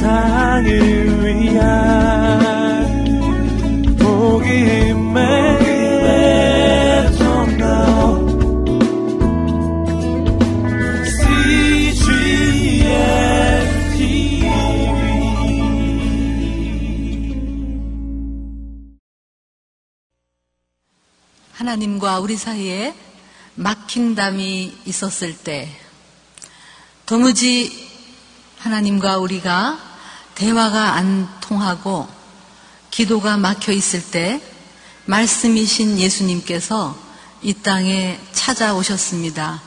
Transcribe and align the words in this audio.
세상을 0.00 1.26
위한 1.26 3.04
복음의 3.98 5.20
하나님과 21.52 22.20
우리 22.20 22.36
사이에 22.38 22.94
막힌 23.54 24.14
담이 24.14 24.78
있었을 24.86 25.36
때 25.36 25.68
도무지 27.04 27.90
하나님과 28.60 29.18
우리가 29.18 29.89
대화가 30.40 30.94
안 30.94 31.28
통하고 31.42 32.08
기도가 32.90 33.36
막혀 33.36 33.72
있을 33.72 34.02
때 34.02 34.40
말씀이신 35.04 35.98
예수님께서 35.98 36.96
이 37.42 37.52
땅에 37.52 38.18
찾아오셨습니다. 38.32 39.60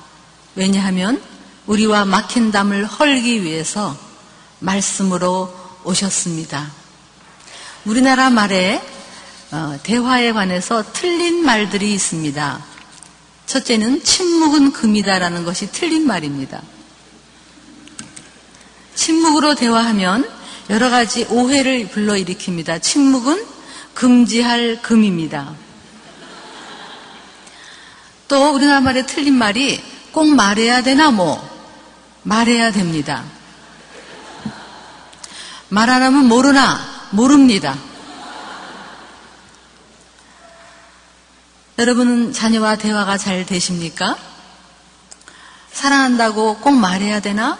왜냐하면 0.55 1.22
우리와 1.68 2.05
막힌 2.05 2.52
담을 2.52 2.88
헐기 2.88 3.44
위해서 3.44 3.96
말씀으로 4.58 5.54
오셨습니다. 5.84 6.72
우리나라 7.85 8.32
말에 8.32 8.82
어, 9.52 9.77
대화에 9.84 10.32
관해서 10.32 10.84
틀린 10.91 11.46
말들이 11.46 11.94
있습니다. 11.94 12.66
첫째는 13.46 14.04
침묵은 14.04 14.74
금이다라는 14.74 15.46
것이 15.46 15.71
틀린 15.71 16.08
말입니다. 16.08 16.63
침묵으로 18.96 19.54
대화하면 19.54 20.43
여러 20.74 20.90
가지 20.90 21.24
오해를 21.29 21.88
불러일으킵니다. 21.88 22.82
침묵은 22.82 23.46
금지할 23.93 24.82
금입니다. 24.82 25.54
또 28.27 28.55
우리나라 28.55 28.82
말에 28.82 29.05
틀린 29.05 29.35
말이 29.35 29.79
꼭 30.12 30.26
말해야 30.29 30.82
되나 30.82 31.12
뭐 31.12 31.38
말해야 32.24 32.71
됩니다. 32.71 33.24
말 35.70 35.91
안 35.91 36.01
하면 36.01 36.26
모르나 36.26 36.79
모릅니다. 37.12 37.77
여러분은 41.77 42.34
자녀와 42.34 42.77
대화가 42.77 43.20
잘 43.20 43.46
되십니까? 43.46 44.18
사랑한다고 45.71 46.57
꼭 46.57 46.71
말해야 46.71 47.20
되나? 47.20 47.60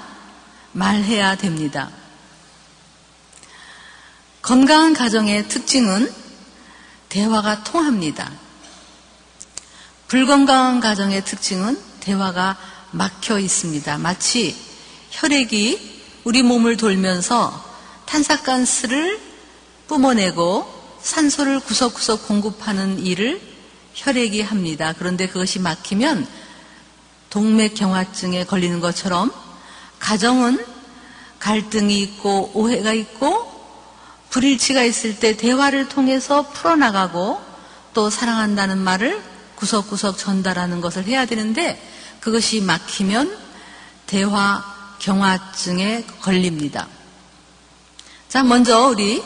말해야 0.72 1.36
됩니다. 1.36 1.92
건강한 4.44 4.94
가정의 4.94 5.48
특징은 5.48 6.14
대화가 7.08 7.64
통합니다. 7.64 8.30
불건강한 10.10 10.82
가정의 10.82 11.24
특징은 11.24 11.80
대화가 12.02 12.58
막혀 12.92 13.40
있습니다. 13.40 13.98
마치 14.00 14.54
혈액이 15.12 16.02
우리 16.26 16.44
몸을 16.44 16.76
돌면서 16.76 17.54
탄산가스를 18.06 19.18
뿜어내고 19.88 21.00
산소를 21.02 21.62
구석구석 21.62 22.28
공급하는 22.28 23.00
일을 23.00 23.40
혈액이 23.94 24.42
합니다. 24.42 24.94
그런데 25.00 25.30
그것이 25.30 25.60
막히면 25.60 26.28
동맥경화증에 27.30 28.44
걸리는 28.44 28.82
것처럼 28.82 29.32
가정은 30.00 30.66
갈등이 31.40 31.98
있고 32.02 32.52
오해가 32.54 32.92
있고 32.92 33.53
불일치가 34.34 34.82
있을 34.82 35.20
때 35.20 35.38
대화를 35.38 35.90
통해서 35.90 36.48
풀어나가고 36.50 37.40
또 37.94 38.10
사랑한다는 38.10 38.80
말을 38.80 39.22
구석구석 39.54 40.18
전달하는 40.18 40.82
것을 40.82 41.06
해야 41.06 41.28
되는데 41.28 41.80
그것이 42.20 42.60
막히면 42.62 43.38
대화 44.08 44.64
경화증에 44.98 46.06
걸립니다. 46.22 46.88
자, 48.28 48.42
먼저 48.42 48.88
우리 48.88 49.24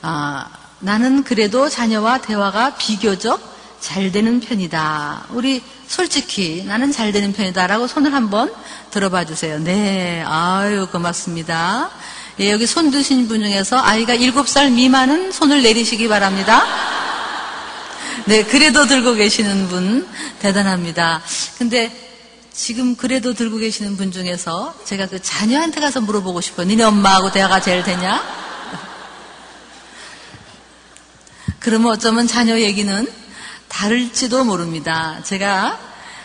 아, 0.00 0.50
나는 0.80 1.22
그래도 1.22 1.68
자녀와 1.68 2.22
대화가 2.22 2.74
비교적 2.74 3.40
잘 3.78 4.10
되는 4.10 4.40
편이다. 4.40 5.26
우리 5.30 5.62
솔직히 5.86 6.64
나는 6.66 6.90
잘 6.90 7.12
되는 7.12 7.32
편이다라고 7.32 7.86
손을 7.86 8.12
한번 8.12 8.52
들어봐 8.90 9.24
주세요. 9.24 9.60
네, 9.60 10.24
아유 10.26 10.88
고맙습니다. 10.90 11.90
예, 12.40 12.50
여기 12.50 12.66
손 12.66 12.90
드신 12.90 13.28
분 13.28 13.40
중에서 13.40 13.78
아이가 13.78 14.16
7살 14.16 14.72
미만은 14.72 15.32
손을 15.32 15.62
내리시기 15.62 16.08
바랍니다. 16.08 16.64
네, 18.24 18.44
그래도 18.44 18.86
들고 18.86 19.14
계시는 19.14 19.68
분 19.68 20.08
대단합니다. 20.40 21.22
근데 21.58 21.90
지금 22.52 22.96
그래도 22.96 23.34
들고 23.34 23.58
계시는 23.58 23.96
분 23.96 24.12
중에서 24.12 24.74
제가 24.84 25.08
그 25.08 25.20
자녀한테 25.20 25.80
가서 25.80 26.00
물어보고 26.00 26.40
싶어요. 26.40 26.66
니네 26.66 26.84
엄마하고 26.84 27.32
대화가 27.32 27.60
제일 27.60 27.82
되냐? 27.82 28.22
그러면 31.58 31.92
어쩌면 31.92 32.26
자녀 32.26 32.58
얘기는 32.58 33.06
다를지도 33.68 34.44
모릅니다. 34.44 35.20
제가 35.22 35.78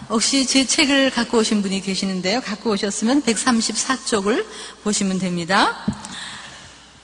혹시 0.09 0.45
제 0.45 0.65
책을 0.65 1.11
갖고 1.11 1.39
오신 1.39 1.61
분이 1.61 1.81
계시는데요. 1.81 2.39
갖고 2.41 2.71
오셨으면 2.71 3.23
134쪽을 3.23 4.45
보시면 4.83 5.19
됩니다. 5.19 5.83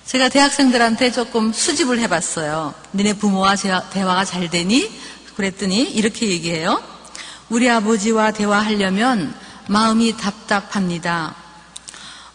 제가 0.06 0.30
대학생들한테 0.30 1.12
조금 1.12 1.52
수집을 1.52 2.00
해봤어요. 2.00 2.74
너네 2.92 3.14
부모와 3.18 3.56
대화가 3.56 4.24
잘 4.24 4.50
되니? 4.50 4.90
그랬더니 5.36 5.82
이렇게 5.82 6.30
얘기해요. 6.30 6.82
우리 7.50 7.70
아버지와 7.70 8.32
대화하려면 8.32 9.36
마음이 9.68 10.16
답답합니다. 10.16 11.36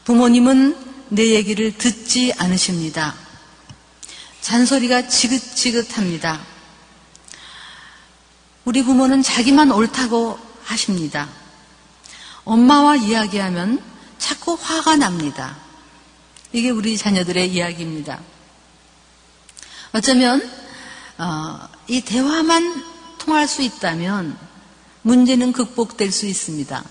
부모님은 0.04 0.76
내 1.08 1.30
얘기를 1.34 1.72
듣지 1.72 2.34
않으십니다. 2.36 3.14
잔소리가 4.42 5.08
지긋지긋합니다. 5.08 6.40
우리 8.66 8.82
부모는 8.82 9.22
자기만 9.22 9.70
옳다고 9.70 10.47
하십니다. 10.68 11.28
엄마와 12.44 12.96
이야기하면 12.96 13.82
자꾸 14.18 14.56
화가 14.60 14.96
납니다. 14.96 15.56
이게 16.52 16.70
우리 16.70 16.96
자녀들의 16.96 17.52
이야기입니다. 17.52 18.20
어쩌면 19.92 20.48
어, 21.18 21.68
이 21.88 22.00
대화만 22.02 22.84
통할 23.18 23.48
수 23.48 23.62
있다면 23.62 24.38
문제는 25.02 25.52
극복될 25.52 26.12
수 26.12 26.26
있습니다. 26.26 26.84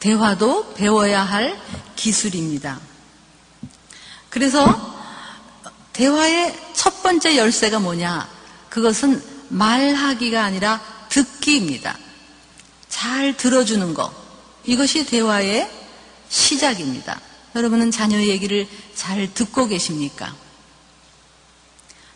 대화도 0.00 0.74
배워야 0.74 1.22
할 1.22 1.60
기술입니다. 1.96 2.80
그래서 4.30 4.94
대화의 5.92 6.58
첫 6.74 7.02
번째 7.02 7.36
열쇠가 7.36 7.78
뭐냐? 7.78 8.28
그것은 8.68 9.22
말하기가 9.48 10.42
아니라 10.42 10.80
듣기입니다. 11.08 11.96
잘 13.04 13.36
들어주는 13.36 13.92
것. 13.92 14.10
이것이 14.64 15.04
대화의 15.04 15.70
시작입니다. 16.30 17.20
여러분은 17.54 17.90
자녀 17.90 18.16
얘기를 18.16 18.66
잘 18.94 19.28
듣고 19.34 19.66
계십니까? 19.66 20.34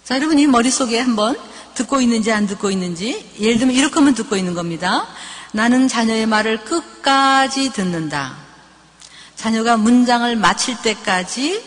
자, 0.03 0.17
여러분이 0.17 0.47
머릿속에 0.47 0.99
한번 0.99 1.39
듣고 1.75 2.01
있는지 2.01 2.33
안 2.33 2.47
듣고 2.47 2.71
있는지, 2.71 3.31
예를 3.39 3.59
들면 3.59 3.77
이렇게 3.77 3.97
하면 3.97 4.15
듣고 4.15 4.37
있는 4.37 4.55
겁니다. 4.55 5.07
나는 5.53 5.89
자녀의 5.89 6.25
말을 6.25 6.65
끝까지 6.65 7.71
듣는다. 7.71 8.39
자녀가 9.37 9.77
문장을 9.77 10.35
마칠 10.37 10.81
때까지 10.81 11.63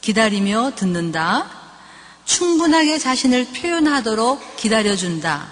기다리며 0.00 0.72
듣는다. 0.76 1.46
충분하게 2.24 2.98
자신을 2.98 3.48
표현하도록 3.48 4.56
기다려준다. 4.56 5.46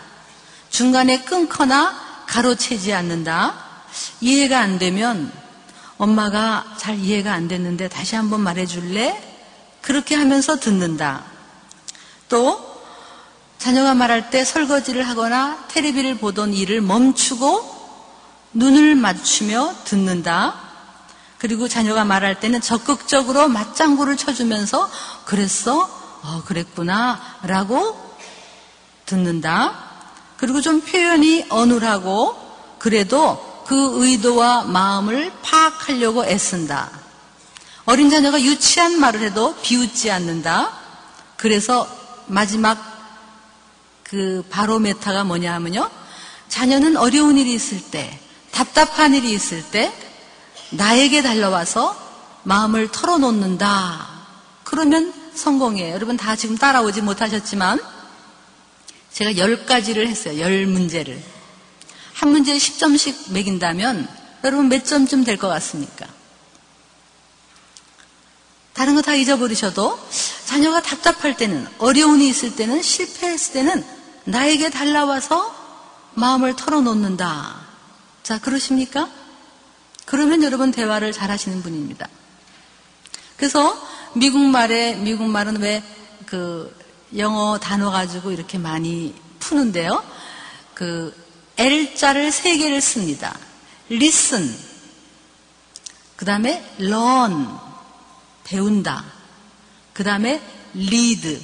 중간에 0.71 1.21
끊거나 1.25 2.08
가로채지 2.29 2.93
않는다. 2.93 3.55
이해가 4.21 4.61
안 4.61 4.79
되면 4.79 5.33
엄마가 5.97 6.77
잘 6.77 6.99
이해가 6.99 7.33
안 7.33 7.49
됐는데 7.49 7.89
다시 7.89 8.15
한번 8.15 8.41
말해 8.43 8.67
줄래? 8.67 9.21
그렇게 9.81 10.15
하면서 10.15 10.61
듣는다. 10.61 11.25
또 12.29 12.69
자녀가 13.59 13.95
말할 13.95 14.31
때 14.31 14.45
설거지를 14.45 15.09
하거나 15.09 15.65
테레비를 15.69 16.19
보던 16.19 16.55
일을 16.55 16.81
멈추고 16.83 17.77
눈을 18.53 18.95
맞추며 18.95 19.75
듣는다. 19.85 20.55
그리고 21.39 21.67
자녀가 21.67 22.05
말할 22.05 22.41
때는 22.41 22.61
적극적으로 22.61 23.49
맞장구를 23.49 24.17
쳐주면서 24.17 24.91
그랬어? 25.25 25.83
어, 26.23 26.43
그랬구나. 26.45 27.21
라고 27.43 28.17
듣는다. 29.07 29.88
그리고 30.39 30.63
좀 30.63 30.81
표현이 30.81 31.47
어눌하고 31.51 32.37
그래도 32.79 33.65
그 33.67 34.03
의도와 34.03 34.65
마음을 34.65 35.31
파악하려고 35.43 36.25
애쓴다. 36.25 36.91
어린 37.85 38.09
자녀가 38.09 38.41
유치한 38.41 38.99
말을 38.99 39.21
해도 39.21 39.55
비웃지 39.61 40.11
않는다. 40.11 40.71
그래서 41.37 41.89
마지막 42.27 42.79
그 44.05 44.45
바로메타가 44.49 45.25
뭐냐 45.25 45.53
하면요. 45.55 45.91
자녀는 46.49 46.97
어려운 46.97 47.37
일이 47.37 47.53
있을 47.53 47.83
때, 47.91 48.19
답답한 48.53 49.15
일이 49.15 49.33
있을 49.33 49.63
때, 49.71 49.93
나에게 50.71 51.23
달려와서 51.23 51.97
마음을 52.45 52.91
털어놓는다. 52.91 54.07
그러면 54.65 55.13
성공이에요. 55.35 55.95
여러분 55.95 56.17
다 56.17 56.37
지금 56.37 56.57
따라오지 56.57 57.03
못하셨지만, 57.03 57.79
제가 59.13 59.37
열 59.37 59.67
가지를 59.67 60.07
했어요. 60.09 60.39
열 60.41 60.67
문제를. 60.67 61.21
한 62.15 62.31
문제에 62.31 62.57
10점씩 62.57 63.33
매긴다면, 63.33 64.09
여러분 64.45 64.69
몇 64.69 64.85
점쯤 64.85 65.25
될 65.25 65.37
것 65.37 65.49
같습니까? 65.49 66.07
다른 68.75 68.95
거 68.95 69.03
다 69.03 69.15
잊어버리셔도 69.15 69.99
자녀가 70.47 70.83
답답할 70.83 71.37
때는, 71.37 71.67
어려움이 71.79 72.29
있을 72.29 72.55
때는, 72.55 72.83
실패했을 72.83 73.53
때는 73.55 73.85
나에게 74.25 74.71
달라와서 74.71 75.57
마음을 76.15 76.55
털어놓는다. 76.57 77.61
자, 78.23 78.39
그러십니까? 78.41 79.09
그러면 80.05 80.43
여러분 80.43 80.71
대화를 80.71 81.13
잘 81.13 81.31
하시는 81.31 81.63
분입니다. 81.63 82.09
그래서 83.37 83.77
미국 84.15 84.39
말에, 84.41 84.95
미국 84.97 85.25
말은 85.29 85.61
왜 85.61 85.83
그 86.29 86.77
영어 87.17 87.59
단어 87.59 87.91
가지고 87.91 88.31
이렇게 88.31 88.59
많이 88.59 89.15
푸는데요. 89.39 90.05
그 90.75 91.15
L자를 91.57 92.31
세 92.31 92.57
개를 92.57 92.81
씁니다. 92.81 93.37
listen. 93.91 94.57
그 96.17 96.25
다음에 96.25 96.65
learn. 96.79 97.49
배운다. 98.45 99.05
그 99.93 100.05
다음에 100.05 100.41
lead. 100.77 101.41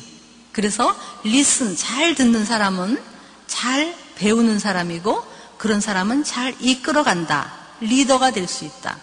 그래서 0.52 0.94
listen. 1.24 1.76
잘 1.76 2.14
듣는 2.14 2.44
사람은 2.44 3.02
잘 3.46 3.96
배우는 4.16 4.58
사람이고 4.58 5.24
그런 5.58 5.80
사람은 5.80 6.24
잘 6.24 6.54
이끌어간다. 6.60 7.52
리더가 7.80 8.30
될 8.30 8.46
수 8.46 8.64
있다. 8.64 8.96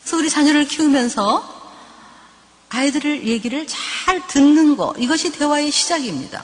그래서 0.00 0.16
우리 0.16 0.30
자녀를 0.30 0.66
키우면서 0.66 1.61
아이들을 2.72 3.28
얘기를 3.28 3.66
잘 3.66 4.26
듣는 4.26 4.76
거, 4.76 4.94
이것이 4.96 5.30
대화의 5.30 5.70
시작입니다. 5.70 6.42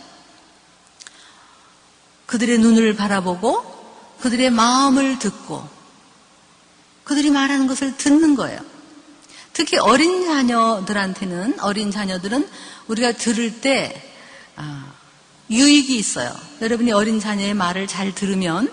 그들의 2.26 2.58
눈을 2.58 2.94
바라보고 2.94 3.78
그들의 4.20 4.50
마음을 4.50 5.18
듣고 5.18 5.66
그들이 7.04 7.30
말하는 7.30 7.66
것을 7.66 7.96
듣는 7.96 8.34
거예요. 8.34 8.60
특히 9.54 9.78
어린 9.78 10.26
자녀들한테는 10.26 11.60
어린 11.60 11.90
자녀들은 11.90 12.46
우리가 12.88 13.12
들을 13.12 13.62
때 13.62 14.04
아, 14.56 14.92
유익이 15.50 15.96
있어요. 15.96 16.36
여러분이 16.60 16.92
어린 16.92 17.18
자녀의 17.18 17.54
말을 17.54 17.86
잘 17.86 18.14
들으면 18.14 18.70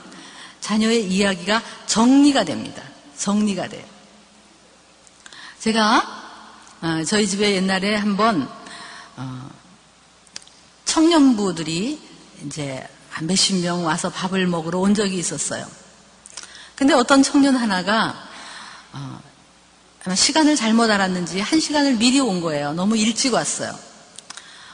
자녀의 0.59 1.07
이야기가 1.09 1.63
정리가 1.85 2.43
됩니다. 2.43 2.83
정리가 3.17 3.69
돼요. 3.69 3.85
제가 5.59 6.14
어, 6.81 7.03
저희 7.05 7.27
집에 7.27 7.55
옛날에 7.55 7.95
한번 7.95 8.49
어, 9.15 9.49
청년부들이 10.85 11.99
이제 12.45 12.87
몇십 13.21 13.61
명 13.61 13.85
와서 13.85 14.09
밥을 14.09 14.45
먹으러 14.47 14.79
온 14.79 14.93
적이 14.93 15.17
있었어요. 15.17 15.65
근데 16.75 16.93
어떤 16.93 17.23
청년 17.23 17.55
하나가 17.55 18.13
어, 18.91 19.21
시간을 20.13 20.55
잘못 20.55 20.91
알았는지 20.91 21.39
한 21.39 21.59
시간을 21.59 21.95
미리 21.95 22.19
온 22.19 22.41
거예요. 22.41 22.73
너무 22.73 22.97
일찍 22.97 23.33
왔어요. 23.33 23.77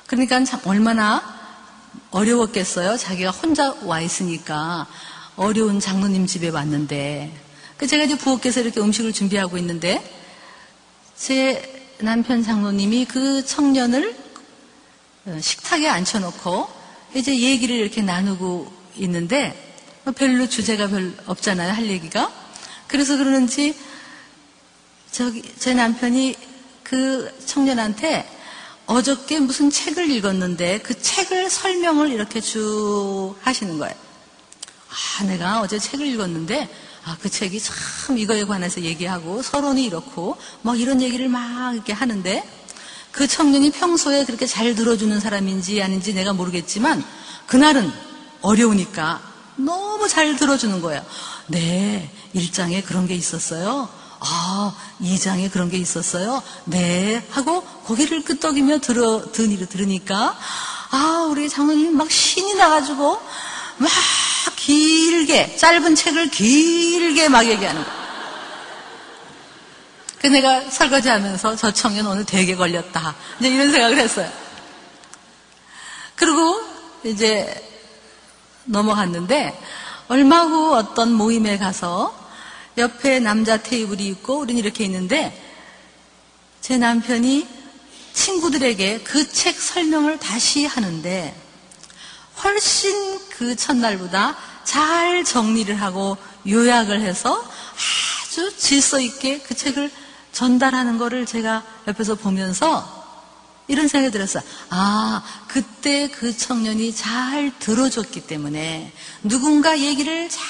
그러니까 0.07 0.44
참 0.44 0.59
얼마나 0.65 1.39
어려웠겠어요. 2.09 2.97
자기가 2.97 3.31
혼자 3.31 3.74
와 3.83 4.01
있으니까 4.01 4.88
어려운 5.36 5.80
장로님 5.80 6.25
집에 6.25 6.50
왔는데 6.50 7.31
그 7.77 7.88
제가 7.88 8.04
이제 8.04 8.18
부엌에서 8.18 8.62
이렇게 8.62 8.80
음식을 8.81 9.13
준비하고 9.13 9.57
있는데 9.59 10.04
제 11.15 11.81
남편 12.01 12.44
장로님이 12.44 13.06
그 13.06 13.45
청년을 13.45 14.15
어, 15.25 15.38
식탁에 15.39 15.88
앉혀놓고 15.88 16.68
이제 17.15 17.38
얘기를 17.38 17.75
이렇게 17.75 18.01
나누고 18.01 18.71
있는데 18.98 19.80
뭐 20.03 20.13
별로 20.13 20.48
주제가 20.48 20.88
별 20.88 21.13
없잖아요 21.25 21.71
할 21.71 21.88
얘기가 21.88 22.31
그래서 22.88 23.18
그러는지 23.18 23.75
저기 25.12 25.44
제 25.59 25.74
남편이 25.74 26.36
그 26.83 27.31
청년한테 27.45 28.27
어저께 28.86 29.39
무슨 29.39 29.69
책을 29.69 30.09
읽었는데 30.09 30.80
그 30.80 31.00
책을 31.00 31.50
설명을 31.50 32.09
이렇게 32.12 32.42
쭉 32.42 33.36
하시는 33.42 33.77
거예요. 33.77 33.95
아, 34.89 35.24
내가 35.24 35.62
어제 35.62 35.80
책을 35.80 36.06
읽었는데 36.07 36.69
아, 37.03 37.18
그 37.21 37.30
책이 37.30 37.59
참 37.59 38.18
이거에 38.18 38.45
관해서 38.45 38.81
얘기하고 38.81 39.42
서론이 39.42 39.83
이렇고 39.86 40.38
뭐 40.62 40.75
이런 40.75 41.01
얘기를 41.01 41.27
막 41.27 41.74
이렇게 41.74 41.94
하는데 41.94 42.44
그 43.12 43.27
청년이 43.27 43.71
평소에 43.71 44.25
그렇게 44.25 44.45
잘 44.45 44.75
들어주는 44.75 45.19
사람인지 45.19 45.81
아닌지 45.81 46.13
내가 46.13 46.33
모르겠지만 46.33 47.03
그날은 47.48 47.92
어려우니까 48.42 49.21
너무 49.57 50.07
잘 50.07 50.36
들어주는 50.36 50.81
거예요. 50.81 51.03
네, 51.48 52.09
일장에 52.33 52.81
그런 52.81 53.07
게 53.07 53.15
있었어요. 53.15 53.89
아, 54.19 54.75
이장에 55.00 55.50
그런 55.50 55.69
게 55.69 55.77
있었어요. 55.77 56.44
네, 56.65 57.25
하고 57.31 57.62
고개를 57.62 58.24
끄덕이며 58.24 58.80
들어, 58.80 59.31
들으니까 59.31 60.38
아, 60.92 61.27
우리 61.30 61.50
장로님 61.50 61.97
막 61.97 62.09
신이 62.09 62.54
나가지고 62.56 63.19
막 63.77 63.89
길게, 64.61 65.55
짧은 65.55 65.95
책을 65.95 66.29
길게 66.29 67.29
막 67.29 67.43
얘기하는 67.47 67.83
거야. 67.83 68.01
그 70.19 70.27
내가 70.27 70.69
설거지 70.69 71.09
하면서 71.09 71.55
저 71.55 71.73
청년 71.73 72.05
오늘 72.05 72.23
되게 72.25 72.55
걸렸다. 72.55 73.15
이제 73.39 73.49
이런 73.49 73.71
생각을 73.71 73.97
했어요. 73.97 74.31
그리고 76.15 76.61
이제 77.03 77.67
넘어갔는데, 78.65 79.59
얼마 80.09 80.43
후 80.43 80.75
어떤 80.75 81.11
모임에 81.11 81.57
가서 81.57 82.15
옆에 82.77 83.19
남자 83.19 83.57
테이블이 83.57 84.05
있고, 84.09 84.37
우린 84.41 84.59
이렇게 84.59 84.83
있는데, 84.83 85.35
제 86.61 86.77
남편이 86.77 87.47
친구들에게 88.13 88.99
그 88.99 89.27
책 89.31 89.59
설명을 89.59 90.19
다시 90.19 90.68
하는데, 90.68 91.35
훨씬 92.44 93.19
그 93.30 93.56
첫날보다 93.56 94.50
잘 94.71 95.25
정리를 95.25 95.81
하고 95.81 96.16
요약을 96.47 97.01
해서 97.01 97.44
아주 98.23 98.56
질서 98.56 99.01
있게 99.01 99.40
그 99.40 99.54
책을 99.54 99.92
전달하는 100.31 100.97
거를 100.97 101.25
제가 101.25 101.61
옆에서 101.90 102.16
보면서 102.16 103.01
이런 103.68 103.90
생각이 103.90 104.13
들었어요. 104.13 104.42
아, 104.69 105.23
그때 105.49 106.09
그 106.09 106.35
청년이 106.37 106.95
잘 106.95 107.51
들어줬기 107.59 108.21
때문에 108.21 108.94
누군가 109.23 109.78
얘기를 109.78 110.30
잘 110.30 110.42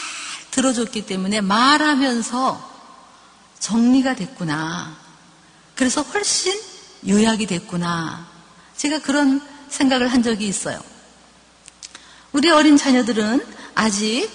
들어줬기 0.51 1.07
때문에 1.07 1.41
말하면서 1.41 2.69
정리가 3.57 4.15
됐구나. 4.17 4.97
그래서 5.73 6.03
훨씬 6.03 6.53
요약이 7.07 7.47
됐구나. 7.47 8.27
제가 8.77 8.99
그런 8.99 9.41
생각을 9.69 10.09
한 10.09 10.21
적이 10.21 10.47
있어요. 10.47 10.90
우리 12.33 12.49
어린 12.49 12.77
자녀들은 12.77 13.45
아직 13.75 14.29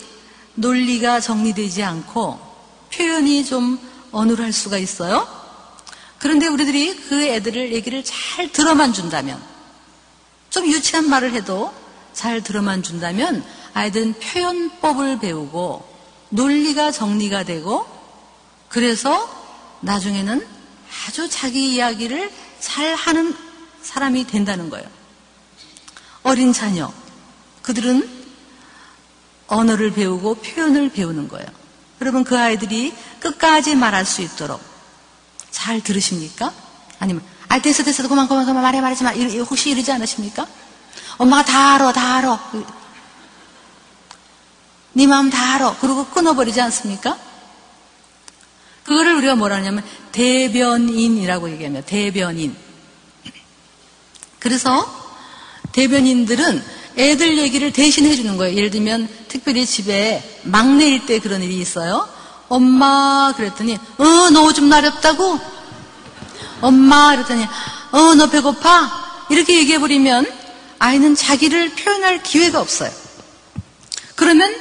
논리가 0.55 1.21
정리되지 1.21 1.83
않고 1.83 2.39
표현이 2.93 3.45
좀 3.45 3.79
어눌할 4.13 4.53
수가 4.53 4.79
있어요. 4.79 5.27
그런데 6.19 6.47
우리들이 6.47 6.97
그 7.09 7.23
애들을 7.23 7.73
얘기를 7.73 8.03
잘 8.05 8.51
들어만 8.51 8.93
준다면, 8.93 9.43
좀 10.51 10.67
유치한 10.67 11.09
말을 11.09 11.33
해도 11.33 11.73
잘 12.13 12.43
들어만 12.43 12.83
준다면 12.83 13.45
아이들은 13.75 14.15
표현법을 14.15 15.19
배우고 15.19 15.87
논리가 16.31 16.91
정리가 16.91 17.45
되고 17.45 17.87
그래서 18.69 19.29
나중에는 19.81 20.47
아주 21.07 21.29
자기 21.29 21.75
이야기를 21.75 22.33
잘 22.59 22.95
하는 22.95 23.37
사람이 23.83 24.27
된다는 24.27 24.71
거예요. 24.71 24.89
어린 26.23 26.53
자녀, 26.53 26.91
그들은 27.67 28.09
언어를 29.49 29.93
배우고 29.93 30.37
표현을 30.37 30.91
배우는 30.91 31.27
거예요. 31.29 31.47
여러분 32.01 32.23
그 32.23 32.39
아이들이 32.39 32.95
끝까지 33.19 33.75
말할 33.75 34.07
수 34.07 34.23
있도록 34.23 34.61
잘 35.51 35.81
들으십니까? 35.83 36.53
아니면 37.01 37.23
아 37.49 37.61
됐어 37.61 37.83
됐어 37.83 38.07
그만 38.07 38.29
그만 38.29 38.47
그만 38.47 38.63
말해 38.63 38.81
말하지 38.81 39.03
마 39.03 39.11
혹시 39.11 39.71
이러지 39.71 39.91
않으십니까? 39.91 40.47
엄마가 41.19 41.45
다 41.45 41.75
알아 41.75 41.93
다 41.93 42.17
알아 42.17 42.53
네 44.93 45.07
마음 45.09 45.29
다 45.29 45.55
알아 45.55 45.79
그러고 45.79 46.07
끊어버리지 46.07 46.61
않습니까? 46.61 47.19
그거를 48.85 49.17
우리가 49.17 49.35
뭐라 49.35 49.57
하냐면 49.57 49.85
대변인이라고 50.13 51.51
얘기합니다. 51.51 51.85
대변인. 51.85 52.57
그래서 54.39 54.87
대변인들은 55.73 56.77
애들 56.97 57.39
얘기를 57.39 57.73
대신 57.73 58.07
해주는 58.07 58.37
거예요. 58.37 58.57
예를 58.57 58.71
들면 58.71 59.09
특별히 59.29 59.67
집에 59.67 60.41
막내일 60.45 61.07
때 61.07 61.19
그런 61.19 61.43
일이 61.43 61.59
있어요. 61.59 62.09
엄마 62.49 63.33
그랬더니 63.37 63.79
어 63.99 64.31
너 64.31 64.45
오줌 64.45 64.65
마렵다고? 64.65 65.39
엄마 66.63 67.11
그랬더니 67.13 67.45
어 67.93 68.15
너 68.15 68.31
배고파? 68.31 69.27
이렇게 69.31 69.59
얘기해 69.59 69.79
버리면 69.79 70.27
아이는 70.79 71.15
자기를 71.15 71.71
표현할 71.75 72.23
기회가 72.23 72.61
없어요. 72.61 72.91
그러면 74.15 74.55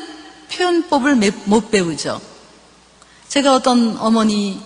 표현법을 0.52 1.16
못 1.46 1.72
배우죠. 1.72 2.20
제가 3.28 3.54
어떤 3.56 3.98
어머니가 3.98 4.60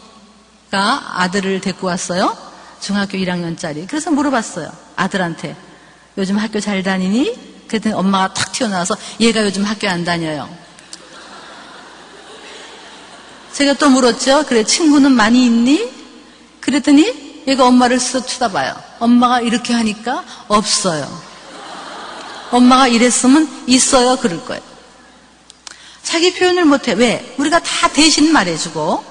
아들을 1.22 1.62
데리고 1.62 1.88
왔어요. 1.88 2.36
중학교 2.80 3.18
1학년짜리. 3.18 3.88
그래서 3.88 4.12
물어봤어요. 4.12 4.72
아들한테. 4.96 5.56
요즘 6.18 6.38
학교 6.38 6.60
잘 6.60 6.84
다니니? 6.84 7.49
그랬더니 7.70 7.96
엄마가 7.96 8.34
탁 8.34 8.52
튀어나와서 8.52 8.98
얘가 9.20 9.44
요즘 9.44 9.64
학교 9.64 9.88
안 9.88 10.04
다녀요. 10.04 10.50
제가 13.54 13.74
또 13.74 13.90
물었죠. 13.90 14.46
그래, 14.48 14.64
친구는 14.64 15.12
많이 15.12 15.46
있니? 15.46 15.90
그랬더니 16.60 17.44
얘가 17.48 17.66
엄마를 17.66 17.98
쓱 17.98 18.28
쳐다봐요. 18.28 18.76
엄마가 19.00 19.42
이렇게 19.42 19.74
하니까 19.74 20.24
없어요. 20.48 21.22
엄마가 22.52 22.88
이랬으면 22.88 23.66
있어요. 23.68 24.18
그럴 24.18 24.44
거예요. 24.46 24.62
자기 26.04 26.34
표현을 26.34 26.66
못해. 26.66 26.94
왜? 26.94 27.36
우리가 27.38 27.60
다 27.60 27.88
대신 27.90 28.34
말해주고 28.34 29.04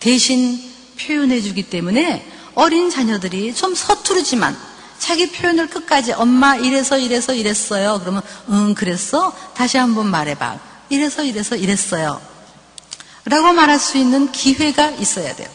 대신 0.00 0.58
표현해주기 0.98 1.64
때문에 1.64 2.26
어린 2.54 2.90
자녀들이 2.90 3.54
좀 3.54 3.74
서투르지만 3.74 4.56
자기 5.04 5.30
표현을 5.30 5.68
끝까지 5.68 6.12
엄마 6.12 6.56
이래서 6.56 6.96
이래서 6.96 7.34
이랬어요. 7.34 8.00
그러면 8.00 8.22
응 8.48 8.74
그랬어? 8.74 9.36
다시 9.52 9.76
한번 9.76 10.06
말해봐. 10.06 10.58
이래서 10.88 11.22
이래서 11.22 11.56
이랬어요. 11.56 12.22
라고 13.26 13.52
말할 13.52 13.78
수 13.78 13.98
있는 13.98 14.32
기회가 14.32 14.88
있어야 14.92 15.36
돼요. 15.36 15.46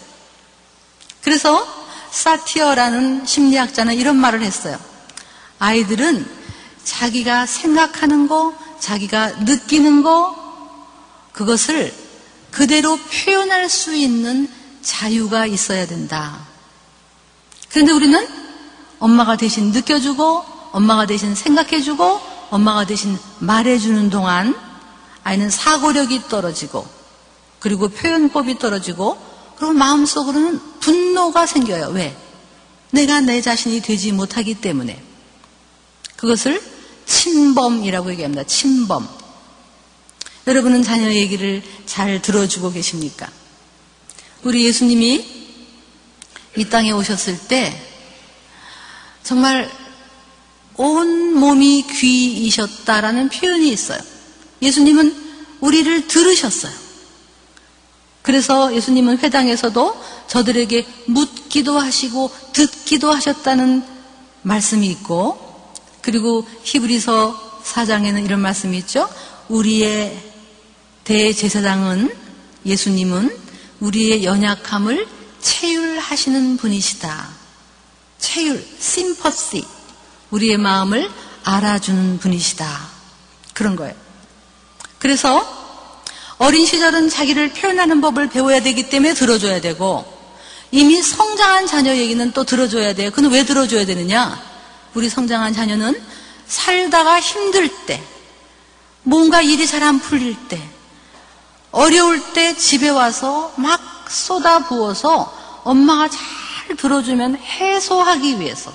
그래서 1.24 1.68
사티어라는 2.12 3.26
심리학자는 3.26 3.96
이런 3.96 4.18
말을 4.18 4.44
했어요. 4.44 4.78
아이들은 5.58 6.30
자기가 6.84 7.48
생각하는 7.48 8.28
거, 8.28 8.54
자기가 8.80 9.32
느끼는 9.46 10.04
거, 10.04 10.36
그것을 11.32 11.92
그대로 12.52 12.98
표현할 12.98 13.68
수 13.68 13.96
있는 13.96 14.48
자유가 14.84 15.48
있어야 15.48 15.88
된다. 15.88 16.38
그런데 17.70 17.94
우리는 17.94 18.39
엄마가 19.00 19.38
대신 19.38 19.72
느껴주고, 19.72 20.44
엄마가 20.72 21.06
대신 21.06 21.36
생각해주고, 21.36 22.20
엄마가 22.52 22.86
대신 22.86 23.18
말해주는 23.40 24.10
동안 24.10 24.56
아이는 25.24 25.50
사고력이 25.50 26.28
떨어지고, 26.30 26.88
그리고 27.60 27.90
표현법이 27.90 28.60
떨어지고, 28.60 29.18
그리고 29.58 29.74
마음속으로는 29.74 30.80
분노가 30.80 31.46
생겨요. 31.46 31.88
왜? 31.90 32.16
내가 32.92 33.22
내 33.22 33.42
자신이 33.42 33.82
되지 33.82 34.12
못하기 34.12 34.56
때문에. 34.56 35.02
그것을 36.16 36.62
친범이라고 37.06 38.12
얘기합니다. 38.12 38.44
친범. 38.44 39.08
여러분은 40.48 40.84
자녀 40.84 41.12
얘기를 41.12 41.62
잘 41.86 42.22
들어주고 42.22 42.72
계십니까? 42.72 43.30
우리 44.44 44.66
예수님이 44.66 45.26
이 46.58 46.66
땅에 46.66 46.92
오셨을 46.92 47.38
때 47.48 47.89
정말 49.24 49.70
온 50.76 51.34
몸이 51.34 51.86
귀이셨다라는 51.88 53.30
표현이 53.30 53.70
있어요. 53.70 54.00
예수님은 54.62 55.16
우리를 55.60 56.08
들으셨어요. 56.08 56.74
그래서 58.22 58.74
예수님은 58.76 59.20
회당에서도 59.20 60.04
저들에게 60.28 60.86
묻기도 61.08 61.80
하시고 61.80 62.32
듣기도 62.54 63.12
하셨다는 63.12 63.84
말씀이 64.44 64.88
있고 64.88 65.50
그리고 66.02 66.48
히브리서 66.64 67.62
4장에는 67.64 68.24
이런 68.24 68.40
말씀이 68.40 68.78
있죠. 68.80 69.10
우리의 69.50 70.18
대제사장은 71.04 72.16
예수님은 72.66 73.38
우리의 73.80 74.24
연약함을 74.24 75.08
체휼하시는 75.42 76.58
분이시다. 76.58 77.39
체휼, 78.20 78.64
심퍼시. 78.80 79.66
우리의 80.32 80.58
마음을 80.58 81.10
알아주는 81.44 82.20
분이시다. 82.20 82.88
그런 83.54 83.76
거예요. 83.76 83.96
그래서 85.00 85.58
어린 86.38 86.66
시절은 86.66 87.10
자기를 87.10 87.54
표현하는 87.54 88.02
법을 88.02 88.30
배워야 88.30 88.62
되기 88.62 88.90
때문에 88.90 89.14
들어줘야 89.14 89.60
되고 89.60 90.06
이미 90.72 91.02
성장한 91.02 91.68
자녀 91.68 91.96
얘기는 91.96 92.32
또 92.32 92.44
들어줘야 92.44 92.94
돼요. 92.94 93.12
그는 93.12 93.32
왜 93.32 93.44
들어줘야 93.44 93.86
되느냐? 93.86 94.40
우리 94.94 95.10
성장한 95.10 95.54
자녀는 95.54 96.02
살다가 96.48 97.20
힘들 97.20 97.70
때, 97.86 98.02
뭔가 99.04 99.42
일이 99.42 99.66
잘 99.66 99.84
안 99.84 100.00
풀릴 100.00 100.36
때, 100.48 100.62
어려울 101.72 102.34
때 102.34 102.56
집에 102.56 102.90
와서 102.90 103.54
막 103.56 103.82
쏟아 104.10 104.60
부어서 104.60 105.62
엄마가 105.64 106.10
잘 106.10 106.20
들어주면 106.76 107.38
해소하기 107.38 108.40
위해서, 108.40 108.74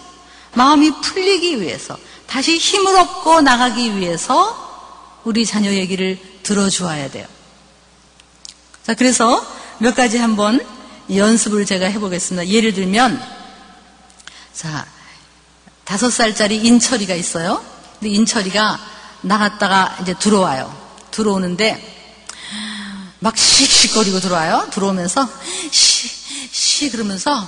마음이 0.55 0.91
풀리기 1.01 1.61
위해서, 1.61 1.97
다시 2.27 2.57
힘을 2.57 2.97
얻고 2.97 3.43
나가기 3.43 3.97
위해서 3.97 5.21
우리 5.25 5.47
자녀 5.47 5.71
얘기를 5.71 6.19
들어주어야 6.43 7.11
돼요. 7.11 7.27
자, 8.85 8.95
그래서 8.95 9.45
몇 9.79 9.95
가지 9.95 10.19
한번 10.19 10.65
연습을 11.15 11.65
제가 11.67 11.87
해보겠습니다. 11.87 12.49
예를 12.49 12.75
들면, 12.75 13.21
자, 14.53 14.87
다섯 15.85 16.11
살짜리 16.11 16.57
인철이가 16.57 17.15
있어요. 17.15 17.65
근데 17.99 18.15
인철이가 18.15 18.81
나갔다가 19.23 19.97
이제 20.03 20.15
들어와요. 20.15 20.75
들어오는데 21.11 21.93
막 23.21 23.37
씩씩거리고 23.37 24.21
들어와요. 24.21 24.69
들어오면서 24.71 25.29
시, 25.71 26.09
시 26.55 26.89
그러면서 26.89 27.45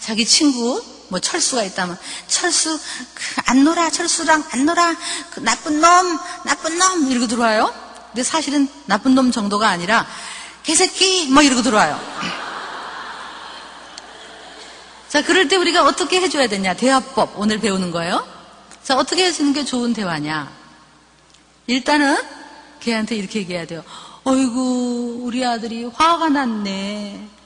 자기 0.00 0.26
친구 0.26 0.82
뭐 1.06 1.20
철수가 1.20 1.62
있다면 1.62 1.96
철수 2.26 2.76
그안 3.14 3.62
놀아 3.62 3.90
철수랑 3.90 4.44
안 4.50 4.66
놀아 4.66 4.96
그 5.30 5.38
나쁜 5.38 5.80
놈 5.80 6.18
나쁜 6.44 6.78
놈 6.78 7.12
이러고 7.12 7.28
들어와요. 7.28 7.72
근데 8.08 8.24
사실은 8.24 8.68
나쁜 8.86 9.14
놈 9.14 9.30
정도가 9.30 9.68
아니라 9.68 10.04
개새끼 10.64 11.28
뭐 11.28 11.44
이러고 11.44 11.62
들어와요. 11.62 11.96
자, 15.08 15.22
그럴 15.22 15.46
때 15.46 15.54
우리가 15.54 15.84
어떻게 15.84 16.20
해줘야 16.20 16.48
되냐? 16.48 16.74
대화법 16.74 17.38
오늘 17.38 17.60
배우는 17.60 17.92
거예요. 17.92 18.26
자, 18.82 18.96
어떻게 18.96 19.26
해주는 19.26 19.52
게 19.52 19.64
좋은 19.64 19.92
대화냐? 19.92 20.50
일단은 21.68 22.18
걔한테 22.80 23.14
이렇게 23.14 23.38
얘기해야 23.38 23.64
돼요. 23.64 23.84
어이구, 24.24 25.20
우리 25.22 25.46
아들이 25.46 25.84
화가 25.84 26.30
났네. 26.30 27.37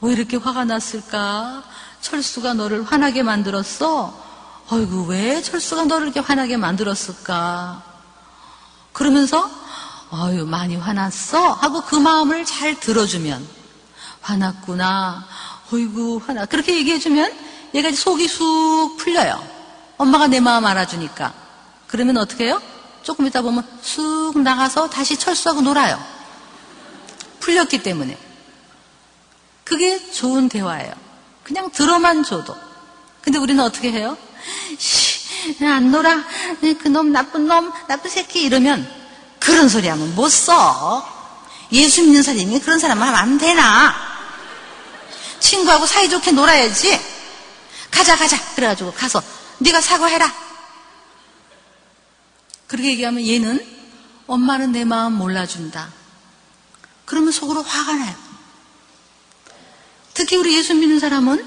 왜 0.00 0.12
이렇게 0.12 0.36
화가 0.36 0.64
났을까? 0.64 1.64
철수가 2.00 2.54
너를 2.54 2.84
화나게 2.84 3.22
만들었어? 3.22 4.26
어이구, 4.70 5.06
왜 5.06 5.42
철수가 5.42 5.86
너를 5.86 6.06
이렇게 6.06 6.20
화나게 6.20 6.56
만들었을까? 6.56 7.82
그러면서, 8.92 9.50
어유 10.12 10.46
많이 10.46 10.76
화났어? 10.76 11.52
하고 11.52 11.82
그 11.82 11.96
마음을 11.96 12.44
잘 12.44 12.78
들어주면, 12.78 13.46
화났구나. 14.20 15.26
어이구, 15.72 16.20
화나. 16.24 16.46
그렇게 16.46 16.76
얘기해주면 16.76 17.32
얘가 17.74 17.90
속이 17.92 18.28
쑥 18.28 18.96
풀려요. 18.98 19.42
엄마가 19.96 20.28
내 20.28 20.40
마음 20.40 20.64
알아주니까. 20.64 21.32
그러면 21.86 22.18
어떻게 22.18 22.44
해요? 22.44 22.62
조금 23.02 23.26
있다 23.26 23.42
보면 23.42 23.66
쑥 23.82 24.38
나가서 24.38 24.90
다시 24.90 25.16
철수하고 25.16 25.60
놀아요. 25.60 25.98
풀렸기 27.40 27.82
때문에. 27.82 28.27
그게 29.68 30.10
좋은 30.10 30.48
대화예요. 30.48 30.92
그냥 31.44 31.70
들어만 31.70 32.24
줘도. 32.24 32.56
근데 33.20 33.38
우리는 33.38 33.62
어떻게 33.62 33.92
해요? 33.92 34.16
씨, 34.78 35.62
안 35.62 35.90
놀아. 35.90 36.24
그놈 36.82 37.12
나쁜 37.12 37.46
놈, 37.46 37.70
나쁜 37.86 38.10
새끼 38.10 38.42
이러면 38.42 38.90
그런 39.38 39.68
소리 39.68 39.88
하면 39.88 40.14
못 40.14 40.30
써. 40.30 41.06
예수 41.72 42.02
믿는 42.02 42.22
사람이 42.22 42.60
그런 42.60 42.78
사람 42.78 43.02
하면 43.02 43.14
안 43.14 43.36
되나? 43.36 43.94
친구하고 45.38 45.84
사이좋게 45.84 46.32
놀아야지. 46.32 46.98
가자 47.90 48.16
가자. 48.16 48.38
그래가지고 48.54 48.92
가서 48.92 49.22
네가 49.58 49.82
사과해라. 49.82 50.32
그렇게 52.66 52.88
얘기하면 52.90 53.26
얘는 53.26 53.66
엄마는 54.26 54.72
내 54.72 54.86
마음 54.86 55.14
몰라준다. 55.14 55.88
그러면 57.04 57.32
속으로 57.32 57.62
화가 57.62 57.94
나요. 57.94 58.27
특히 60.18 60.36
우리 60.36 60.56
예수 60.58 60.74
믿는 60.74 60.98
사람은 60.98 61.46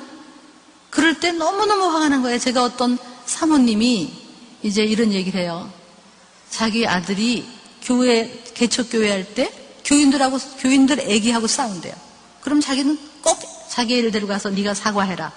그럴 0.92 1.20
때 1.20 1.34
너무너무 1.34 1.94
화가 1.94 2.08
난 2.08 2.22
거예요. 2.22 2.40
제가 2.40 2.63
어떤 2.63 2.98
사모님이 3.25 4.13
이제 4.63 4.82
이런 4.82 5.12
얘기를 5.12 5.42
해요. 5.42 5.70
자기 6.50 6.88
아들이 6.88 7.46
교회, 7.82 8.44
개척교회 8.54 9.12
할 9.12 9.34
때 9.36 9.51
교인들하고, 9.84 10.38
교인들 10.60 11.01
애기하고 11.01 11.48
싸운대요. 11.48 11.94
그럼 12.40 12.62
자기는 12.62 12.98
꼭 13.22 13.38
자기 13.70 13.98
애를 13.98 14.12
데려가서 14.12 14.51
네가 14.51 14.74
사과해라. 14.74 15.34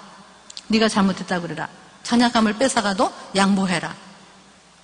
네가 0.69 0.89
잘못했다 0.89 1.41
그래라. 1.41 1.69
장난감을 2.05 2.57
뺏어가도 2.59 3.13
양보해라. 3.35 3.97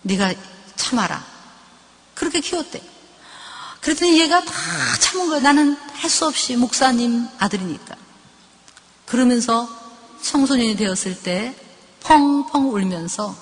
네가 0.02 0.35
참아라. 0.75 1.25
그렇게 2.14 2.40
키웠대. 2.40 2.83
그랬더니 3.80 4.19
얘가 4.21 4.45
다 4.45 4.52
참은 4.99 5.28
거야. 5.28 5.38
나는 5.38 5.76
할 5.92 6.11
수 6.11 6.26
없이 6.26 6.57
목사님 6.57 7.28
아들이니까. 7.38 8.10
그러면서 9.11 9.69
청소년이 10.23 10.76
되었을 10.76 11.21
때 11.21 11.55
펑펑 12.05 12.73
울면서 12.73 13.37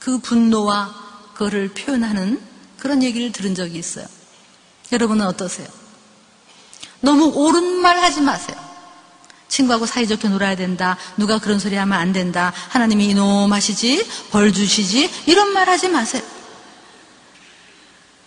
그 0.00 0.18
분노와 0.18 0.92
그거를 1.34 1.68
표현하는 1.68 2.42
그런 2.76 3.02
얘기를 3.02 3.30
들은 3.30 3.54
적이 3.54 3.78
있어요. 3.78 4.06
여러분은 4.90 5.24
어떠세요? 5.26 5.68
너무 7.00 7.26
옳은 7.26 7.80
말 7.80 7.98
하지 7.98 8.20
마세요. 8.20 8.56
친구하고 9.46 9.86
사이좋게 9.86 10.28
놀아야 10.28 10.56
된다. 10.56 10.96
누가 11.16 11.38
그런 11.38 11.60
소리 11.60 11.76
하면 11.76 11.96
안 11.96 12.12
된다. 12.12 12.52
하나님이 12.68 13.10
이놈 13.10 13.52
하시지, 13.52 14.04
벌 14.32 14.52
주시지, 14.52 15.08
이런 15.26 15.52
말 15.52 15.68
하지 15.68 15.88
마세요. 15.88 16.22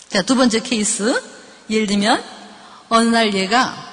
자, 0.08 0.22
두 0.22 0.36
번째 0.36 0.62
케이스. 0.62 1.22
예를 1.70 1.88
들면, 1.88 2.24
어느 2.88 3.10
날 3.10 3.34
얘가, 3.34 3.89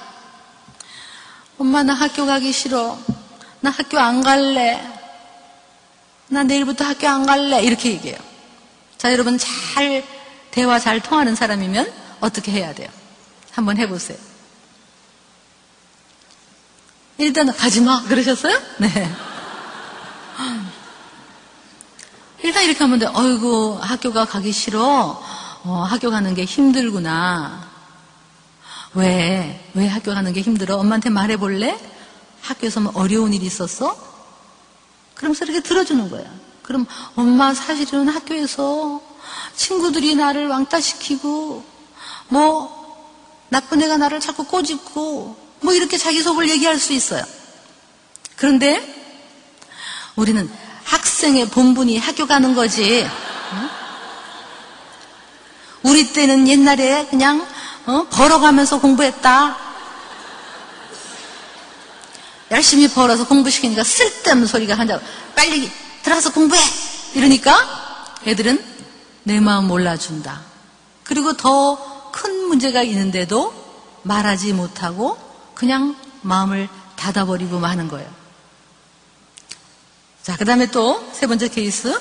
엄마, 1.57 1.83
나 1.83 1.93
학교 1.93 2.25
가기 2.25 2.51
싫어. 2.51 2.97
나 3.61 3.69
학교 3.71 3.99
안 3.99 4.21
갈래. 4.21 4.81
나 6.27 6.43
내일부터 6.43 6.85
학교 6.85 7.07
안 7.07 7.25
갈래. 7.25 7.63
이렇게 7.63 7.91
얘기해요. 7.91 8.17
자, 8.97 9.11
여러분 9.11 9.37
잘, 9.37 10.03
대화 10.51 10.79
잘 10.79 10.99
통하는 11.01 11.35
사람이면 11.35 11.91
어떻게 12.19 12.51
해야 12.51 12.73
돼요? 12.73 12.89
한번 13.51 13.77
해보세요. 13.77 14.17
일단 17.17 17.51
가지 17.55 17.81
마. 17.81 18.03
그러셨어요? 18.03 18.59
네. 18.77 18.87
일단 22.43 22.63
이렇게 22.63 22.83
하면 22.83 22.99
돼. 22.99 23.07
어이구, 23.07 23.79
학교가 23.81 24.25
가기 24.25 24.51
싫어. 24.51 25.23
어, 25.63 25.87
학교 25.89 26.11
가는 26.11 26.35
게 26.35 26.45
힘들구나. 26.45 27.66
왜? 28.93 29.69
왜 29.73 29.87
학교 29.87 30.13
가는 30.13 30.31
게 30.33 30.41
힘들어? 30.41 30.77
엄마한테 30.77 31.09
말해볼래? 31.09 31.77
학교에서 32.41 32.79
뭐 32.79 32.91
어려운 32.95 33.33
일이 33.33 33.45
있었어? 33.45 33.95
그러면서 35.15 35.45
이렇게 35.45 35.61
들어주는 35.61 36.09
거야. 36.09 36.25
그럼 36.61 36.85
엄마 37.15 37.53
사실은 37.53 38.07
학교에서 38.07 39.01
친구들이 39.55 40.15
나를 40.15 40.47
왕따시키고 40.47 41.63
뭐 42.29 42.77
나쁜 43.49 43.81
애가 43.81 43.97
나를 43.97 44.19
자꾸 44.19 44.43
꼬집고 44.43 45.37
뭐 45.61 45.73
이렇게 45.73 45.97
자기 45.97 46.21
속을 46.21 46.49
얘기할 46.49 46.77
수 46.77 46.93
있어요. 46.93 47.23
그런데 48.35 48.95
우리는 50.15 50.49
학생의 50.83 51.49
본분이 51.49 51.97
학교 51.97 52.25
가는 52.27 52.53
거지. 52.53 53.07
우리 55.83 56.11
때는 56.11 56.47
옛날에 56.47 57.05
그냥 57.07 57.47
어? 57.87 58.07
벌어가면서 58.09 58.79
공부했다. 58.79 59.57
열심히 62.51 62.87
벌어서 62.87 63.27
공부시키니까 63.27 63.83
쓸데없는 63.83 64.47
소리가 64.47 64.75
한다. 64.75 64.99
빨리 65.35 65.69
들어가서 66.03 66.31
공부해! 66.31 66.61
이러니까 67.13 68.15
애들은 68.25 68.63
내 69.23 69.39
마음 69.39 69.65
몰라준다. 69.67 70.41
그리고 71.03 71.33
더 71.35 71.97
큰 72.17 72.47
문제가 72.47 72.81
있는데도 72.83 73.53
말하지 74.01 74.53
못하고 74.53 75.17
그냥 75.53 75.95
마음을 76.21 76.67
닫아버리고 76.95 77.59
마는 77.59 77.87
거예요. 77.89 78.09
자, 80.23 80.35
그 80.35 80.43
다음에 80.45 80.65
또 80.71 80.99
세 81.13 81.27
번째 81.27 81.47
케이스. 81.49 81.99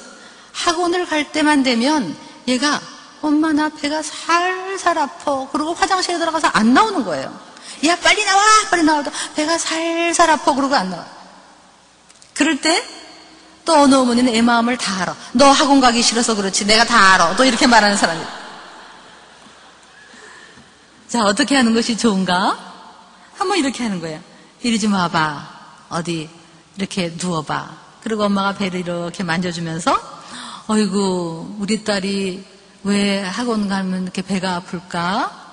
학원을 0.52 1.06
갈 1.06 1.32
때만 1.32 1.62
되면 1.62 2.16
얘가 2.48 2.80
엄마 3.26 3.52
나 3.52 3.68
배가 3.68 4.02
살살 4.02 4.98
아파. 4.98 5.48
그리고 5.50 5.74
화장실에 5.74 6.18
들어가서 6.18 6.48
안 6.48 6.74
나오는 6.74 7.04
거예요. 7.04 7.38
야 7.86 7.96
빨리 7.96 8.24
나와 8.24 8.42
빨리 8.70 8.82
나와도 8.82 9.10
배가 9.34 9.58
살살 9.58 10.30
아파 10.30 10.54
그러고 10.54 10.74
안 10.74 10.90
나와. 10.90 11.04
그럴 12.34 12.60
때 12.60 13.06
또 13.66 13.74
어느 13.74 13.96
어머니는 13.96 14.32
애 14.34 14.40
마음을 14.40 14.78
다 14.78 15.02
알아. 15.02 15.16
너 15.32 15.50
학원 15.50 15.80
가기 15.80 16.00
싫어서 16.00 16.36
그렇지 16.36 16.64
내가 16.66 16.84
다 16.84 17.14
알아. 17.14 17.36
또 17.36 17.44
이렇게 17.44 17.66
말하는 17.66 17.96
사람이. 17.96 18.24
자 21.08 21.24
어떻게 21.24 21.56
하는 21.56 21.74
것이 21.74 21.98
좋은가? 21.98 22.56
한번 23.36 23.58
이렇게 23.58 23.82
하는 23.82 24.00
거야. 24.00 24.20
이리 24.62 24.78
좀 24.78 24.94
와봐. 24.94 25.48
어디 25.90 26.30
이렇게 26.76 27.12
누워봐. 27.20 27.76
그리고 28.02 28.24
엄마가 28.24 28.54
배를 28.54 28.80
이렇게 28.80 29.24
만져주면서 29.24 29.98
어이구 30.68 31.56
우리 31.58 31.82
딸이 31.82 32.44
왜 32.86 33.20
학원 33.20 33.66
가면 33.68 34.04
이렇게 34.04 34.22
배가 34.22 34.54
아플까? 34.56 35.44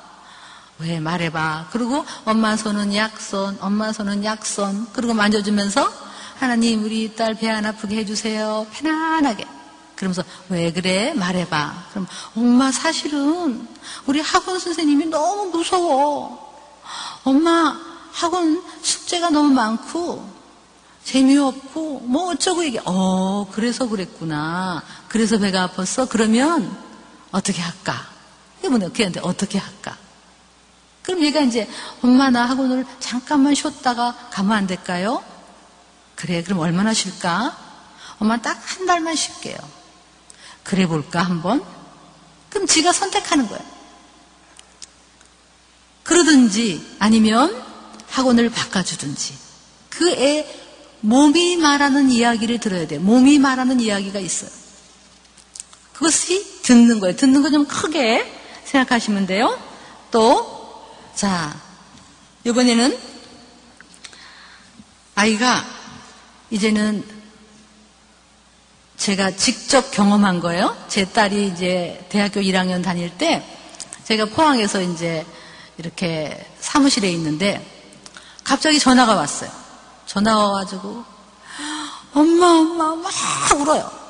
왜 0.77 0.99
말해봐. 0.99 1.69
그리고 1.71 2.05
엄마 2.25 2.55
손은 2.55 2.93
약손, 2.95 3.57
엄마 3.59 3.91
손은 3.91 4.23
약손. 4.23 4.89
그리고 4.93 5.15
만져주면서 5.15 5.91
하나님 6.39 6.83
우리 6.83 7.15
딸 7.15 7.33
배 7.35 7.49
안 7.49 7.65
아프게 7.65 7.97
해주세요. 7.97 8.67
편안하게. 8.71 9.47
그러면서 9.95 10.23
왜 10.49 10.71
그래? 10.71 11.13
말해봐. 11.13 11.85
그럼 11.91 12.07
엄마 12.35 12.71
사실은 12.71 13.67
우리 14.05 14.19
학원 14.19 14.59
선생님이 14.59 15.07
너무 15.07 15.49
무서워. 15.49 16.53
엄마 17.23 17.75
학원 18.11 18.61
숙제가 18.83 19.31
너무 19.31 19.49
많고 19.53 20.29
재미없고 21.03 22.01
뭐 22.05 22.31
어쩌고 22.31 22.61
이게 22.63 22.79
어 22.85 23.47
그래서 23.51 23.87
그랬구나. 23.87 24.83
그래서 25.07 25.39
배가 25.39 25.67
아팠어. 25.69 26.09
그러면 26.09 26.75
어떻게 27.33 27.61
할까? 27.61 28.07
이분은 28.63 28.93
걔한테 28.93 29.19
어떻게 29.19 29.57
할까? 29.57 29.97
그럼 31.01 31.21
얘가 31.25 31.41
이제 31.41 31.67
엄마 32.01 32.29
나 32.29 32.45
학원을 32.45 32.85
잠깐만 33.01 33.53
쉬었다가 33.55 34.29
가면 34.31 34.53
안 34.55 34.67
될까요? 34.67 35.21
그래 36.15 36.41
그럼 36.43 36.59
얼마나 36.59 36.93
쉴까? 36.93 37.57
엄마 38.19 38.41
딱 38.41 38.57
한 38.63 38.85
달만 38.85 39.15
쉴게요. 39.15 39.57
그래 40.63 40.87
볼까 40.87 41.21
한번? 41.21 41.61
그럼 42.49 42.67
지가 42.67 42.93
선택하는 42.93 43.47
거야. 43.49 43.59
그러든지 46.03 46.95
아니면 46.99 47.61
학원을 48.09 48.49
바꿔주든지 48.49 49.35
그 49.89 50.09
애 50.11 50.59
몸이 51.01 51.57
말하는 51.57 52.09
이야기를 52.11 52.59
들어야 52.59 52.87
돼. 52.87 52.97
몸이 52.97 53.39
말하는 53.39 53.81
이야기가 53.81 54.19
있어요. 54.19 54.49
그것이 55.93 56.61
듣는 56.63 56.99
거예요. 56.99 57.15
듣는 57.15 57.41
거 57.41 57.49
좀 57.49 57.65
크게 57.65 58.31
생각하시면 58.65 59.27
돼요. 59.27 59.57
또 60.11 60.81
자, 61.15 61.55
이번에는 62.43 62.97
아이가 65.15 65.63
이제는 66.49 67.03
제가 68.97 69.31
직접 69.31 69.91
경험한 69.91 70.39
거예요. 70.39 70.75
제 70.87 71.05
딸이 71.05 71.47
이제 71.47 72.05
대학교 72.09 72.39
1학년 72.41 72.83
다닐 72.83 73.09
때 73.17 73.43
제가 74.05 74.25
포항에서 74.25 74.81
이제 74.81 75.25
이렇게 75.77 76.45
사무실에 76.59 77.11
있는데 77.11 77.65
갑자기 78.43 78.79
전화가 78.79 79.15
왔어요. 79.15 79.51
전화가 80.05 80.47
와가지고 80.47 81.03
엄마 82.13 82.45
엄마 82.47 82.95
막 82.95 83.11
울어요. 83.59 84.02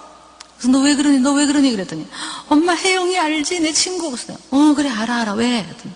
그래서 0.57 0.71
너 0.71 0.79
왜 0.83 0.95
그러니 0.95 1.19
너 1.19 1.33
왜 1.33 1.45
그러니 1.45 1.71
그랬더니 1.71 2.07
엄마 2.49 2.73
혜영이 2.73 3.17
알지 3.19 3.59
내 3.59 3.71
친구 3.73 4.09
그랬어요. 4.11 4.37
어 4.51 4.73
그래 4.75 4.89
알아 4.89 5.21
알아 5.21 5.33
왜? 5.33 5.63
그랬더니 5.63 5.93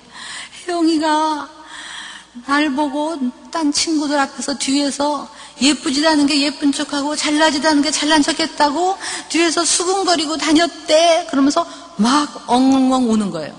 혜영이가 0.67 1.50
날 2.46 2.70
보고 2.72 3.17
딴 3.52 3.72
친구들 3.72 4.20
앞에서 4.20 4.58
뒤에서 4.58 5.30
예쁘지도 5.62 6.08
않은 6.10 6.28
게 6.28 6.39
예쁜 6.41 6.72
척하고 6.72 7.15
잘나지도 7.15 7.67
않은 7.70 7.82
게 7.82 7.89
잘난 7.89 8.22
척했다고 8.22 8.98
뒤에서 9.30 9.65
수근거리고 9.65 10.38
다녔대. 10.38 11.28
그러면서 11.32 11.65
막 11.96 12.43
엉엉엉 12.48 13.10
우는 13.12 13.32
거예요. 13.32 13.56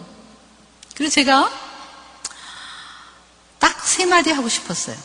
그래서 0.95 1.15
제가 1.15 1.51
딱 3.59 3.79
세 3.89 4.05
마디 4.07 4.31
하고 4.31 4.49
싶었어요. 4.49 4.97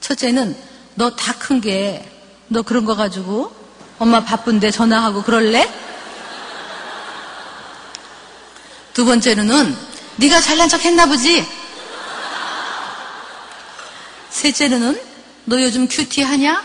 첫째는 0.00 0.56
너 0.94 1.10
다 1.16 1.34
큰 1.38 1.60
게 1.60 2.08
너 2.48 2.62
그런 2.62 2.84
거 2.86 2.94
가지고 2.96 3.52
엄마 3.98 4.22
바쁜데 4.24 4.70
전화하고 4.70 5.22
그럴래? 5.22 5.68
두 8.94 9.04
번째로는 9.04 9.76
네가 10.16 10.40
잘난 10.40 10.68
척 10.68 10.84
했나 10.84 11.06
보지? 11.06 11.46
셋째는 14.30 15.00
너 15.44 15.60
요즘 15.62 15.88
큐티 15.88 16.22
하냐? 16.22 16.62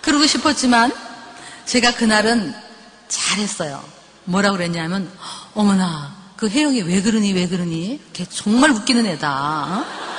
그러고 0.00 0.26
싶었지만 0.26 0.92
제가 1.64 1.94
그날은 1.94 2.54
잘했어요. 3.08 3.82
뭐라 4.24 4.50
그랬냐면 4.52 5.10
어머나 5.54 6.14
그 6.36 6.48
혜영이 6.48 6.82
왜 6.82 7.00
그러니 7.00 7.32
왜 7.32 7.48
그러니 7.48 8.00
걔 8.12 8.24
정말 8.26 8.70
웃기는 8.70 9.06
애다. 9.06 9.30
어? 9.30 10.13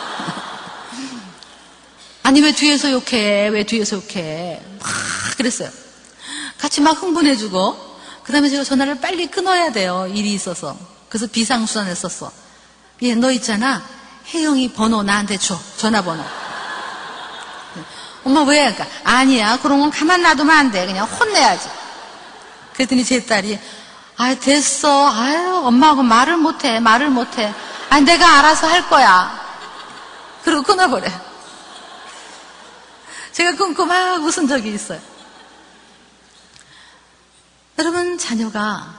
아니 2.25 2.41
왜 2.41 2.51
뒤에서 2.51 2.91
욕해 2.91 3.49
왜 3.49 3.63
뒤에서 3.63 3.97
욕해 3.97 4.59
막 4.79 4.89
그랬어요. 5.37 5.69
같이 6.57 6.81
막 6.81 6.99
흥분해주고 6.99 7.95
그 8.23 8.31
다음에 8.33 8.49
제가 8.49 8.63
전화를 8.63 8.99
빨리 8.99 9.27
끊어야 9.27 9.71
돼요. 9.71 10.09
일이 10.11 10.33
있어서. 10.33 10.75
그래서 11.07 11.27
비상수단을 11.27 11.95
썼어. 11.95 12.31
얘, 13.03 13.13
너 13.13 13.29
있잖아. 13.29 13.83
혜영이 14.33 14.73
번호 14.73 15.03
나한테 15.03 15.37
줘. 15.37 15.59
전화번호. 15.77 16.23
엄마 18.23 18.41
왜? 18.41 18.73
그러니까, 18.73 18.87
아니야. 19.03 19.59
그런 19.61 19.79
건 19.79 19.91
가만 19.91 20.23
놔두면 20.23 20.57
안 20.57 20.71
돼. 20.71 20.87
그냥 20.87 21.05
혼내야지. 21.05 21.69
그랬더니 22.73 23.05
제 23.05 23.23
딸이, 23.23 23.59
아 24.17 24.33
됐어. 24.33 25.11
아유, 25.11 25.61
엄마하고 25.63 26.01
말을 26.01 26.37
못해. 26.37 26.79
말을 26.79 27.11
못해. 27.11 27.53
아 27.91 27.99
내가 27.99 28.39
알아서 28.39 28.67
할 28.67 28.89
거야. 28.89 29.39
그리고 30.43 30.63
끊어버려. 30.63 31.24
제가 33.35 33.57
끊고 33.57 33.85
막 33.85 34.23
웃은 34.23 34.47
적이 34.47 34.73
있어요. 34.73 35.01
여러분, 37.77 38.17
자녀가 38.17 38.97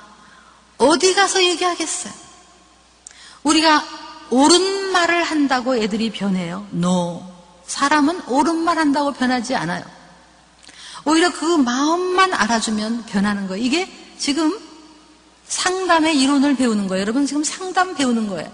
어디 0.77 1.14
가서 1.14 1.42
얘기하겠어요? 1.42 2.12
우리가 3.44 3.83
옳은 4.29 4.92
말을 4.92 5.22
한다고 5.22 5.75
애들이 5.75 6.11
변해요? 6.11 6.66
No. 6.75 7.22
사람은 7.66 8.25
옳은 8.29 8.57
말 8.57 8.77
한다고 8.77 9.14
변하지 9.14 9.55
않아요. 9.55 9.83
오히려 11.07 11.33
그 11.33 11.57
마음만 11.57 12.35
알아주면 12.35 13.07
변하는 13.07 13.49
거예요. 13.49 13.64
이게 13.64 13.90
지금 14.18 14.61
상담의 15.49 16.20
이론을 16.20 16.57
배우는 16.57 16.88
거예요. 16.88 17.01
여러분 17.01 17.25
지금 17.25 17.42
상담 17.42 17.94
배우는 17.94 18.27
거예요. 18.27 18.53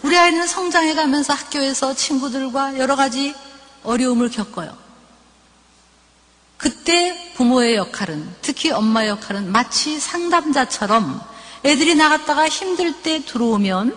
우리 0.00 0.16
아이는 0.16 0.46
성장해 0.46 0.94
가면서 0.94 1.34
학교에서 1.34 1.94
친구들과 1.94 2.78
여러 2.78 2.96
가지 2.96 3.34
어려움을 3.84 4.30
겪어요. 4.30 4.76
그때 6.56 7.32
부모의 7.34 7.76
역할은, 7.76 8.34
특히 8.42 8.70
엄마의 8.70 9.08
역할은 9.08 9.50
마치 9.50 9.98
상담자처럼 9.98 11.20
애들이 11.64 11.94
나갔다가 11.94 12.48
힘들 12.48 13.02
때 13.02 13.24
들어오면 13.24 13.96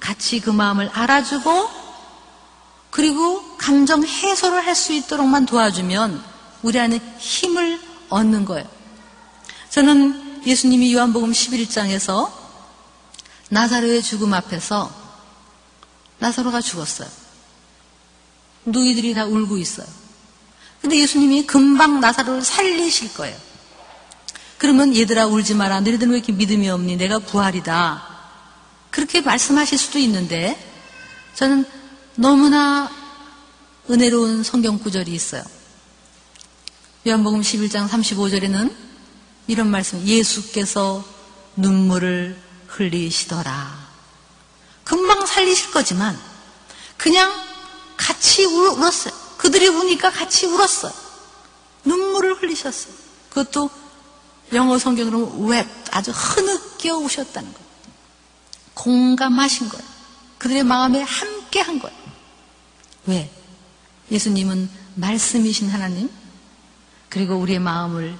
같이 0.00 0.40
그 0.40 0.50
마음을 0.50 0.88
알아주고 0.92 1.70
그리고 2.90 3.56
감정 3.56 4.04
해소를 4.04 4.64
할 4.64 4.74
수 4.74 4.92
있도록만 4.92 5.46
도와주면 5.46 6.22
우리 6.62 6.78
안에 6.78 7.00
힘을 7.18 7.80
얻는 8.10 8.44
거예요. 8.44 8.68
저는 9.70 10.42
예수님이 10.46 10.94
요한복음 10.94 11.32
11장에서 11.32 12.30
나사로의 13.48 14.02
죽음 14.02 14.34
앞에서 14.34 14.90
나사로가 16.18 16.60
죽었어요. 16.60 17.08
누이들이 18.66 19.14
다 19.14 19.24
울고 19.24 19.58
있어요. 19.58 19.86
근데 20.80 20.98
예수님이 20.98 21.46
금방 21.46 22.00
나사로를 22.00 22.42
살리실 22.42 23.14
거예요. 23.14 23.36
그러면 24.58 24.94
얘들아 24.94 25.26
울지 25.26 25.54
마라. 25.54 25.80
너희들은 25.80 26.10
왜 26.10 26.18
이렇게 26.18 26.32
믿음이 26.32 26.68
없니? 26.68 26.96
내가 26.96 27.18
부활이다. 27.18 28.02
그렇게 28.90 29.20
말씀하실 29.20 29.78
수도 29.78 29.98
있는데 29.98 30.56
저는 31.34 31.64
너무나 32.14 32.90
은혜로운 33.90 34.42
성경 34.42 34.78
구절이 34.78 35.12
있어요. 35.12 35.42
요한복음 37.06 37.40
11장 37.42 37.88
35절에는 37.88 38.72
이런 39.46 39.68
말씀, 39.68 40.00
예수께서 40.06 41.04
눈물을 41.56 42.36
흘리시더라. 42.68 43.84
금방 44.84 45.26
살리실 45.26 45.70
거지만 45.70 46.18
그냥 46.96 47.32
같이 47.96 48.44
울 48.44 48.82
었어요. 48.82 49.14
그들이 49.38 49.68
우니까 49.68 50.10
같이 50.10 50.46
울었어요. 50.46 50.92
눈물을 51.84 52.42
흘리셨어요. 52.42 52.94
그것도 53.28 53.70
영어 54.52 54.78
성경으로 54.78 55.46
웹 55.46 55.68
아주 55.90 56.10
흐느껴 56.12 56.96
우셨다는 56.96 57.52
거예요. 57.52 57.64
공감하신 58.74 59.68
거예요. 59.68 59.84
그들의 60.38 60.64
마음에 60.64 61.02
함께 61.02 61.60
한 61.60 61.78
거예요. 61.78 61.96
왜? 63.06 63.30
예수님은 64.10 64.70
말씀이신 64.96 65.70
하나님, 65.70 66.10
그리고 67.08 67.36
우리의 67.36 67.58
마음을, 67.58 68.18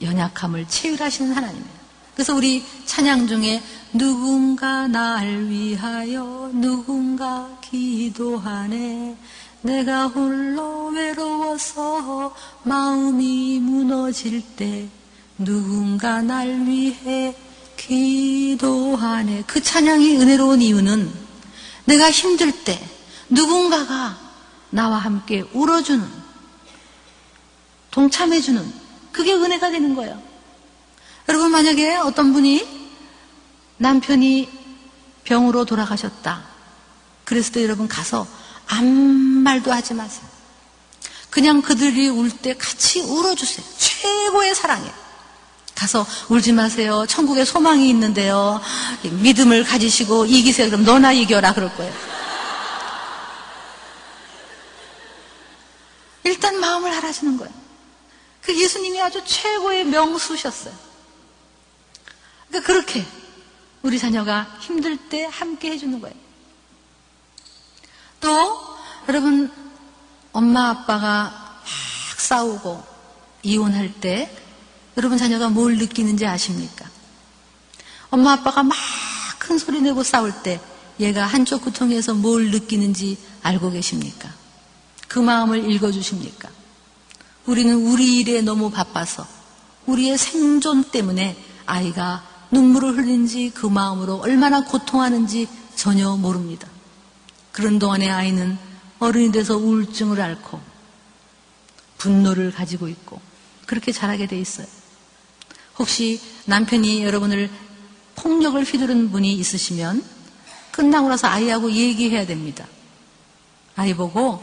연약함을 0.00 0.68
체휼하시는 0.68 1.34
하나님이에요. 1.34 1.83
그래서 2.14 2.34
우리 2.34 2.64
찬양 2.86 3.26
중에 3.26 3.62
누군가 3.92 4.86
날 4.86 5.46
위하여 5.46 6.50
누군가 6.52 7.58
기도하네 7.60 9.16
내가 9.62 10.06
홀로 10.06 10.88
외로워서 10.88 12.34
마음이 12.64 13.58
무너질 13.60 14.42
때 14.56 14.88
누군가 15.38 16.22
날 16.22 16.66
위해 16.66 17.34
기도하네. 17.76 19.44
그 19.46 19.62
찬양이 19.62 20.16
은혜로운 20.16 20.62
이유는 20.62 21.10
내가 21.86 22.10
힘들 22.10 22.52
때 22.64 22.80
누군가가 23.28 24.18
나와 24.70 24.98
함께 24.98 25.44
울어주는, 25.52 26.06
동참해주는, 27.90 28.72
그게 29.12 29.34
은혜가 29.34 29.70
되는 29.70 29.94
거예요. 29.94 30.20
여러분, 31.28 31.50
만약에 31.50 31.96
어떤 31.96 32.32
분이 32.32 32.84
남편이 33.78 34.48
병으로 35.24 35.64
돌아가셨다. 35.64 36.42
그랬을 37.24 37.52
때 37.52 37.62
여러분 37.64 37.88
가서 37.88 38.26
아무 38.68 38.88
말도 38.92 39.72
하지 39.72 39.94
마세요. 39.94 40.26
그냥 41.30 41.62
그들이 41.62 42.08
울 42.08 42.30
때 42.30 42.54
같이 42.54 43.00
울어주세요. 43.00 43.66
최고의 43.78 44.54
사랑이에요. 44.54 44.92
가서 45.74 46.06
울지 46.28 46.52
마세요. 46.52 47.04
천국에 47.08 47.44
소망이 47.44 47.88
있는데요. 47.90 48.60
믿음을 49.02 49.64
가지시고 49.64 50.26
이기세요. 50.26 50.68
그럼 50.70 50.84
너나 50.84 51.12
이겨라. 51.12 51.54
그럴 51.54 51.74
거예요. 51.74 51.92
일단 56.22 56.60
마음을 56.60 56.92
알아주는 56.92 57.36
거예요. 57.36 57.52
그 58.42 58.54
예수님이 58.58 59.00
아주 59.00 59.22
최고의 59.24 59.84
명수셨어요. 59.86 60.74
그러니까 62.54 62.72
그렇게 62.72 63.04
우리 63.82 63.98
자녀가 63.98 64.46
힘들 64.60 64.96
때 64.96 65.24
함께 65.24 65.72
해주는 65.72 66.00
거예요. 66.00 66.14
또 68.20 68.76
여러분 69.08 69.52
엄마 70.32 70.70
아빠가 70.70 71.60
막 71.62 72.20
싸우고 72.20 72.82
이혼할 73.42 73.92
때 74.00 74.34
여러분 74.96 75.18
자녀가 75.18 75.48
뭘 75.48 75.76
느끼는지 75.76 76.26
아십니까? 76.26 76.88
엄마 78.10 78.32
아빠가 78.32 78.62
막 78.62 78.76
큰 79.46 79.58
소리 79.58 79.82
내고 79.82 80.02
싸울 80.02 80.32
때 80.42 80.60
얘가 81.00 81.26
한쪽 81.26 81.62
구통에서 81.62 82.14
뭘 82.14 82.50
느끼는지 82.50 83.18
알고 83.42 83.72
계십니까? 83.72 84.32
그 85.06 85.18
마음을 85.18 85.70
읽어주십니까? 85.70 86.48
우리는 87.46 87.74
우리 87.86 88.20
일에 88.20 88.40
너무 88.40 88.70
바빠서 88.70 89.26
우리의 89.86 90.16
생존 90.16 90.84
때문에 90.84 91.36
아이가 91.66 92.24
눈물을 92.54 92.96
흘린지 92.96 93.50
그 93.52 93.66
마음으로 93.66 94.20
얼마나 94.20 94.64
고통하는지 94.64 95.48
전혀 95.74 96.16
모릅니다. 96.16 96.68
그런 97.52 97.78
동안에 97.78 98.08
아이는 98.08 98.56
어른이 99.00 99.32
돼서 99.32 99.56
우울증을 99.56 100.20
앓고 100.20 100.60
분노를 101.98 102.52
가지고 102.52 102.88
있고 102.88 103.20
그렇게 103.66 103.92
자라게 103.92 104.26
돼 104.26 104.38
있어요. 104.38 104.66
혹시 105.78 106.20
남편이 106.46 107.04
여러분을 107.04 107.50
폭력을 108.14 108.62
휘두른 108.62 109.10
분이 109.10 109.34
있으시면 109.34 110.04
끝나고 110.70 111.08
나서 111.08 111.26
아이하고 111.28 111.72
얘기해야 111.72 112.26
됩니다. 112.26 112.66
아이 113.74 113.94
보고 113.94 114.42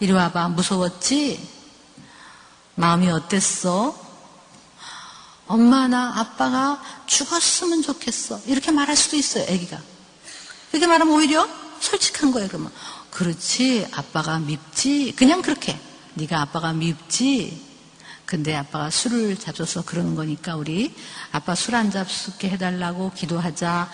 이리 0.00 0.12
와봐 0.12 0.48
무서웠지? 0.48 1.46
마음이 2.76 3.10
어땠어? 3.10 4.09
엄마나 5.50 6.12
아빠가 6.16 6.80
죽었으면 7.06 7.82
좋겠어. 7.82 8.40
이렇게 8.46 8.70
말할 8.70 8.96
수도 8.96 9.16
있어요, 9.16 9.42
아기가. 9.42 9.80
이렇게 10.72 10.86
말하면 10.86 11.12
오히려 11.12 11.48
솔직한 11.80 12.30
거예요, 12.30 12.46
그러면. 12.46 12.70
그렇지, 13.10 13.88
아빠가 13.92 14.38
밉지? 14.38 15.14
그냥 15.16 15.42
그렇게. 15.42 15.76
네가 16.14 16.40
아빠가 16.40 16.72
밉지? 16.72 17.68
근데 18.26 18.54
아빠가 18.54 18.90
술을 18.90 19.36
잡숴서 19.38 19.84
그러는 19.84 20.14
거니까 20.14 20.54
우리 20.54 20.94
아빠 21.32 21.56
술 21.56 21.74
안 21.74 21.90
잡수게 21.90 22.48
해달라고 22.50 23.10
기도하자. 23.16 23.90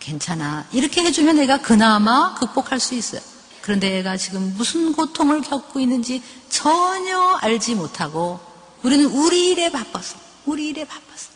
괜찮아. 0.00 0.66
이렇게 0.72 1.04
해주면 1.04 1.38
애가 1.38 1.58
그나마 1.58 2.34
극복할 2.34 2.80
수 2.80 2.96
있어요. 2.96 3.20
그런데 3.60 3.98
애가 3.98 4.16
지금 4.16 4.54
무슨 4.56 4.92
고통을 4.92 5.42
겪고 5.42 5.78
있는지 5.78 6.20
전혀 6.48 7.38
알지 7.42 7.76
못하고 7.76 8.40
우리는 8.82 9.04
우리 9.06 9.50
일에 9.50 9.70
바빠서, 9.70 10.16
우리 10.50 10.68
일에 10.68 10.84
바빠서. 10.84 11.30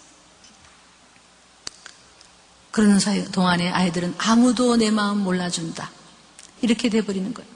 그러는 2.72 2.98
사이 2.98 3.24
동안에 3.30 3.70
아이들은 3.70 4.16
아무도 4.18 4.76
내 4.76 4.90
마음 4.90 5.18
몰라준다. 5.18 5.90
이렇게 6.60 6.88
돼버리는 6.88 7.32
거예요. 7.32 7.48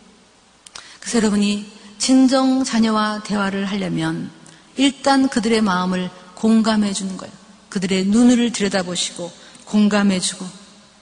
그래서 1.01 1.19
여러분이 1.19 1.73
진정 1.99 2.63
자녀와 2.63 3.25
대화를 3.25 3.65
하려면 3.65 4.31
일단 4.77 5.29
그들의 5.29 5.61
마음을 5.63 6.11
공감해 6.37 6.93
주는 6.93 7.17
거예요. 7.17 7.35
그들의 7.71 8.07
눈을 8.07 8.53
들여다보시고 8.53 9.33
공감해 9.65 10.21
주고 10.21 10.47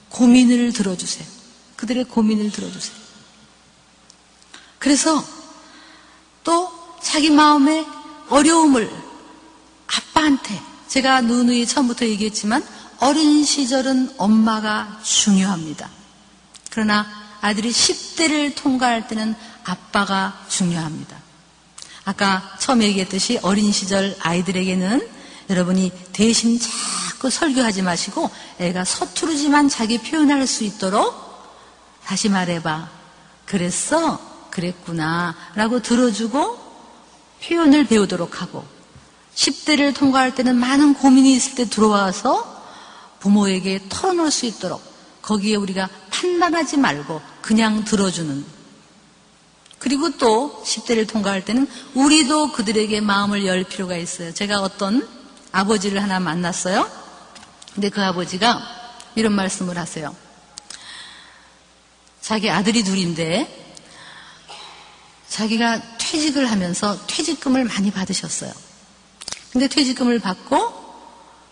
고민을 0.08 0.72
들어주세요. 0.72 1.28
그들의 1.76 2.04
고민을 2.04 2.50
들어주세요. 2.50 2.96
그래서 4.78 5.22
또 6.44 6.72
자기 7.02 7.28
마음의 7.28 7.86
어려움을 8.30 9.05
아빠한테 9.86 10.60
제가 10.88 11.20
누누이 11.22 11.66
처음부터 11.66 12.06
얘기했지만 12.06 12.64
어린 13.00 13.44
시절은 13.44 14.14
엄마가 14.16 15.00
중요합니다. 15.02 15.90
그러나 16.70 17.06
아들이 17.40 17.70
10대를 17.70 18.54
통과할 18.54 19.08
때는 19.08 19.34
아빠가 19.64 20.44
중요합니다. 20.48 21.16
아까 22.04 22.56
처음 22.58 22.82
얘기했듯이 22.82 23.38
어린 23.42 23.72
시절 23.72 24.16
아이들에게는 24.20 25.08
여러분이 25.50 25.92
대신 26.12 26.58
자꾸 26.58 27.30
설교하지 27.30 27.82
마시고 27.82 28.30
애가 28.58 28.84
서투르지만 28.84 29.68
자기 29.68 29.98
표현할 29.98 30.46
수 30.46 30.64
있도록 30.64 31.14
다시 32.04 32.28
말해봐. 32.28 32.88
그랬어? 33.44 34.48
그랬구나. 34.50 35.34
라고 35.54 35.82
들어주고 35.82 36.58
표현을 37.44 37.86
배우도록 37.86 38.40
하고 38.40 38.64
10대를 39.36 39.94
통과할 39.94 40.34
때는 40.34 40.56
많은 40.56 40.94
고민이 40.94 41.32
있을 41.34 41.54
때 41.54 41.68
들어와서 41.68 42.56
부모에게 43.20 43.84
털어놓을 43.88 44.30
수 44.30 44.46
있도록 44.46 44.82
거기에 45.22 45.56
우리가 45.56 45.88
판단하지 46.10 46.78
말고 46.78 47.20
그냥 47.42 47.84
들어주는 47.84 48.44
그리고 49.78 50.16
또 50.16 50.62
10대를 50.64 51.06
통과할 51.06 51.44
때는 51.44 51.68
우리도 51.94 52.52
그들에게 52.52 53.00
마음을 53.00 53.44
열 53.46 53.62
필요가 53.64 53.96
있어요. 53.96 54.32
제가 54.32 54.62
어떤 54.62 55.06
아버지를 55.52 56.02
하나 56.02 56.18
만났어요. 56.18 56.90
근데 57.74 57.90
그 57.90 58.02
아버지가 58.02 58.62
이런 59.14 59.32
말씀을 59.32 59.76
하세요. 59.76 60.16
자기 62.20 62.50
아들이 62.50 62.82
둘인데 62.82 63.64
자기가 65.28 65.80
퇴직을 65.98 66.50
하면서 66.50 66.98
퇴직금을 67.06 67.64
많이 67.64 67.90
받으셨어요. 67.90 68.52
근데 69.56 69.68
퇴직금을 69.68 70.18
받고 70.18 70.58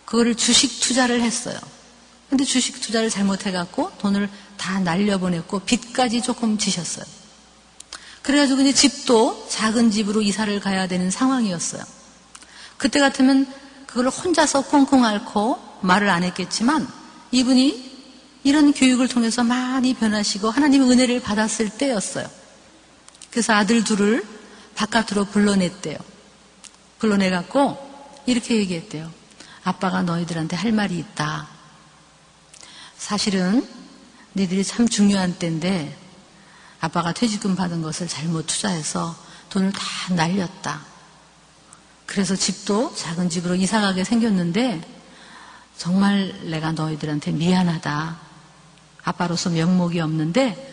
그거를 0.05 0.35
주식 0.35 0.79
투자를 0.81 1.23
했어요. 1.23 1.59
근데 2.29 2.45
주식 2.45 2.83
투자를 2.83 3.09
잘못해갖고 3.09 3.93
돈을 3.97 4.29
다 4.59 4.79
날려보냈고 4.79 5.61
빚까지 5.61 6.21
조금 6.21 6.59
지셨어요. 6.59 7.07
그래가지고 8.21 8.61
이제 8.61 8.75
집도 8.75 9.47
작은 9.49 9.91
집으로 9.91 10.21
이사를 10.21 10.61
가야 10.61 10.87
되는 10.87 11.11
상황이었어요. 11.11 11.83
그때 12.77 13.01
같으면 13.01 13.51
그걸 13.87 14.09
혼자서 14.09 14.67
콩콩 14.67 15.07
앓고 15.07 15.59
말을 15.81 16.11
안 16.11 16.25
했겠지만 16.25 16.87
이분이 17.31 17.91
이런 18.45 18.75
교육을 18.75 19.09
통해서 19.09 19.43
많이 19.43 19.95
변하시고 19.95 20.51
하나님의 20.51 20.91
은혜를 20.91 21.23
받았을 21.23 21.71
때였어요. 21.71 22.29
그래서 23.31 23.55
아들 23.55 23.83
둘을 23.83 24.27
바깥으로 24.75 25.25
불러냈대요. 25.25 25.97
불러내갖고 26.99 27.84
이렇게 28.27 28.57
얘기했대요. 28.57 29.11
아빠가 29.65 30.03
너희들한테 30.03 30.57
할 30.57 30.73
말이 30.73 30.99
있다. 30.99 31.49
사실은 32.97 33.67
너희들이 34.33 34.65
참 34.65 34.89
중요한 34.89 35.39
때인데 35.39 35.97
아빠가 36.81 37.13
퇴직금 37.13 37.57
받은 37.57 37.83
것을 37.83 38.09
잘못 38.09 38.47
투자해서 38.47 39.17
돈을 39.51 39.73
다 39.73 39.81
날렸다. 40.15 40.83
그래서 42.07 42.37
집도 42.37 42.95
작은 42.95 43.31
집으로 43.31 43.55
이사가게 43.55 44.05
생겼는데 44.05 44.87
정말 45.77 46.35
내가 46.51 46.73
너희들한테 46.73 47.33
미안하다. 47.33 48.19
아빠로서 49.03 49.51
명목이 49.51 50.01
없는데 50.01 50.73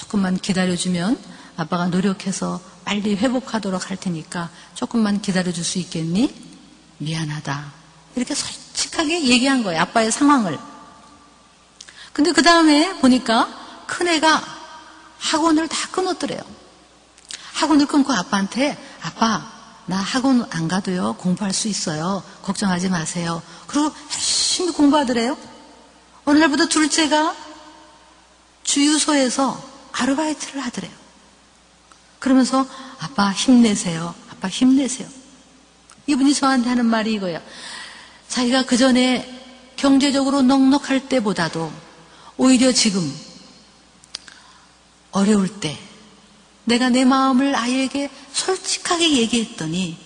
조금만 0.00 0.36
기다려주면 0.36 1.18
아빠가 1.56 1.86
노력해서 1.86 2.60
빨리 2.84 3.14
회복하도록 3.14 3.90
할 3.90 3.96
테니까 3.96 4.50
조금만 4.74 5.20
기다려줄 5.20 5.64
수 5.64 5.78
있겠니? 5.78 6.51
미안하다. 7.04 7.72
이렇게 8.16 8.34
솔직하게 8.34 9.24
얘기한 9.24 9.62
거예요. 9.62 9.80
아빠의 9.80 10.12
상황을. 10.12 10.58
근데 12.12 12.32
그 12.32 12.42
다음에 12.42 12.98
보니까 13.00 13.48
큰애가 13.86 14.42
학원을 15.18 15.68
다 15.68 15.88
끊었더래요. 15.90 16.40
학원을 17.54 17.86
끊고 17.86 18.12
아빠한테 18.12 18.76
아빠 19.02 19.50
나 19.86 19.96
학원 19.96 20.46
안 20.50 20.68
가도요 20.68 21.14
공부할 21.14 21.52
수 21.52 21.68
있어요. 21.68 22.22
걱정하지 22.42 22.88
마세요. 22.88 23.42
그리고 23.66 23.92
열심히 24.12 24.72
공부하더래요. 24.72 25.36
어느 26.24 26.38
날부터 26.38 26.66
둘째가 26.66 27.34
주유소에서 28.62 29.62
아르바이트를 29.92 30.62
하더래요. 30.64 30.92
그러면서 32.18 32.66
아빠 33.00 33.32
힘내세요. 33.32 34.14
아빠 34.30 34.48
힘내세요. 34.48 35.08
이분이 36.06 36.34
저한테 36.34 36.68
하는 36.68 36.86
말이 36.86 37.12
이거예요. 37.14 37.40
자기가 38.28 38.64
그 38.66 38.76
전에 38.76 39.40
경제적으로 39.76 40.42
넉넉할 40.42 41.08
때보다도 41.08 41.72
오히려 42.36 42.72
지금 42.72 43.12
어려울 45.10 45.48
때 45.60 45.76
내가 46.64 46.88
내 46.88 47.04
마음을 47.04 47.54
아이에게 47.54 48.10
솔직하게 48.32 49.16
얘기했더니 49.18 49.98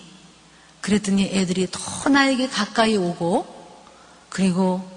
그랬더니 0.81 1.23
애들이 1.23 1.67
더 1.71 2.09
나에게 2.09 2.47
가까이 2.49 2.97
오고 2.97 3.55
그리고 4.29 4.89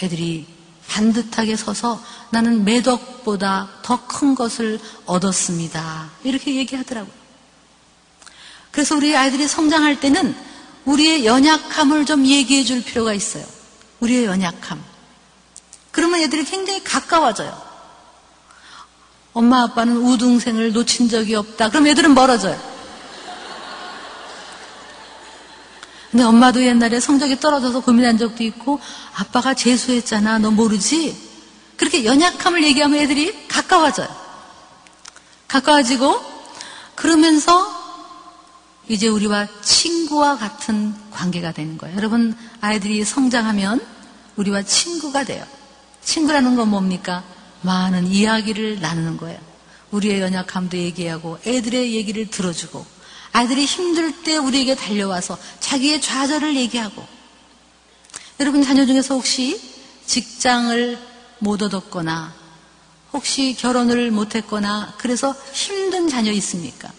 애들이 0.00 0.46
반듯하게 0.88 1.56
서서 1.56 2.02
나는 2.30 2.64
매덕보다 2.64 3.68
더 3.82 4.06
큰 4.06 4.34
것을 4.34 4.80
얻었습니다. 5.04 6.10
이렇게 6.24 6.54
얘기하더라고요. 6.56 7.25
그래서 8.76 8.94
우리 8.94 9.16
아이들이 9.16 9.48
성장할 9.48 10.00
때는 10.00 10.36
우리의 10.84 11.24
연약함을 11.24 12.04
좀 12.04 12.26
얘기해 12.26 12.62
줄 12.62 12.84
필요가 12.84 13.14
있어요. 13.14 13.42
우리의 14.00 14.26
연약함. 14.26 14.84
그러면 15.92 16.20
애들이 16.20 16.44
굉장히 16.44 16.84
가까워져요. 16.84 17.58
엄마 19.32 19.62
아빠는 19.62 19.96
우등생을 19.96 20.74
놓친 20.74 21.08
적이 21.08 21.36
없다. 21.36 21.70
그럼 21.70 21.86
애들은 21.86 22.12
멀어져요. 22.12 22.60
근데 26.10 26.24
엄마도 26.24 26.62
옛날에 26.62 27.00
성적이 27.00 27.40
떨어져서 27.40 27.80
고민한 27.80 28.18
적도 28.18 28.44
있고 28.44 28.78
아빠가 29.14 29.54
재수했잖아. 29.54 30.38
너 30.40 30.50
모르지? 30.50 31.16
그렇게 31.78 32.04
연약함을 32.04 32.62
얘기하면 32.62 33.00
애들이 33.00 33.48
가까워져요. 33.48 34.08
가까워지고 35.48 36.20
그러면서 36.94 37.75
이제 38.88 39.08
우리와 39.08 39.48
친구와 39.62 40.36
같은 40.36 40.94
관계가 41.10 41.52
되는 41.52 41.76
거예요. 41.76 41.96
여러분 41.96 42.36
아이들이 42.60 43.04
성장하면 43.04 43.84
우리와 44.36 44.62
친구가 44.62 45.24
돼요. 45.24 45.44
친구라는 46.02 46.56
건 46.56 46.70
뭡니까? 46.70 47.24
많은 47.62 48.06
이야기를 48.06 48.80
나누는 48.80 49.16
거예요. 49.16 49.38
우리의 49.90 50.20
연약함도 50.20 50.76
얘기하고 50.76 51.38
애들의 51.46 51.94
얘기를 51.94 52.28
들어주고 52.28 52.84
아이들이 53.32 53.64
힘들 53.64 54.22
때 54.22 54.36
우리에게 54.36 54.74
달려와서 54.74 55.38
자기의 55.60 56.00
좌절을 56.00 56.56
얘기하고 56.56 57.04
여러분 58.40 58.62
자녀 58.62 58.86
중에서 58.86 59.14
혹시 59.14 59.60
직장을 60.06 60.98
못 61.38 61.62
얻었거나 61.62 62.34
혹시 63.12 63.56
결혼을 63.58 64.10
못했거나 64.10 64.94
그래서 64.98 65.34
힘든 65.52 66.08
자녀 66.08 66.30
있습니까? 66.32 66.90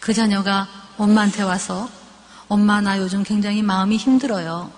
그 0.00 0.12
자녀가 0.12 0.68
엄마한테 0.98 1.42
와서 1.42 1.88
엄마 2.48 2.80
나 2.80 2.98
요즘 2.98 3.22
굉장히 3.22 3.62
마음이 3.62 3.96
힘들어요. 3.96 4.70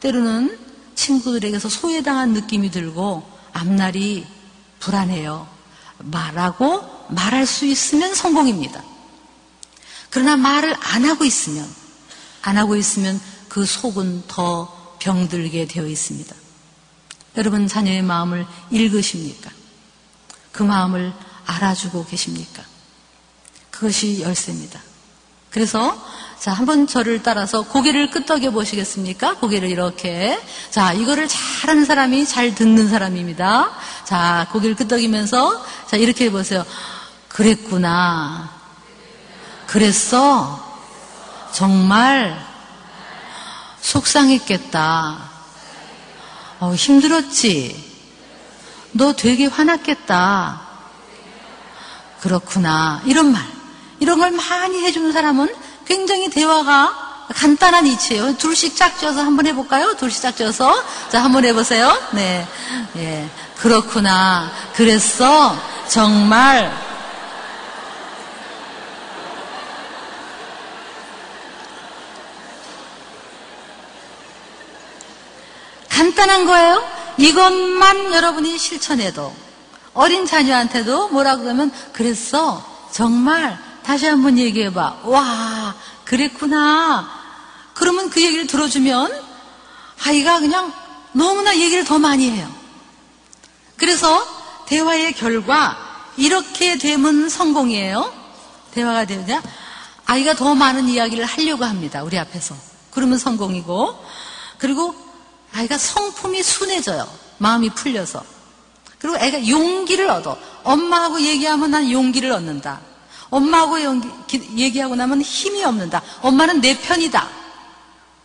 때로는 0.00 0.58
친구들에게서 0.94 1.68
소외당한 1.68 2.32
느낌이 2.32 2.70
들고 2.70 3.28
앞날이 3.52 4.26
불안해요. 4.78 5.48
말하고 5.98 7.06
말할 7.08 7.46
수 7.46 7.66
있으면 7.66 8.14
성공입니다. 8.14 8.82
그러나 10.10 10.36
말을 10.36 10.74
안 10.80 11.04
하고 11.04 11.24
있으면 11.24 11.68
안 12.42 12.56
하고 12.56 12.76
있으면 12.76 13.20
그 13.48 13.64
속은 13.64 14.24
더 14.28 14.96
병들게 15.00 15.66
되어 15.66 15.86
있습니다. 15.86 16.34
여러분 17.36 17.66
자녀의 17.66 18.02
마음을 18.02 18.46
읽으십니까? 18.70 19.50
그 20.52 20.62
마음을 20.62 21.12
알아주고 21.46 22.06
계십니까? 22.06 22.62
그것이 23.70 24.20
열쇠입니다. 24.20 24.80
그래서 25.54 25.96
자, 26.40 26.52
한번 26.52 26.88
저를 26.88 27.22
따라서 27.22 27.62
고개를 27.62 28.10
끄덕여 28.10 28.50
보시겠습니까? 28.50 29.36
고개를 29.36 29.70
이렇게. 29.70 30.36
자, 30.68 30.92
이거를 30.92 31.28
잘하는 31.28 31.84
사람이 31.84 32.26
잘 32.26 32.56
듣는 32.56 32.88
사람입니다. 32.88 33.70
자, 34.04 34.48
고개를 34.50 34.74
끄덕이면서 34.74 35.64
자, 35.86 35.96
이렇게 35.96 36.24
해 36.24 36.30
보세요. 36.32 36.66
그랬구나. 37.28 38.50
그랬어. 39.68 40.60
정말 41.52 42.44
속상했겠다. 43.80 45.18
어, 46.58 46.74
힘들었지. 46.74 47.92
너 48.90 49.12
되게 49.12 49.46
화났겠다. 49.46 50.62
그렇구나. 52.22 53.02
이런 53.06 53.30
말. 53.30 53.53
이런 54.00 54.18
걸 54.18 54.30
많이 54.30 54.82
해주는 54.82 55.12
사람은 55.12 55.54
굉장히 55.86 56.28
대화가 56.30 57.26
간단한 57.34 57.86
이치예요. 57.86 58.36
둘씩 58.36 58.76
짝져서 58.76 59.22
한번 59.22 59.46
해볼까요? 59.46 59.96
둘씩 59.96 60.22
짝져서. 60.22 60.84
자, 61.10 61.24
한번 61.24 61.44
해보세요. 61.44 61.96
네. 62.12 62.46
예. 62.96 63.28
그렇구나. 63.56 64.50
그랬어. 64.74 65.56
정말. 65.88 66.70
간단한 75.88 76.44
거예요. 76.44 76.84
이것만 77.16 78.12
여러분이 78.12 78.58
실천해도 78.58 79.32
어린 79.94 80.26
자녀한테도 80.26 81.08
뭐라 81.08 81.36
그러면 81.36 81.70
그랬어. 81.92 82.64
정말 82.90 83.58
다시 83.84 84.06
한번 84.06 84.38
얘기해봐. 84.38 85.00
와, 85.04 85.74
그랬구나. 86.04 87.08
그러면 87.74 88.08
그 88.08 88.22
얘기를 88.22 88.46
들어주면 88.46 89.22
아이가 90.04 90.40
그냥 90.40 90.72
너무나 91.12 91.56
얘기를 91.56 91.84
더 91.84 91.98
많이 91.98 92.30
해요. 92.30 92.50
그래서 93.76 94.26
대화의 94.66 95.12
결과 95.14 95.76
이렇게 96.16 96.78
되면 96.78 97.28
성공이에요. 97.28 98.12
대화가 98.72 99.04
되냐? 99.04 99.42
아이가 100.06 100.34
더 100.34 100.54
많은 100.54 100.88
이야기를 100.88 101.24
하려고 101.24 101.64
합니다. 101.64 102.02
우리 102.02 102.18
앞에서. 102.18 102.56
그러면 102.90 103.18
성공이고. 103.18 104.04
그리고 104.58 104.94
아이가 105.52 105.76
성품이 105.76 106.42
순해져요. 106.42 107.06
마음이 107.38 107.70
풀려서. 107.70 108.24
그리고 108.98 109.18
애가 109.18 109.48
용기를 109.48 110.08
얻어. 110.08 110.38
엄마하고 110.62 111.20
얘기하면 111.20 111.70
난 111.70 111.90
용기를 111.90 112.32
얻는다. 112.32 112.80
엄마하고 113.34 113.76
얘기하고 114.56 114.94
나면 114.94 115.22
힘이 115.22 115.64
없는다. 115.64 116.02
엄마는 116.22 116.60
내 116.60 116.78
편이다. 116.78 117.28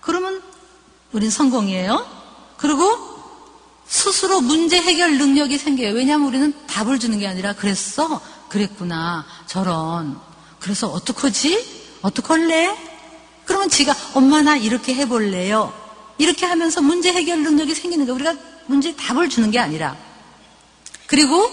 그러면 0.01 0.41
우린 1.11 1.31
성공이에요. 1.31 2.05
그리고 2.57 2.85
스스로 3.87 4.39
문제 4.41 4.79
해결 4.79 5.17
능력이 5.17 5.57
생겨요. 5.57 5.93
왜냐하면 5.93 6.27
우리는 6.27 6.53
답을 6.67 6.99
주는 6.99 7.17
게 7.17 7.27
아니라 7.27 7.53
그랬어? 7.53 8.21
그랬구나. 8.49 9.25
저런. 9.47 10.19
그래서 10.59 10.87
어떡하지? 10.89 11.97
어떡할래? 12.03 12.77
그러면 13.45 13.69
지가 13.69 13.95
엄마 14.13 14.43
나 14.43 14.55
이렇게 14.55 14.93
해볼래요. 14.93 15.73
이렇게 16.19 16.45
하면서 16.45 16.81
문제 16.81 17.11
해결 17.11 17.41
능력이 17.41 17.73
생기는 17.73 18.05
거 18.05 18.13
우리가 18.13 18.35
문제 18.67 18.95
답을 18.95 19.29
주는 19.29 19.49
게 19.49 19.57
아니라 19.57 19.95
그리고 21.07 21.49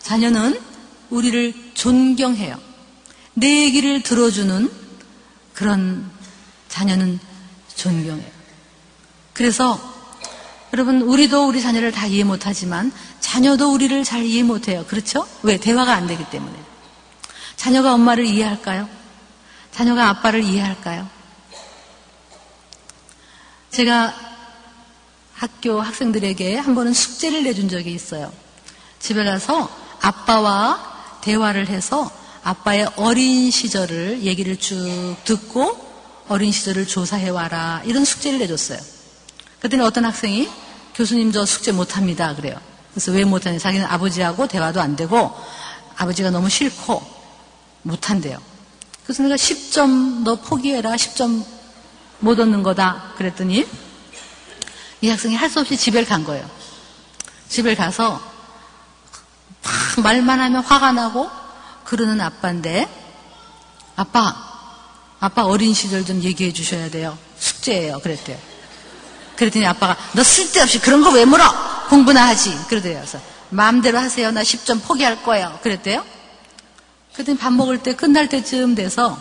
자녀는 0.00 0.67
우리를 1.10 1.72
존경해요. 1.74 2.58
내 3.34 3.64
얘기를 3.64 4.02
들어주는 4.02 4.70
그런 5.54 6.10
자녀는 6.68 7.18
존경해요. 7.74 8.30
그래서 9.32 9.80
여러분 10.72 11.02
우리도 11.02 11.48
우리 11.48 11.62
자녀를 11.62 11.92
다 11.92 12.06
이해 12.06 12.24
못하지만 12.24 12.92
자녀도 13.20 13.72
우리를 13.72 14.04
잘 14.04 14.24
이해 14.24 14.42
못해요. 14.42 14.84
그렇죠? 14.86 15.26
왜? 15.42 15.56
대화가 15.56 15.94
안 15.94 16.06
되기 16.06 16.24
때문에. 16.30 16.56
자녀가 17.56 17.94
엄마를 17.94 18.24
이해할까요? 18.24 18.88
자녀가 19.72 20.08
아빠를 20.08 20.42
이해할까요? 20.42 21.08
제가 23.70 24.14
학교 25.34 25.80
학생들에게 25.80 26.56
한 26.56 26.74
번은 26.74 26.92
숙제를 26.92 27.44
내준 27.44 27.68
적이 27.68 27.92
있어요. 27.92 28.32
집에 28.98 29.24
가서 29.24 29.70
아빠와 30.00 30.97
대화를 31.28 31.68
해서 31.68 32.10
아빠의 32.42 32.88
어린 32.96 33.50
시절을 33.50 34.22
얘기를 34.22 34.56
쭉 34.56 35.14
듣고 35.24 35.76
어린 36.28 36.50
시절을 36.50 36.86
조사해 36.86 37.28
와라 37.28 37.82
이런 37.84 38.06
숙제를 38.06 38.38
내줬어요. 38.38 38.78
그랬더니 39.58 39.82
어떤 39.82 40.06
학생이 40.06 40.48
교수님 40.94 41.30
저 41.32 41.44
숙제 41.44 41.72
못합니다 41.72 42.34
그래요. 42.34 42.58
그래서 42.94 43.12
왜 43.12 43.24
못하냐 43.24 43.58
자기는 43.58 43.84
아버지하고 43.84 44.48
대화도 44.48 44.80
안 44.80 44.96
되고 44.96 45.30
아버지가 45.98 46.30
너무 46.30 46.48
싫고 46.48 47.02
못한대요. 47.82 48.38
그래서 49.04 49.22
내가 49.22 49.34
10점 49.34 50.22
너 50.22 50.36
포기해라 50.36 50.92
10점 50.92 51.44
못 52.20 52.40
얻는 52.40 52.62
거다 52.62 53.12
그랬더니 53.18 53.66
이 55.02 55.08
학생이 55.10 55.34
할 55.36 55.50
수 55.50 55.60
없이 55.60 55.76
집에 55.76 56.04
간 56.04 56.24
거예요. 56.24 56.48
집에 57.50 57.74
가서 57.74 58.37
막 59.62 60.02
말만 60.02 60.40
하면 60.40 60.62
화가 60.62 60.92
나고 60.92 61.30
그러는 61.84 62.20
아빠인데 62.20 62.88
아빠 63.96 64.34
아빠 65.20 65.44
어린 65.44 65.74
시절 65.74 66.04
좀 66.04 66.22
얘기해 66.22 66.52
주셔야 66.52 66.90
돼요. 66.90 67.18
숙제예요. 67.38 67.98
그랬대요. 68.00 68.38
그랬더니 69.36 69.66
아빠가 69.66 69.96
너 70.12 70.22
쓸데없이 70.22 70.80
그런 70.80 71.02
거 71.02 71.10
왜 71.10 71.24
물어? 71.24 71.86
공부나 71.88 72.26
하지. 72.28 72.56
그러대요. 72.68 72.98
그래서 72.98 73.20
마음대로 73.50 73.98
하세요. 73.98 74.30
나 74.30 74.42
10점 74.42 74.82
포기할 74.82 75.22
거예요. 75.22 75.58
그랬대요. 75.62 76.04
그랬더니 77.14 77.38
밥 77.38 77.52
먹을 77.52 77.82
때 77.82 77.94
끝날 77.96 78.28
때쯤 78.28 78.74
돼서 78.74 79.18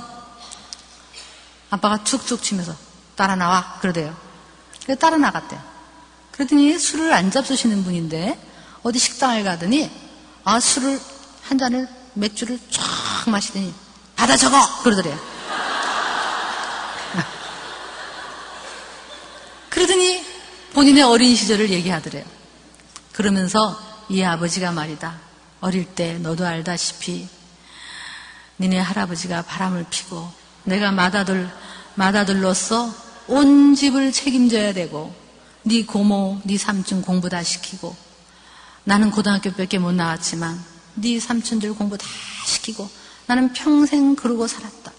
아빠가 1.69 2.03
툭툭 2.03 2.43
치면서 2.43 2.75
따라 3.15 3.35
나와. 3.35 3.77
그러대요. 3.81 4.15
그래서 4.83 4.99
따라 4.99 5.17
나갔대요. 5.17 5.59
그랬더니 6.31 6.77
술을 6.77 7.11
안 7.13 7.31
잡수시는 7.31 7.83
분인데 7.83 8.37
어디 8.83 8.99
식당에 8.99 9.43
가더니 9.43 9.89
아 10.49 10.61
술을 10.61 10.97
한 11.43 11.57
잔을 11.57 11.89
맥주를 12.13 12.57
쫙 12.71 13.29
마시더니 13.29 13.73
받아 14.15 14.37
적어 14.37 14.57
그러더래요. 14.81 15.19
그러더니 19.69 20.23
본인의 20.71 21.03
어린 21.03 21.35
시절을 21.35 21.69
얘기하더래요. 21.71 22.23
그러면서 23.11 23.77
이 24.07 24.23
아버지가 24.23 24.71
말이다. 24.71 25.19
어릴 25.59 25.83
때 25.83 26.17
너도 26.19 26.45
알다시피 26.45 27.27
니네 28.57 28.79
할아버지가 28.79 29.41
바람을 29.41 29.87
피고 29.89 30.31
내가 30.63 30.93
맏아들 30.93 31.51
맏아들로서 31.95 32.89
온 33.27 33.75
집을 33.75 34.13
책임져야 34.13 34.71
되고 34.71 35.13
네 35.63 35.85
고모, 35.85 36.39
네 36.45 36.57
삼촌 36.57 37.01
공부 37.01 37.27
다 37.27 37.43
시키고 37.43 38.06
나는 38.87 39.11
고등학교밖에 39.11 39.79
못 39.79 39.91
나왔지만 39.91 40.63
네 40.95 41.19
삼촌들 41.19 41.73
공부 41.73 41.97
다 41.97 42.07
시키고 42.45 42.89
나는 43.25 43.51
평생 43.51 44.15
그러고 44.15 44.47
살았다. 44.47 44.93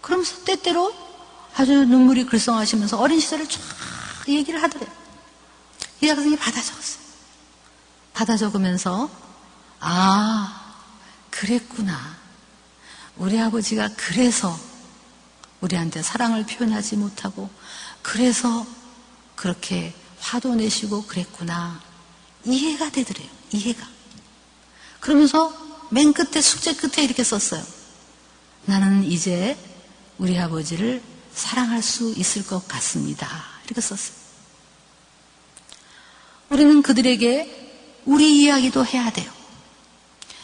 그러면서 0.00 0.44
때때로 0.44 0.94
아주 1.56 1.72
눈물이 1.86 2.26
글썽하시면서 2.26 3.00
어린 3.00 3.18
시절을 3.18 3.48
쫙 3.48 3.60
얘기를 4.28 4.62
하더래요. 4.62 4.88
이 6.02 6.08
학생이 6.08 6.36
받아 6.36 6.62
적었어요. 6.62 7.02
받아 8.12 8.36
적으면서 8.36 9.10
아 9.80 10.76
그랬구나. 11.30 11.98
우리 13.16 13.40
아버지가 13.40 13.88
그래서 13.96 14.56
우리한테 15.60 16.00
사랑을 16.00 16.46
표현하지 16.46 16.94
못하고 16.94 17.50
그래서 18.02 18.64
그렇게 19.34 19.92
화도 20.20 20.54
내시고 20.54 21.06
그랬구나. 21.06 21.93
이해가 22.44 22.90
되더래요. 22.90 23.28
이해가. 23.52 23.86
그러면서 25.00 25.52
맨 25.90 26.12
끝에 26.12 26.40
숙제 26.40 26.74
끝에 26.74 27.04
이렇게 27.04 27.22
썼어요. 27.22 27.62
나는 28.64 29.04
이제 29.04 29.56
우리 30.18 30.38
아버지를 30.38 31.02
사랑할 31.34 31.82
수 31.82 32.12
있을 32.16 32.46
것 32.46 32.66
같습니다. 32.68 33.28
이렇게 33.66 33.80
썼어요. 33.80 34.16
우리는 36.50 36.82
그들에게 36.82 38.02
우리 38.04 38.42
이야기도 38.42 38.84
해야 38.86 39.10
돼요. 39.10 39.30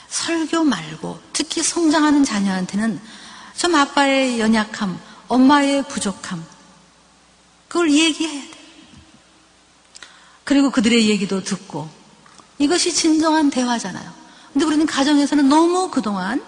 설교 0.09 0.65
말고 0.65 1.21
특히 1.33 1.63
성장하는 1.63 2.25
자녀한테는 2.25 3.01
좀 3.57 3.75
아빠의 3.75 4.41
연약함, 4.41 5.01
엄마의 5.29 5.87
부족함. 5.89 6.45
그걸 7.69 7.93
얘기해야 7.93 8.51
돼. 8.51 8.60
그리고 10.45 10.71
그들의 10.71 11.09
얘기도 11.09 11.43
듣고. 11.43 11.89
이것이 12.59 12.93
진정한 12.93 13.51
대화잖아요. 13.51 14.13
근데 14.53 14.67
우리는 14.67 14.87
가정에서는 14.87 15.49
너무 15.49 15.91
그동안 15.91 16.43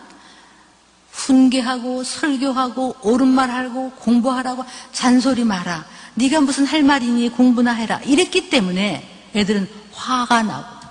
훈계하고 1.13 2.05
설교하고 2.05 2.97
옳은 3.03 3.29
말하고 3.29 3.93
공부하라고 3.93 4.65
잔소리 4.93 5.45
마라. 5.45 5.87
네가 6.15 6.41
무슨 6.41 6.67
할 6.67 6.83
말이니 6.83 7.31
공부나 7.31 7.73
해라. 7.73 8.01
이랬기 8.05 8.51
때문에 8.51 9.31
애들은 9.35 9.71
화가 9.93 10.43
나고 10.43 10.83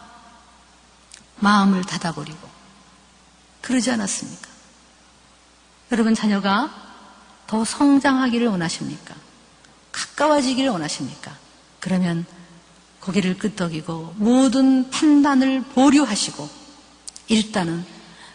마음을 1.39 1.84
닫아버리고 1.84 2.49
그러지 3.62 3.91
않았습니까? 3.91 4.49
여러분 5.91 6.16
자녀가 6.16 6.72
더 7.47 7.66
성장하기를 7.66 8.47
원하십니까? 8.47 9.14
가까워지기를 9.91 10.70
원하십니까? 10.70 11.36
그러면 11.80 12.26
고개를 13.02 13.38
끄덕이고 13.38 14.14
모든 14.18 14.89
판단을 14.89 15.64
보류하시고 15.64 16.49
일단은 17.28 17.84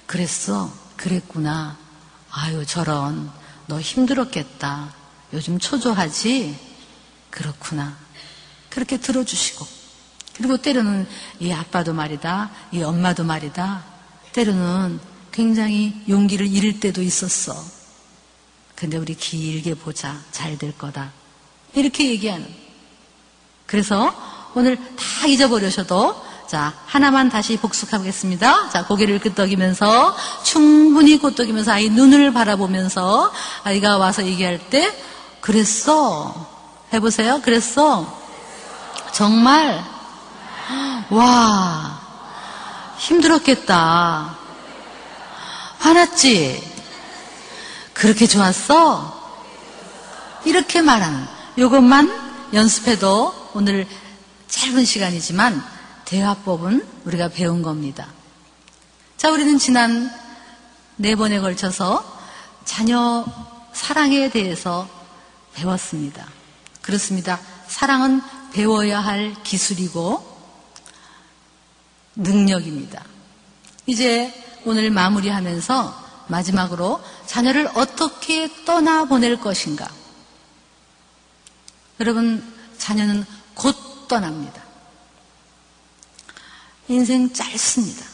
그랬어 0.06 0.72
그랬구나. 0.96 1.78
아유 2.30 2.64
저런 2.66 3.30
너 3.66 3.80
힘들었겠다. 3.80 4.94
요즘 5.32 5.58
초조하지? 5.58 6.58
그렇구나. 7.30 7.96
그렇게 8.70 8.98
들어주시고. 8.98 9.66
그리고 10.36 10.56
때로는 10.58 11.06
이 11.40 11.50
아빠도 11.52 11.94
말이다 11.94 12.50
이 12.72 12.82
엄마도 12.82 13.24
말이다. 13.24 13.84
때로는 14.32 15.00
굉장히 15.32 16.02
용기를 16.08 16.46
잃을 16.46 16.80
때도 16.80 17.02
있었어. 17.02 17.54
근데 18.74 18.98
우리 18.98 19.14
길게 19.14 19.74
보자. 19.74 20.20
잘 20.32 20.58
될 20.58 20.76
거다. 20.76 21.12
이렇게 21.74 22.08
얘기하는. 22.10 22.46
그래서 23.66 24.14
오늘 24.56 24.78
다 24.96 25.26
잊어버리셔도 25.26 26.16
자, 26.46 26.72
하나만 26.86 27.28
다시 27.28 27.58
복습하겠습니다. 27.58 28.70
자, 28.70 28.86
고개를 28.86 29.18
끄덕이면서 29.18 30.16
충분히 30.44 31.18
끄덕이면서 31.18 31.72
아이 31.72 31.90
눈을 31.90 32.32
바라보면서 32.32 33.30
아이가 33.64 33.98
와서 33.98 34.24
얘기할 34.24 34.70
때 34.70 34.96
그랬어. 35.42 36.34
해보세요. 36.90 37.42
그랬어. 37.42 38.18
정말 39.12 39.84
와 41.10 42.00
힘들었겠다. 42.96 44.38
화났지? 45.80 46.62
그렇게 47.92 48.26
좋았어? 48.26 49.36
이렇게 50.46 50.80
말하는 50.80 51.26
이것만 51.56 52.48
연습해도 52.54 53.50
오늘 53.52 53.86
짧은 54.48 54.84
시간이지만 54.84 55.62
대화법은 56.04 56.86
우리가 57.04 57.28
배운 57.28 57.62
겁니다. 57.62 58.08
자, 59.16 59.30
우리는 59.30 59.58
지난 59.58 60.10
네 60.96 61.14
번에 61.14 61.40
걸쳐서 61.40 62.04
자녀 62.64 63.24
사랑에 63.72 64.30
대해서 64.30 64.88
배웠습니다. 65.54 66.26
그렇습니다. 66.82 67.40
사랑은 67.66 68.22
배워야 68.52 69.00
할 69.00 69.34
기술이고 69.42 70.36
능력입니다. 72.16 73.04
이제 73.86 74.32
오늘 74.64 74.90
마무리하면서 74.90 76.06
마지막으로 76.28 77.02
자녀를 77.26 77.68
어떻게 77.74 78.64
떠나보낼 78.64 79.40
것인가. 79.40 79.88
여러분, 82.00 82.42
자녀는 82.78 83.24
곧 83.54 83.76
떠납니다. 84.08 84.62
인생 86.88 87.32
짧습니다. 87.32 88.04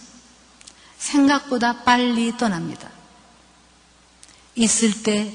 생각보다 0.98 1.82
빨리 1.84 2.36
떠납니다. 2.36 2.88
있을 4.54 5.02
때 5.02 5.32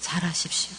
잘하십시오. 0.00 0.74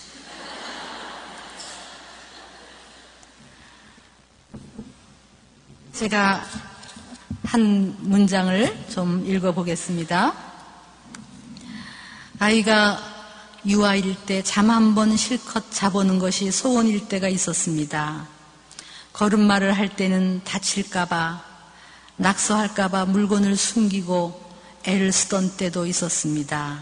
제가 5.93 6.43
한 7.45 7.95
문장을 7.99 8.89
좀 8.89 9.25
읽어보겠습니다. 9.25 10.33
아이가 12.39 12.99
유아일 13.65 14.15
때 14.25 14.43
잠 14.43 14.69
한 14.69 14.93
번 14.93 15.15
실컷 15.17 15.71
자보는 15.71 16.19
것이 16.19 16.51
소원일 16.51 17.07
때가 17.07 17.27
있었습니다. 17.29 18.27
걸음마를 19.15 19.71
할 19.71 19.95
때는 19.95 20.41
다칠까봐, 20.43 21.41
낙서할까봐 22.17 23.05
물건을 23.05 23.55
숨기고 23.55 24.43
애를 24.83 25.13
쓰던 25.13 25.55
때도 25.55 25.85
있었습니다. 25.85 26.79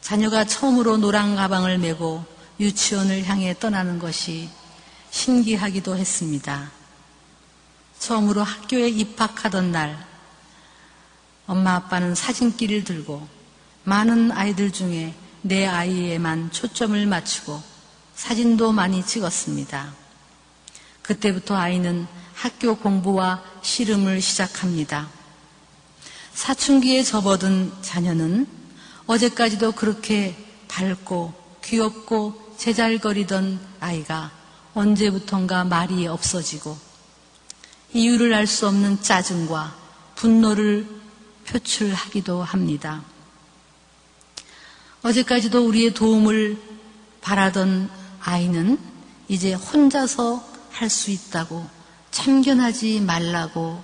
자녀가 0.00 0.44
처음으로 0.44 0.96
노란 0.96 1.36
가방을 1.36 1.76
메고 1.78 2.24
유치원을 2.58 3.26
향해 3.26 3.54
떠나는 3.58 3.98
것이 3.98 4.48
신기하기도 5.10 5.98
했습니다. 5.98 6.70
처음으로 7.98 8.42
학교에 8.42 8.88
입학하던 8.88 9.70
날, 9.70 10.02
엄마 11.46 11.74
아빠는 11.74 12.14
사진기를 12.14 12.84
들고 12.84 13.28
많은 13.84 14.32
아이들 14.32 14.72
중에 14.72 15.14
내 15.42 15.66
아이에만 15.66 16.52
초점을 16.52 17.04
맞추고 17.04 17.62
사진도 18.14 18.72
많이 18.72 19.04
찍었습니다. 19.04 20.07
그때부터 21.08 21.56
아이는 21.56 22.06
학교 22.34 22.76
공부와 22.76 23.42
씨름을 23.62 24.20
시작합니다. 24.20 25.08
사춘기에 26.34 27.02
접어든 27.02 27.72
자녀는 27.80 28.46
어제까지도 29.06 29.72
그렇게 29.72 30.36
밝고 30.68 31.32
귀엽고 31.64 32.56
제잘거리던 32.58 33.58
아이가 33.80 34.30
언제부턴가 34.74 35.64
말이 35.64 36.06
없어지고 36.06 36.76
이유를 37.94 38.34
알 38.34 38.46
수 38.46 38.68
없는 38.68 39.00
짜증과 39.00 39.74
분노를 40.14 40.86
표출하기도 41.46 42.42
합니다. 42.42 43.02
어제까지도 45.02 45.66
우리의 45.66 45.94
도움을 45.94 46.58
바라던 47.22 47.88
아이는 48.20 48.78
이제 49.28 49.54
혼자서 49.54 50.47
할 50.78 50.90
수 50.90 51.10
있다고 51.10 51.68
참견하지 52.12 53.00
말라고 53.00 53.82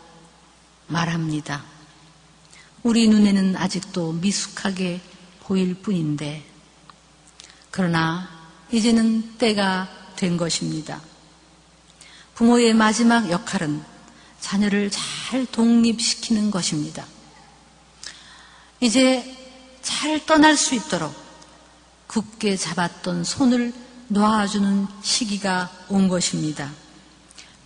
말합니다. 0.86 1.64
우리 2.84 3.09
눈에는 3.09 3.57
아직도 3.57 4.12
미숙하게 4.12 5.01
보일 5.42 5.74
뿐인데, 5.74 6.47
그러나 7.72 8.28
이제는 8.70 9.38
때가 9.38 9.88
된 10.14 10.36
것입니다. 10.36 11.01
부모의 12.36 12.74
마지막 12.74 13.28
역할은 13.28 13.82
자녀를 14.40 14.90
잘 14.92 15.47
독립시키는 15.47 16.53
것입니다. 16.53 17.05
이제 18.78 19.36
잘 19.82 20.24
떠날 20.26 20.57
수 20.57 20.76
있도록 20.76 21.12
굳게 22.07 22.57
잡았던 22.57 23.24
손을 23.24 23.72
놓아주는 24.07 24.86
시기가 25.03 25.70
온 25.88 26.07
것입니다. 26.07 26.84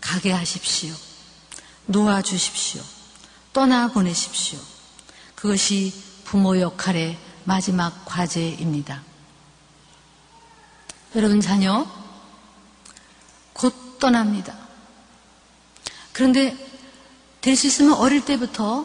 가게 0.01 0.33
하십시오. 0.33 0.95
놓아 1.87 2.23
주십시오. 2.23 2.83
떠나 3.53 3.89
보내십시오. 3.89 4.59
그것이 5.35 5.93
부모 6.25 6.61
역할의 6.61 7.19
마지막 7.45 8.05
과제입니다. 8.05 9.03
여러분 11.17 11.41
자녀 11.41 11.87
곧 13.53 13.99
떠납니다. 13.99 14.57
그런데 16.13 16.57
될 17.41 17.57
수 17.57 17.67
있으면 17.67 17.95
어릴 17.95 18.25
때부터 18.25 18.85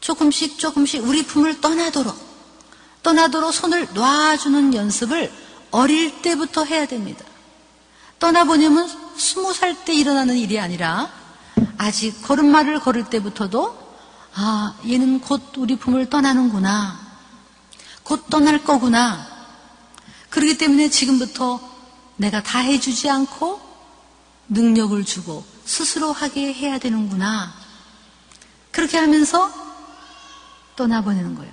조금씩 0.00 0.58
조금씩 0.58 1.04
우리 1.04 1.24
품을 1.24 1.60
떠나도록 1.60 2.16
떠나도록 3.02 3.54
손을 3.54 3.88
놔주는 3.94 4.74
연습을 4.74 5.32
어릴 5.70 6.22
때부터 6.22 6.64
해야 6.64 6.86
됩니다. 6.86 7.24
떠나보내면 8.18 8.88
스무 9.18 9.52
살 9.52 9.84
때 9.84 9.94
일어나는 9.94 10.36
일이 10.36 10.58
아니라 10.58 11.10
아직 11.78 12.22
걸음마를 12.22 12.80
걸을 12.80 13.08
때부터도 13.10 13.86
아, 14.34 14.74
얘는 14.86 15.20
곧 15.20 15.52
우리 15.56 15.76
품을 15.76 16.10
떠나는구나. 16.10 17.00
곧 18.02 18.28
떠날 18.28 18.62
거구나. 18.62 19.26
그렇기 20.28 20.58
때문에 20.58 20.90
지금부터 20.90 21.58
내가 22.16 22.42
다 22.42 22.58
해주지 22.58 23.08
않고 23.08 23.60
능력을 24.48 25.02
주고 25.04 25.44
스스로 25.64 26.12
하게 26.12 26.52
해야 26.52 26.78
되는구나. 26.78 27.54
그렇게 28.70 28.98
하면서 28.98 29.50
떠나보내는 30.76 31.34
거예요. 31.34 31.52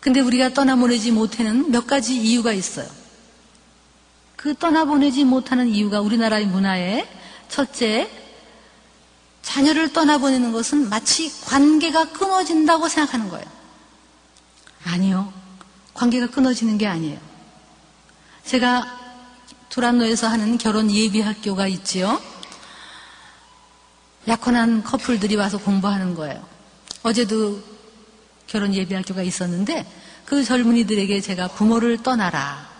근데 0.00 0.20
우리가 0.20 0.54
떠나보내지 0.54 1.10
못하는 1.10 1.70
몇 1.70 1.86
가지 1.86 2.16
이유가 2.16 2.52
있어요. 2.52 2.88
그 4.42 4.56
떠나보내지 4.56 5.24
못하는 5.24 5.68
이유가 5.68 6.00
우리나라의 6.00 6.46
문화에 6.46 7.08
첫째, 7.48 8.10
자녀를 9.42 9.92
떠나보내는 9.92 10.50
것은 10.50 10.88
마치 10.88 11.30
관계가 11.42 12.06
끊어진다고 12.06 12.88
생각하는 12.88 13.28
거예요. 13.28 13.46
아니요. 14.84 15.32
관계가 15.94 16.26
끊어지는 16.30 16.76
게 16.76 16.88
아니에요. 16.88 17.20
제가 18.44 18.98
두란노에서 19.68 20.26
하는 20.26 20.58
결혼 20.58 20.90
예비 20.90 21.20
학교가 21.20 21.68
있지요. 21.68 22.20
약혼한 24.26 24.82
커플들이 24.82 25.36
와서 25.36 25.58
공부하는 25.58 26.16
거예요. 26.16 26.44
어제도 27.04 27.62
결혼 28.48 28.74
예비 28.74 28.92
학교가 28.92 29.22
있었는데 29.22 29.86
그 30.24 30.42
젊은이들에게 30.42 31.20
제가 31.20 31.46
부모를 31.46 32.02
떠나라. 32.02 32.71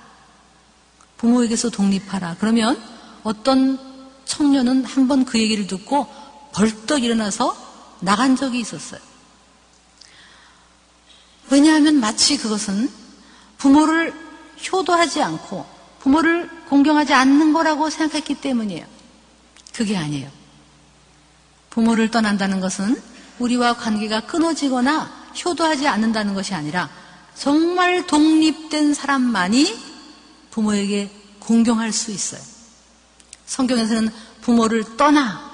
부모에게서 1.22 1.70
독립하라. 1.70 2.36
그러면 2.40 2.80
어떤 3.22 3.78
청년은 4.24 4.84
한 4.84 5.06
번 5.06 5.24
그 5.24 5.38
얘기를 5.38 5.66
듣고 5.68 6.06
벌떡 6.52 7.04
일어나서 7.04 7.56
나간 8.00 8.34
적이 8.36 8.58
있었어요. 8.60 9.00
왜냐하면 11.50 12.00
마치 12.00 12.36
그것은 12.36 12.90
부모를 13.58 14.12
효도하지 14.72 15.22
않고 15.22 15.64
부모를 16.00 16.50
공경하지 16.68 17.14
않는 17.14 17.52
거라고 17.52 17.88
생각했기 17.88 18.34
때문이에요. 18.40 18.84
그게 19.72 19.96
아니에요. 19.96 20.28
부모를 21.70 22.10
떠난다는 22.10 22.60
것은 22.60 23.00
우리와 23.38 23.74
관계가 23.76 24.22
끊어지거나 24.26 25.10
효도하지 25.44 25.86
않는다는 25.86 26.34
것이 26.34 26.54
아니라 26.54 26.90
정말 27.36 28.06
독립된 28.06 28.94
사람만이 28.94 29.91
부모에게 30.52 31.10
공경할 31.40 31.92
수 31.92 32.12
있어요. 32.12 32.40
성경에서는 33.46 34.10
부모를 34.42 34.96
떠나 34.96 35.50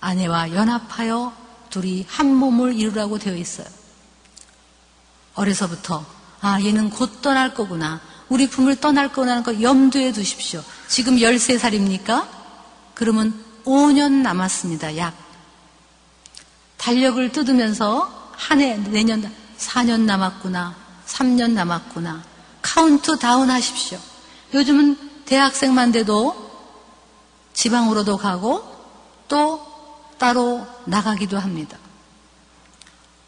아내와 0.00 0.52
연합하여 0.52 1.32
둘이 1.70 2.04
한 2.08 2.34
몸을 2.34 2.74
이루라고 2.74 3.18
되어 3.18 3.36
있어요. 3.36 3.66
어려서부터 5.34 6.04
아 6.40 6.60
얘는 6.60 6.90
곧 6.90 7.22
떠날 7.22 7.54
거구나. 7.54 8.00
우리 8.28 8.48
부모를 8.48 8.76
떠날 8.76 9.12
거라는 9.12 9.42
거 9.42 9.62
염두에 9.62 10.12
두십시오. 10.12 10.62
지금 10.88 11.16
13살입니까? 11.16 12.28
그러면 12.94 13.44
5년 13.64 14.22
남았습니다. 14.22 14.96
약. 14.96 15.14
달력을 16.76 17.32
뜯으면서 17.32 18.32
한 18.32 18.60
해, 18.60 18.76
내년 18.76 19.30
4년 19.58 20.00
남았구나. 20.02 20.74
3년 21.06 21.52
남았구나. 21.52 22.22
카운트 22.78 23.18
다운 23.18 23.50
하십시오. 23.50 23.98
요즘은 24.54 25.24
대학생만 25.24 25.90
돼도 25.90 26.48
지방으로도 27.52 28.18
가고 28.18 28.62
또 29.26 29.66
따로 30.16 30.64
나가기도 30.84 31.40
합니다. 31.40 31.76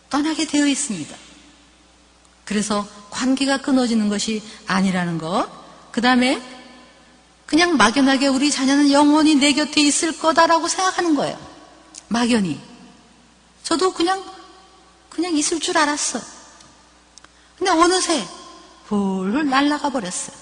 떠나게 0.09 0.47
되어 0.47 0.69
있습니다. 0.69 1.17
그래서 2.45 2.87
관계가 3.11 3.57
끊어지는 3.57 4.09
것이 4.09 4.41
아니라는 4.69 5.19
것. 5.19 5.51
그 5.91 6.01
다음에 6.01 6.41
그냥 7.45 7.77
막연하게 7.77 8.29
우리 8.29 8.53
자녀는 8.53 8.93
영원히 8.93 9.35
내 9.35 9.53
곁에 9.53 9.81
있을 9.81 10.17
거다라고 10.17 10.69
생각하는 10.69 11.17
거예요. 11.17 11.37
막연히. 12.07 12.61
저도 13.65 13.95
그냥, 13.95 14.25
그냥 15.09 15.37
있을 15.37 15.59
줄 15.59 15.77
알았어요. 15.77 16.23
근데 17.59 17.73
어느새 17.73 18.25
훌훌 18.91 19.49
날아가 19.49 19.91
버렸어요. 19.91 20.37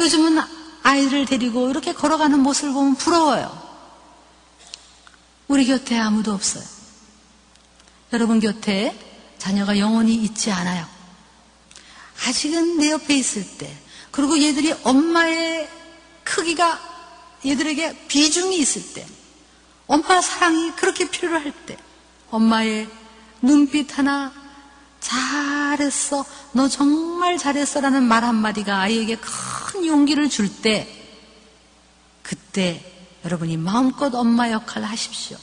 요즘은 0.00 0.38
아이들을 0.82 1.26
데리고 1.26 1.70
이렇게 1.70 1.92
걸어가는 1.92 2.38
모습을 2.40 2.72
보면 2.72 2.96
부러워요. 2.96 3.68
우리 5.48 5.66
곁에 5.66 5.98
아무도 5.98 6.32
없어요. 6.32 6.64
여러분 8.12 8.38
곁에 8.38 8.96
자녀가 9.38 9.78
영원히 9.78 10.14
있지 10.14 10.50
않아요. 10.50 10.86
아직은 12.26 12.78
내 12.78 12.90
옆에 12.90 13.16
있을 13.16 13.58
때, 13.58 13.74
그리고 14.10 14.38
얘들이 14.40 14.74
엄마의 14.84 15.68
크기가 16.24 16.78
얘들에게 17.46 18.06
비중이 18.08 18.58
있을 18.58 18.92
때, 18.92 19.06
엄마 19.86 20.20
사랑이 20.20 20.72
그렇게 20.72 21.08
필요할 21.08 21.52
때, 21.66 21.78
엄마의 22.30 22.88
눈빛 23.40 23.96
하나, 23.96 24.32
잘했어, 25.00 26.24
너 26.52 26.68
정말 26.68 27.38
잘했어 27.38 27.80
라는 27.80 28.02
말 28.02 28.24
한마디가 28.24 28.80
아이에게 28.80 29.16
큰 29.16 29.86
용기를 29.86 30.28
줄 30.28 30.62
때, 30.62 30.88
그때 32.22 32.84
여러분이 33.24 33.56
마음껏 33.56 34.14
엄마 34.14 34.50
역할을 34.50 34.88
하십시오. 34.88 35.36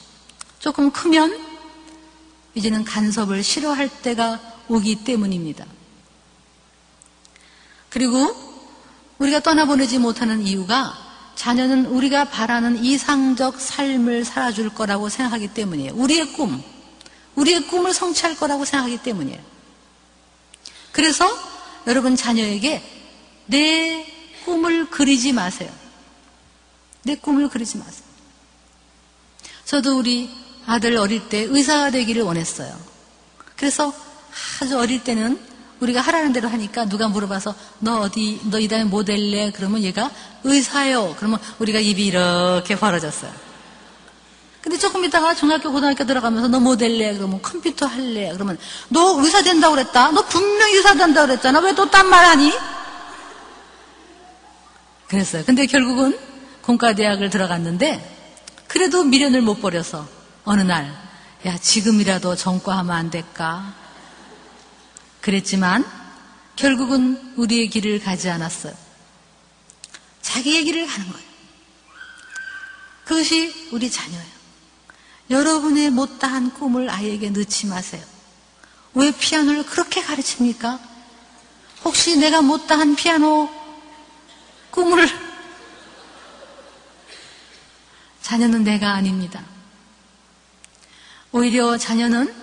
조금 0.59 0.91
크면 0.91 1.39
이제는 2.55 2.83
간섭을 2.83 3.43
싫어할 3.43 3.89
때가 4.01 4.39
오기 4.67 5.03
때문입니다. 5.03 5.65
그리고 7.89 8.35
우리가 9.19 9.41
떠나보내지 9.41 9.99
못하는 9.99 10.41
이유가 10.41 10.93
자녀는 11.35 11.85
우리가 11.85 12.25
바라는 12.25 12.83
이상적 12.83 13.59
삶을 13.59 14.25
살아줄 14.25 14.73
거라고 14.73 15.09
생각하기 15.09 15.49
때문이에요. 15.49 15.93
우리의 15.95 16.33
꿈, 16.33 16.63
우리의 17.35 17.67
꿈을 17.67 17.93
성취할 17.93 18.37
거라고 18.37 18.65
생각하기 18.65 18.99
때문이에요. 18.99 19.39
그래서 20.91 21.27
여러분 21.87 22.15
자녀에게 22.15 22.81
내 23.47 24.05
꿈을 24.45 24.89
그리지 24.89 25.33
마세요. 25.33 25.71
내 27.03 27.15
꿈을 27.15 27.49
그리지 27.49 27.77
마세요. 27.77 28.03
저도 29.65 29.97
우리 29.97 30.29
아들 30.65 30.95
어릴 30.97 31.27
때 31.29 31.39
의사가 31.49 31.91
되기를 31.91 32.23
원했어요. 32.23 32.75
그래서 33.55 33.93
아주 34.61 34.77
어릴 34.79 35.03
때는 35.03 35.39
우리가 35.79 36.01
하라는 36.01 36.31
대로 36.33 36.47
하니까 36.47 36.85
누가 36.85 37.07
물어봐서 37.07 37.53
너 37.79 37.99
어디 37.99 38.39
너 38.49 38.59
이 38.59 38.67
다음에 38.67 38.85
뭐 38.85 39.03
될래? 39.03 39.51
그러면 39.51 39.83
얘가 39.83 40.09
의사요. 40.43 41.15
그러면 41.17 41.39
우리가 41.59 41.79
입이 41.79 42.05
이렇게 42.05 42.77
벌어졌어요. 42.77 43.31
근데 44.75 44.87
조금 44.87 45.05
있다가 45.05 45.33
중학교 45.33 45.71
고등학교 45.71 46.05
들어가면서 46.05 46.49
너뭐 46.49 46.75
될래? 46.75 47.13
그러면 47.13 47.41
컴퓨터 47.41 47.85
할래? 47.85 48.29
그러면 48.33 48.57
너 48.89 49.21
의사 49.23 49.41
된다고 49.41 49.73
그랬다. 49.75 50.11
너 50.11 50.25
분명히 50.25 50.75
의사 50.75 50.93
된다고 50.93 51.27
그랬잖아. 51.27 51.59
왜 51.61 51.73
또 51.73 51.89
딴 51.89 52.09
말 52.09 52.25
하니? 52.25 52.51
그랬어요. 55.07 55.45
근데 55.45 55.65
결국은 55.65 56.19
공과대학을 56.61 57.29
들어갔는데 57.29 58.63
그래도 58.67 59.05
미련을 59.05 59.41
못 59.41 59.61
버려서 59.61 60.05
어느 60.43 60.59
날, 60.61 60.93
야, 61.45 61.57
지금이라도 61.57 62.35
전과하면 62.35 62.93
안 62.93 63.09
될까? 63.09 63.73
그랬지만, 65.21 65.85
결국은 66.57 67.33
우리의 67.37 67.69
길을 67.69 68.01
가지 68.03 68.29
않았어요. 68.29 68.73
자기의 70.21 70.65
길을 70.65 70.85
가는 70.85 71.09
거예요. 71.11 71.27
그것이 73.05 73.69
우리 73.71 73.89
자녀예요. 73.89 74.34
여러분의 75.29 75.89
못다한 75.89 76.53
꿈을 76.53 76.89
아이에게 76.89 77.29
넣지 77.29 77.67
마세요. 77.67 78.03
왜 78.93 79.11
피아노를 79.11 79.65
그렇게 79.65 80.01
가르칩니까? 80.01 80.79
혹시 81.83 82.17
내가 82.17 82.41
못다한 82.41 82.95
피아노 82.95 83.49
꿈을 84.71 85.07
자녀는 88.21 88.63
내가 88.63 88.93
아닙니다. 88.93 89.43
오히려 91.31 91.77
자녀는 91.77 92.33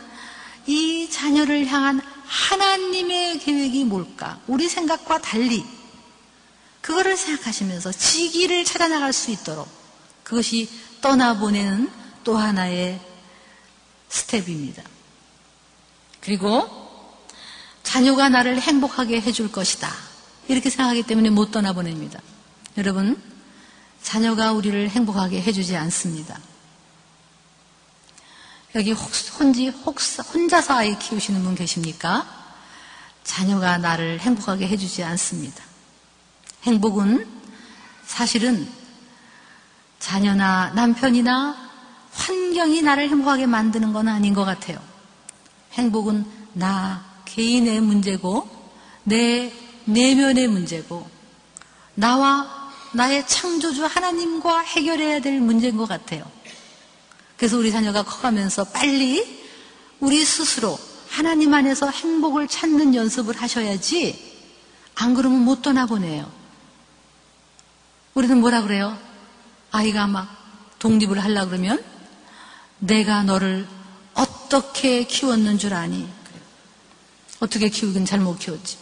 이 0.66 1.08
자녀를 1.10 1.66
향한 1.66 2.00
하나님의 2.24 3.40
계획이 3.40 3.84
뭘까? 3.84 4.38
우리 4.46 4.68
생각과 4.68 5.20
달리 5.20 5.64
그거를 6.80 7.16
생각하시면서 7.16 7.92
지기를 7.92 8.64
찾아 8.64 8.88
나갈 8.88 9.12
수 9.12 9.30
있도록 9.30 9.68
그것이 10.22 10.68
떠나보내는 11.00 12.01
또 12.24 12.36
하나의 12.36 13.00
스텝입니다. 14.08 14.82
그리고 16.20 16.68
자녀가 17.82 18.28
나를 18.28 18.60
행복하게 18.60 19.20
해줄 19.20 19.50
것이다. 19.50 19.92
이렇게 20.48 20.70
생각하기 20.70 21.04
때문에 21.04 21.30
못 21.30 21.50
떠나보냅니다. 21.50 22.20
여러분, 22.78 23.20
자녀가 24.02 24.52
우리를 24.52 24.88
행복하게 24.88 25.42
해주지 25.42 25.76
않습니다. 25.76 26.38
여기 28.74 28.92
혼지, 28.92 29.68
혼자서 29.68 30.74
아이 30.74 30.98
키우시는 30.98 31.42
분 31.42 31.54
계십니까? 31.54 32.26
자녀가 33.22 33.78
나를 33.78 34.20
행복하게 34.20 34.66
해주지 34.68 35.04
않습니다. 35.04 35.62
행복은 36.64 37.28
사실은 38.06 38.68
자녀나 39.98 40.72
남편이나 40.74 41.61
환경이 42.12 42.82
나를 42.82 43.08
행복하게 43.08 43.46
만드는 43.46 43.92
건 43.92 44.08
아닌 44.08 44.34
것 44.34 44.44
같아요. 44.44 44.78
행복은 45.72 46.26
나 46.52 47.04
개인의 47.24 47.80
문제고 47.80 48.48
내 49.04 49.52
내면의 49.84 50.48
문제고 50.48 51.08
나와 51.94 52.70
나의 52.92 53.26
창조주 53.26 53.86
하나님과 53.86 54.60
해결해야 54.60 55.20
될 55.20 55.40
문제인 55.40 55.76
것 55.76 55.88
같아요. 55.88 56.24
그래서 57.36 57.56
우리 57.56 57.72
자녀가 57.72 58.02
커가면서 58.02 58.64
빨리 58.64 59.42
우리 59.98 60.24
스스로 60.24 60.78
하나님 61.08 61.52
안에서 61.54 61.88
행복을 61.88 62.48
찾는 62.48 62.94
연습을 62.94 63.36
하셔야지 63.36 64.32
안 64.94 65.14
그러면 65.14 65.44
못 65.44 65.62
떠나보내요. 65.62 66.30
우리는 68.14 68.38
뭐라 68.40 68.62
그래요? 68.62 68.96
아이가 69.70 70.06
막 70.06 70.28
독립을 70.78 71.22
하려 71.22 71.46
그러면 71.46 71.82
내가 72.82 73.22
너를 73.22 73.66
어떻게 74.14 75.04
키웠는 75.04 75.56
줄 75.58 75.72
아니? 75.72 76.08
어떻게 77.38 77.68
키우긴 77.68 78.04
잘 78.04 78.18
못 78.20 78.38
키웠지. 78.40 78.76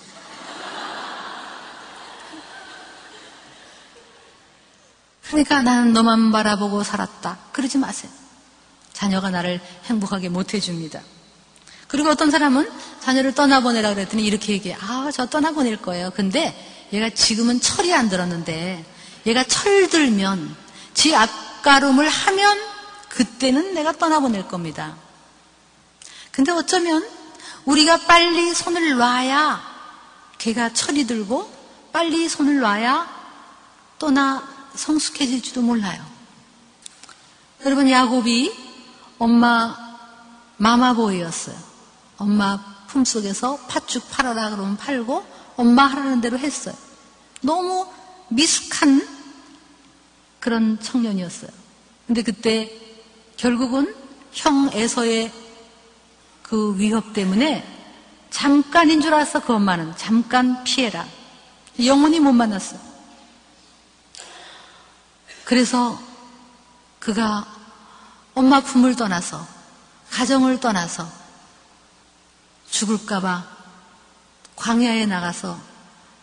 그러니까 5.29 5.63
나는 5.63 5.93
너만 5.93 6.33
바라보고 6.33 6.83
살았다. 6.83 7.39
그러지 7.53 7.79
마세요. 7.79 8.11
자녀가 8.93 9.31
나를 9.31 9.61
행복하게 9.85 10.29
못 10.31 10.55
해줍니다. 10.55 11.03
그리고 11.87 12.09
어떤 12.09 12.31
사람은 12.31 12.71
자녀를 13.01 13.35
떠나보내라 13.35 13.95
그랬더니 13.95 14.25
이렇게 14.25 14.55
얘기해. 14.55 14.77
아, 14.81 15.11
저 15.13 15.27
떠나보낼 15.27 15.77
거예요. 15.77 16.11
근데 16.11 16.55
얘가 16.93 17.11
지금은 17.11 17.61
철이 17.61 17.93
안 17.93 18.09
들었는데 18.09 18.85
얘가 19.27 19.45
철 19.45 19.89
들면 19.89 20.57
지 20.95 21.15
앞가름을 21.15 22.09
하면 22.09 22.70
그때는 23.11 23.75
내가 23.75 23.93
떠나보낼 23.93 24.49
겁니다. 24.49 24.97
근데 26.31 26.53
어쩌면 26.53 27.07
우리가 27.67 28.07
빨리 28.07 28.55
손을 28.55 28.97
놔야 28.97 29.61
걔가 30.39 30.73
철이 30.73 31.07
들고 31.07 31.51
빨리 31.93 32.29
손을 32.29 32.61
놔야 32.61 33.21
떠나 33.99 34.49
성숙해질지도 34.75 35.61
몰라요. 35.61 36.03
여러분 37.65 37.91
야곱이 37.91 38.53
엄마 39.19 39.77
마마보이였어요. 40.57 41.57
엄마 42.17 42.59
품속에서 42.87 43.57
팥죽 43.69 44.09
팔아라 44.11 44.51
그러면 44.51 44.77
팔고 44.77 45.27
엄마 45.57 45.85
하라는 45.87 46.21
대로 46.21 46.39
했어요. 46.39 46.75
너무 47.43 47.87
미숙한 48.29 49.07
그런 50.39 50.81
청년이었어요. 50.81 51.51
근데 52.07 52.23
그때 52.23 52.90
결국은 53.41 53.95
형 54.35 54.69
에서의 54.71 55.33
그 56.43 56.77
위협 56.77 57.15
때문에 57.15 57.67
잠깐인 58.29 59.01
줄 59.01 59.15
알았어 59.15 59.41
그 59.41 59.55
엄마는. 59.55 59.97
잠깐 59.97 60.63
피해라. 60.63 61.07
영원히 61.83 62.21
못 62.21 62.33
만났어. 62.33 62.77
그래서 65.45 65.99
그가 66.99 67.47
엄마 68.35 68.61
품을 68.61 68.95
떠나서 68.95 69.47
가정을 70.11 70.61
떠나서 70.61 71.11
죽을까봐 72.69 73.47
광야에 74.55 75.07
나가서 75.07 75.59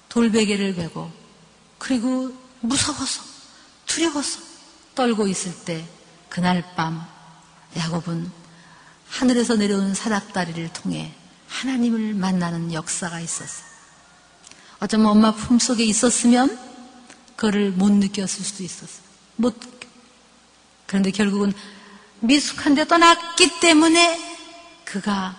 돌베개를 0.09 0.75
베고 0.75 1.11
그리고 1.79 2.31
무서워서 2.61 3.23
두려워서 3.87 4.39
떨고 4.93 5.27
있을 5.27 5.65
때 5.65 5.96
그날 6.37 6.63
밤 6.75 7.03
야곱은 7.75 8.31
하늘에서 9.09 9.55
내려온 9.55 9.95
사닥다리를 9.95 10.71
통해 10.71 11.11
하나님을 11.47 12.13
만나는 12.13 12.73
역사가 12.73 13.19
있었어요. 13.19 13.65
어쩌면 14.79 15.07
엄마 15.07 15.31
품속에 15.31 15.83
있었으면 15.83 16.55
그거를 17.35 17.71
못 17.71 17.91
느꼈을 17.91 18.45
수도 18.45 18.63
있었어요. 18.63 19.03
못 19.37 19.59
그런데 20.85 21.09
결국은 21.09 21.53
미숙한 22.19 22.75
데 22.75 22.85
떠났기 22.85 23.59
때문에 23.59 24.83
그가 24.85 25.35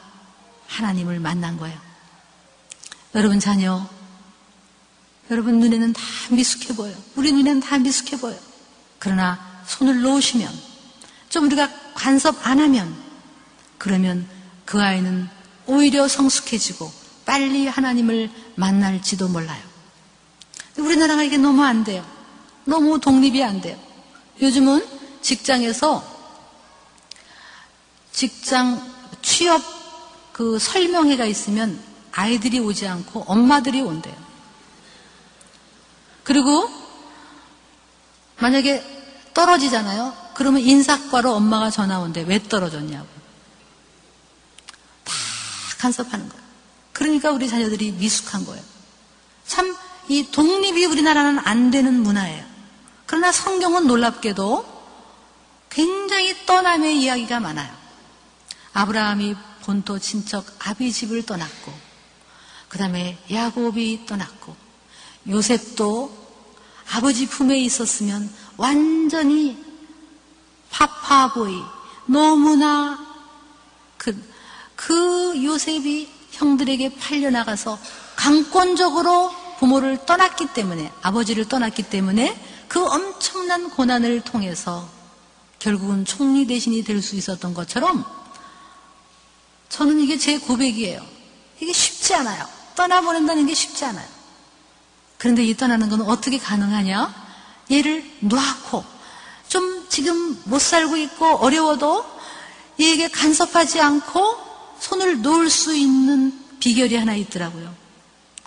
하나님을 0.67 1.21
만난 1.21 1.59
거예요. 1.59 1.79
여러분 3.15 3.39
자녀, 3.39 3.89
여러분 5.31 5.61
눈에는 5.61 5.93
다 5.93 6.03
미숙해 6.33 6.75
보여요. 6.75 6.97
우리 7.15 7.31
눈에는 7.31 7.61
다 7.61 7.79
미숙해 7.79 8.19
보여요. 8.19 8.41
그러나 8.99 9.63
손을 9.65 10.01
놓으시면, 10.01 10.68
좀 11.29 11.47
우리가 11.47 11.71
간섭 11.95 12.47
안 12.47 12.61
하면, 12.61 12.95
그러면 13.77 14.29
그 14.65 14.83
아이는 14.83 15.29
오히려 15.67 16.09
성숙해지고 16.09 16.91
빨리 17.27 17.67
하나님을 17.67 18.31
만날지도 18.55 19.29
몰라요. 19.29 19.63
우리나라가 20.79 21.23
이게 21.23 21.37
너무 21.37 21.63
안 21.63 21.85
돼요. 21.85 22.05
너무 22.65 23.01
독립이 23.01 23.43
안 23.43 23.61
돼요. 23.61 23.79
요즘은 24.41 24.87
직장에서 25.21 26.17
직장 28.13 28.95
취업 29.23 29.63
그 30.33 30.59
설명회가 30.59 31.25
있으면 31.25 31.83
아이들이 32.13 32.59
오지 32.61 32.87
않고 32.87 33.25
엄마들이 33.27 33.81
온대요. 33.81 34.15
그리고 36.25 36.69
만약에 38.39 38.85
떨어지잖아요. 39.35 40.15
그러면 40.39 40.63
인사과로 40.63 41.35
엄마가 41.35 41.69
전화 41.69 41.99
온대. 41.99 42.23
왜 42.23 42.41
떨어졌냐고. 42.41 43.09
다 45.03 45.13
간섭하는 45.79 46.29
거예요. 46.29 46.45
그러니까 46.93 47.33
우리 47.33 47.49
자녀들이 47.49 47.91
미숙한 47.91 48.47
거예요. 48.47 48.63
참, 49.49 49.77
이 50.07 50.31
독립이 50.31 50.85
우리나라는 50.85 51.41
안 51.41 51.73
되는 51.73 51.93
문화예요. 52.05 52.45
그러나 53.07 53.33
성경은 53.33 53.89
놀랍게도 53.89 54.65
굉장히 55.71 56.47
떠남의 56.47 57.03
이야기가 57.03 57.41
많아요. 57.41 57.75
아브라함이 58.75 59.35
본토 59.63 59.99
친척 59.99 60.47
아비 60.61 60.93
집을 60.93 61.27
떠났고, 61.27 61.73
그 62.69 62.79
다음에 62.79 63.19
야곱이 63.29 64.07
떠났고, 64.07 64.55
요셉도 65.29 66.29
아버지 66.93 67.27
품에 67.27 67.59
있었으면 67.59 68.33
완전히 68.57 69.68
파파보이, 70.79 71.61
너무나 72.07 72.99
그, 73.97 74.17
그 74.77 75.43
요셉이 75.45 76.09
형들에게 76.31 76.95
팔려나가서 76.95 77.79
강권적으로 78.15 79.33
부모를 79.59 80.07
떠났기 80.07 80.53
때문에, 80.55 80.93
아버지를 81.03 81.47
떠났기 81.47 81.85
때문에 81.85 82.41
그 82.69 82.85
엄청난 82.87 83.71
고난을 83.71 84.21
통해서 84.21 84.89
결국은 85.59 86.05
총리 86.05 86.47
대신이 86.47 86.85
될 86.85 87.03
수 87.03 87.17
있었던 87.17 87.55
것처럼 87.55 88.05
저는 89.69 89.99
이게 89.99 90.17
제 90.17 90.39
고백이에요. 90.39 91.05
이게 91.61 91.73
쉽지 91.73 92.15
않아요. 92.15 92.47
떠나보낸다는 92.77 93.47
게 93.47 93.55
쉽지 93.55 93.85
않아요. 93.87 94.07
그런데 95.17 95.45
이 95.45 95.57
떠나는 95.57 95.89
건 95.89 96.03
어떻게 96.03 96.39
가능하냐? 96.39 97.13
얘를 97.73 98.09
놓고 98.21 98.98
좀 99.49 99.87
지금 99.89 100.41
못 100.45 100.61
살고 100.61 100.97
있고 100.97 101.37
어려워도 101.37 102.05
얘에게 102.81 103.09
간섭하지 103.09 103.81
않고 103.81 104.37
손을 104.79 105.23
놓을 105.23 105.51
수 105.51 105.75
있는 105.75 106.39
비결이 106.61 106.97
하나 106.97 107.15
있더라고요. 107.15 107.75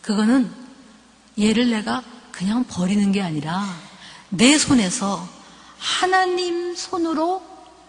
그거는 0.02 0.52
얘를 1.40 1.70
내가 1.70 2.04
그냥 2.32 2.64
버리는 2.66 3.12
게 3.12 3.22
아니라 3.22 3.66
내 4.30 4.58
손에서 4.58 5.28
하나님 5.78 6.76
손으로 6.76 7.44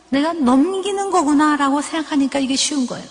내가 0.09 0.33
넘기는 0.33 1.11
거구나라고 1.11 1.81
생각하니까 1.81 2.39
이게 2.39 2.57
쉬운 2.57 2.87
거예요. 2.87 3.07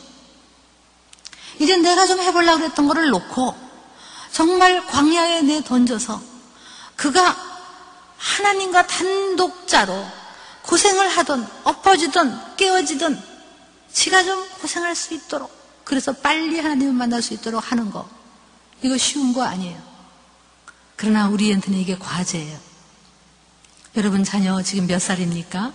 이제 1.60 1.78
내가 1.78 2.06
좀 2.06 2.20
해보려고 2.20 2.60
그랬던 2.60 2.88
거를 2.88 3.10
놓고 3.10 3.56
정말 4.32 4.86
광야에 4.88 5.42
내 5.44 5.64
던져서 5.64 6.22
그가 6.96 7.51
하나님과 8.22 8.86
단독자로 8.86 10.06
고생을 10.64 11.10
하던 11.10 11.50
엎어지던 11.64 12.56
깨어지던 12.56 13.22
지가 13.92 14.24
좀 14.24 14.48
고생할 14.62 14.96
수 14.96 15.14
있도록 15.16 15.52
그래서 15.84 16.14
빨리 16.14 16.60
하나님을 16.60 16.94
만날 16.94 17.22
수 17.22 17.34
있도록 17.34 17.72
하는 17.72 17.90
거 17.90 18.08
이거 18.84 18.98
쉬운 18.98 19.34
거 19.34 19.44
아니에요. 19.44 19.82
그러나 20.96 21.28
우리한테는 21.30 21.80
이게 21.80 21.98
과제예요. 21.98 22.60
여러분 23.98 24.24
자녀 24.24 24.62
지금 24.62 24.88
몇 24.88 25.02
살입니까? 25.02 25.74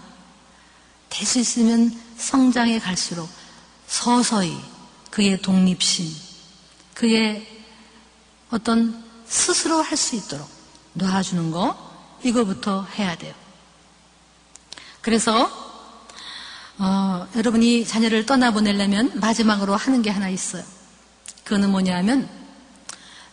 될 1.11 1.27
수 1.27 1.39
있으면 1.39 1.99
성장해 2.17 2.79
갈수록 2.79 3.29
서서히 3.89 4.61
그의 5.11 5.41
독립심, 5.43 6.15
그의 6.95 7.65
어떤 8.51 9.05
스스로 9.27 9.83
할 9.83 9.97
수 9.97 10.15
있도록 10.17 10.49
놔주는 10.95 11.51
거, 11.51 11.86
이거부터 12.23 12.85
해야 12.99 13.17
돼요. 13.17 13.35
그래서, 15.01 15.51
어, 16.79 17.29
여러분이 17.37 17.87
자녀를 17.87 18.27
떠나보내려면 18.27 19.19
마지막으로 19.21 19.77
하는 19.77 20.03
게 20.03 20.11
하나 20.11 20.29
있어요. 20.29 20.65
그거는 21.45 21.71
뭐냐면 21.71 22.29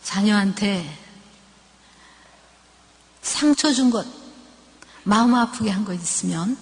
자녀한테 0.02 0.98
상처 3.22 3.72
준 3.72 3.90
것, 3.90 4.06
마음 5.02 5.34
아프게 5.34 5.70
한 5.70 5.84
것 5.84 5.94
있으면 5.94 6.56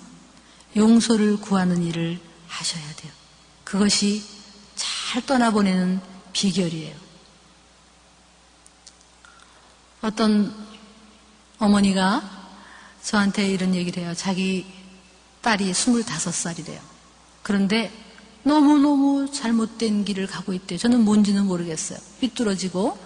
용서를 0.76 1.36
구하는 1.40 1.82
일을 1.82 2.18
하셔야 2.48 2.94
돼요. 2.96 3.12
그것이 3.64 4.24
잘 4.74 5.24
떠나보내는 5.26 6.00
비결이에요. 6.32 6.96
어떤 10.00 10.71
어머니가 11.62 12.22
저한테 13.04 13.48
이런 13.48 13.74
얘기를 13.76 14.02
해요. 14.02 14.14
자기 14.16 14.66
딸이 15.42 15.70
25살이래요. 15.70 16.80
그런데 17.42 17.92
너무너무 18.42 19.30
잘못된 19.32 20.04
길을 20.04 20.26
가고 20.26 20.52
있대요. 20.52 20.76
저는 20.76 21.04
뭔지는 21.04 21.46
모르겠어요. 21.46 22.00
삐뚤어지고 22.20 22.98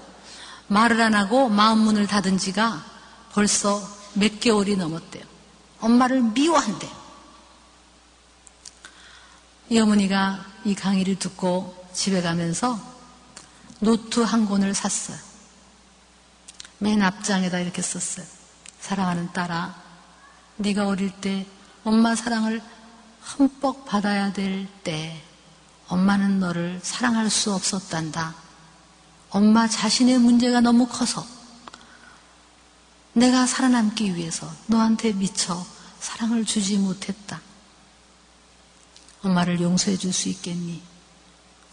말을 0.68 1.02
안 1.02 1.14
하고 1.14 1.50
마음 1.50 1.80
문을 1.80 2.07
닫은 2.07 2.38
지가 2.38 2.82
벌써 3.32 3.86
몇 4.14 4.40
개월이 4.40 4.76
넘었대요. 4.76 5.22
엄마를 5.80 6.22
미워한대요. 6.22 7.07
이 9.68 9.78
어머니가 9.78 10.46
이 10.64 10.74
강의를 10.74 11.18
듣고 11.18 11.86
집에 11.92 12.22
가면서 12.22 12.80
노트 13.80 14.20
한 14.20 14.46
권을 14.46 14.74
샀어요. 14.74 15.18
맨 16.78 17.02
앞장에다 17.02 17.61
이렇게 17.61 17.82
썼어요. 17.82 18.36
사랑하는 18.87 19.32
딸아, 19.32 19.74
네가 20.59 20.87
어릴 20.87 21.11
때 21.20 21.45
엄마 21.82 22.14
사랑을 22.14 22.62
흠뻑 23.20 23.84
받아야 23.84 24.32
될 24.32 24.68
때 24.84 25.20
엄마는 25.89 26.39
너를 26.39 26.78
사랑할 26.84 27.28
수 27.28 27.53
없었단다. 27.53 28.37
엄마 29.30 29.66
자신의 29.66 30.18
문제가 30.18 30.61
너무 30.61 30.87
커서 30.87 31.26
내가 33.12 33.47
살아남기 33.47 34.14
위해서 34.14 34.49
너한테 34.66 35.12
미처 35.14 35.66
사랑을 35.99 36.45
주지 36.45 36.78
못했다. 36.78 37.41
엄마를 39.24 39.61
용서해 39.61 39.97
줄 39.97 40.12
수 40.12 40.28
있겠니? 40.28 40.80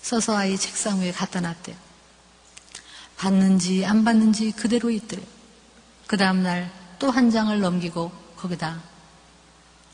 써서 0.02 0.36
아이 0.36 0.58
책상 0.58 1.00
위에 1.00 1.12
갖다 1.12 1.42
놨대요. 1.42 1.76
받는지 3.18 3.86
안 3.86 4.04
받는지 4.04 4.52
그대로 4.52 4.90
있더래요. 4.90 5.28
그 6.08 6.18
다음날 6.18 6.83
또 7.04 7.12
한 7.12 7.30
장을 7.30 7.60
넘기고 7.60 8.14
거기다 8.38 8.82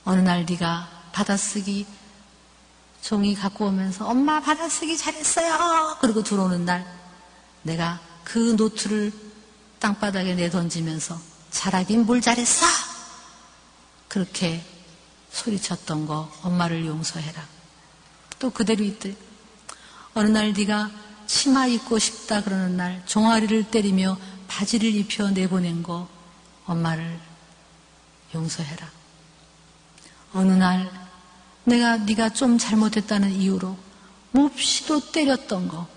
어느 0.05 0.21
날 0.21 0.45
네가 0.47 0.87
받아쓰기 1.11 1.87
종이 3.01 3.33
갖고 3.33 3.65
오면서 3.65 4.07
엄마 4.07 4.39
받아쓰기 4.39 4.95
잘했어요. 4.95 5.97
그리고 6.01 6.21
들어오는 6.21 6.65
날 6.65 6.85
내가 7.63 7.99
그 8.23 8.53
노트를 8.55 9.11
땅바닥에 9.79 10.35
내던지면서 10.35 11.19
잘하긴 11.49 12.05
뭘 12.05 12.21
잘했어. 12.21 12.67
그렇게 14.07 14.63
소리쳤던 15.31 16.05
거 16.05 16.31
엄마를 16.43 16.85
용서해라. 16.85 17.43
또 18.37 18.51
그대로 18.51 18.83
있대. 18.83 19.15
어느 20.13 20.27
날 20.27 20.53
네가 20.53 20.91
치마 21.25 21.65
입고 21.65 21.97
싶다 21.97 22.43
그러는 22.43 22.77
날 22.77 23.01
종아리를 23.07 23.71
때리며 23.71 24.15
바지를 24.47 24.93
입혀 24.93 25.31
내보낸 25.31 25.81
거 25.81 26.18
엄마를 26.69 27.19
용서해라. 28.35 28.89
어느 30.33 30.51
날 30.51 30.89
내가 31.63 31.97
네가 31.97 32.29
좀 32.29 32.57
잘못했다는 32.59 33.31
이유로 33.31 33.75
몹시도 34.31 35.11
때렸던 35.11 35.67
거 35.67 35.87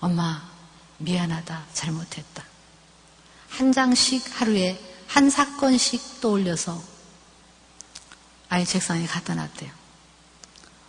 엄마 0.00 0.48
미안하다 0.98 1.64
잘못했다. 1.72 2.44
한 3.48 3.72
장씩 3.72 4.40
하루에 4.40 4.80
한 5.08 5.28
사건씩 5.28 6.20
떠올려서 6.20 6.80
아이 8.48 8.64
책상에 8.64 9.06
갖다 9.06 9.34
놨대요. 9.34 9.70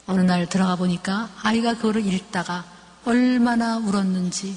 어느 0.05 0.21
날 0.21 0.47
들어가 0.47 0.75
보니까 0.75 1.31
아이가 1.41 1.73
그거를 1.73 2.05
읽다가 2.05 2.65
얼마나 3.05 3.77
울었는지 3.77 4.55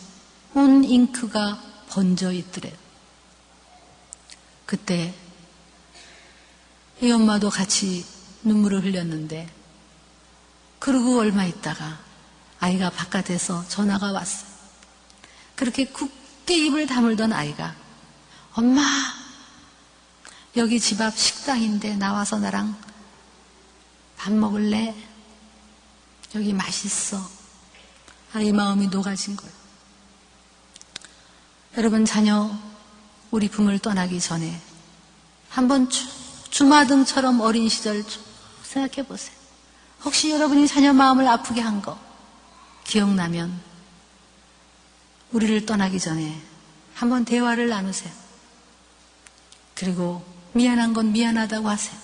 온 0.54 0.84
잉크가 0.84 1.60
번져 1.88 2.32
있더래요. 2.32 2.81
그때 4.72 5.14
이 7.02 7.12
엄마도 7.12 7.50
같이 7.50 8.06
눈물을 8.42 8.82
흘렸는데 8.82 9.46
그러고 10.78 11.18
얼마 11.18 11.44
있다가 11.44 12.00
아이가 12.58 12.88
바깥에서 12.88 13.68
전화가 13.68 14.12
왔어요. 14.12 14.50
그렇게 15.56 15.84
굳게 15.84 16.56
입을 16.56 16.86
다물던 16.86 17.34
아이가 17.34 17.76
엄마 18.54 18.82
여기 20.56 20.80
집 20.80 21.02
앞 21.02 21.18
식당인데 21.18 21.96
나와서 21.96 22.38
나랑 22.38 22.74
밥 24.16 24.32
먹을래? 24.32 24.96
여기 26.34 26.54
맛있어. 26.54 27.20
아이 28.32 28.50
마음이 28.52 28.86
녹아진 28.86 29.36
거예요. 29.36 29.52
여러분 31.76 32.06
자녀 32.06 32.71
우리 33.32 33.48
품을 33.48 33.78
떠나기 33.78 34.20
전에 34.20 34.60
한번 35.48 35.88
주마등처럼 36.50 37.40
어린 37.40 37.68
시절 37.68 38.04
생각해 38.62 39.08
보세요. 39.08 39.34
혹시 40.04 40.30
여러분이 40.30 40.68
자녀 40.68 40.92
마음을 40.92 41.26
아프게 41.26 41.60
한 41.60 41.80
거 41.80 41.98
기억나면 42.84 43.58
우리를 45.32 45.64
떠나기 45.64 45.98
전에 45.98 46.40
한번 46.94 47.24
대화를 47.24 47.70
나누세요. 47.70 48.12
그리고 49.74 50.22
미안한 50.52 50.92
건 50.92 51.12
미안하다고 51.12 51.68
하세요. 51.70 51.98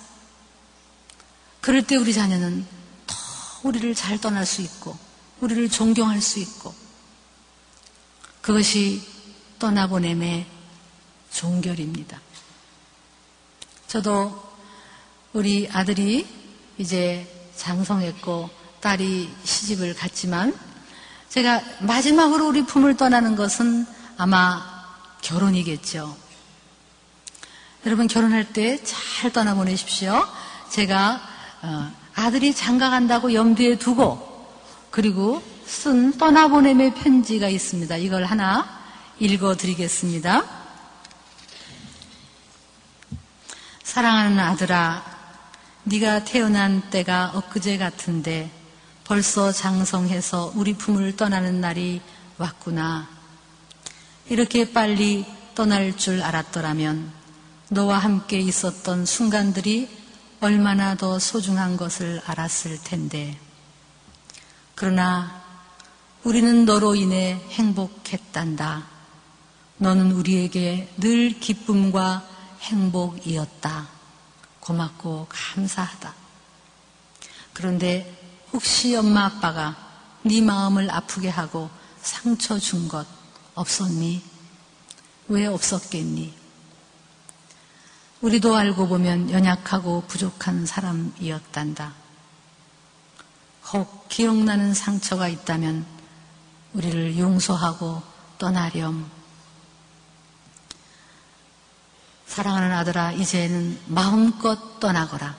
그럴 1.61 1.83
때 1.83 1.95
우리 1.95 2.11
자녀는 2.11 2.65
더 3.05 3.15
우리를 3.63 3.93
잘 3.93 4.19
떠날 4.19 4.47
수 4.47 4.63
있고, 4.63 4.97
우리를 5.41 5.69
존경할 5.69 6.21
수 6.21 6.39
있고, 6.39 6.73
그것이 8.41 9.03
떠나보냄의 9.59 10.47
종결입니다. 11.31 12.19
저도 13.87 14.41
우리 15.33 15.69
아들이 15.71 16.27
이제 16.77 17.27
장성했고, 17.55 18.49
딸이 18.81 19.29
시집을 19.43 19.95
갔지만, 19.95 20.57
제가 21.29 21.61
마지막으로 21.81 22.47
우리 22.47 22.65
품을 22.65 22.97
떠나는 22.97 23.35
것은 23.35 23.85
아마 24.17 24.63
결혼이겠죠. 25.21 26.15
여러분 27.85 28.07
결혼할 28.07 28.51
때 28.51 28.79
잘 28.83 29.31
떠나보내십시오. 29.31 30.25
제가 30.69 31.21
어, 31.61 31.91
아들이 32.15 32.53
장가 32.53 32.89
간다고 32.89 33.33
염두에 33.33 33.77
두고 33.77 34.47
그리고 34.91 35.41
쓴 35.65 36.17
떠나보냄의 36.17 36.95
편지가 36.95 37.47
있습니다. 37.47 37.97
이걸 37.97 38.25
하나 38.25 38.67
읽어드리겠습니다. 39.19 40.58
사랑하는 43.89 44.39
아들아, 44.39 45.03
네가 45.85 46.23
태어난 46.23 46.91
때가 46.91 47.31
엊그제 47.33 47.79
같은데 47.79 48.51
벌써 49.03 49.51
장성해서 49.51 50.53
우리 50.55 50.75
품을 50.75 51.17
떠나는 51.17 51.59
날이 51.59 51.99
왔구나. 52.37 53.09
이렇게 54.27 54.71
빨리 54.71 55.25
떠날 55.55 55.97
줄 55.97 56.21
알았더라면 56.21 57.11
너와 57.69 57.97
함께 57.97 58.37
있었던 58.37 59.07
순간들이 59.07 59.89
얼마나 60.39 60.93
더 60.93 61.17
소중한 61.17 61.75
것을 61.75 62.21
알았을 62.27 62.77
텐데. 62.83 63.39
그러나 64.75 65.41
우리는 66.23 66.63
너로 66.65 66.93
인해 66.93 67.41
행복했단다. 67.49 68.83
너는 69.77 70.11
우리에게 70.11 70.93
늘 70.97 71.39
기쁨과 71.39 72.28
행복이었다. 72.61 73.87
고맙고 74.59 75.27
감사하다. 75.29 76.13
그런데 77.53 78.15
혹시 78.53 78.95
엄마 78.95 79.25
아빠가 79.25 79.75
네 80.23 80.41
마음을 80.41 80.91
아프게 80.91 81.29
하고 81.29 81.69
상처 82.01 82.59
준 82.59 82.87
것 82.87 83.05
없었니? 83.55 84.23
왜 85.29 85.45
없었겠니? 85.45 86.33
우리도 88.21 88.55
알고 88.55 88.87
보면 88.87 89.31
연약하고 89.31 90.03
부족한 90.07 90.65
사람이었단다. 90.65 91.93
혹 93.73 94.09
기억나는 94.09 94.73
상처가 94.73 95.27
있다면 95.27 95.85
우리를 96.73 97.17
용서하고 97.17 98.01
떠나렴. 98.37 99.09
사랑하는 102.39 102.71
아들아, 102.71 103.11
이제는 103.11 103.77
마음껏 103.87 104.79
떠나거라. 104.79 105.35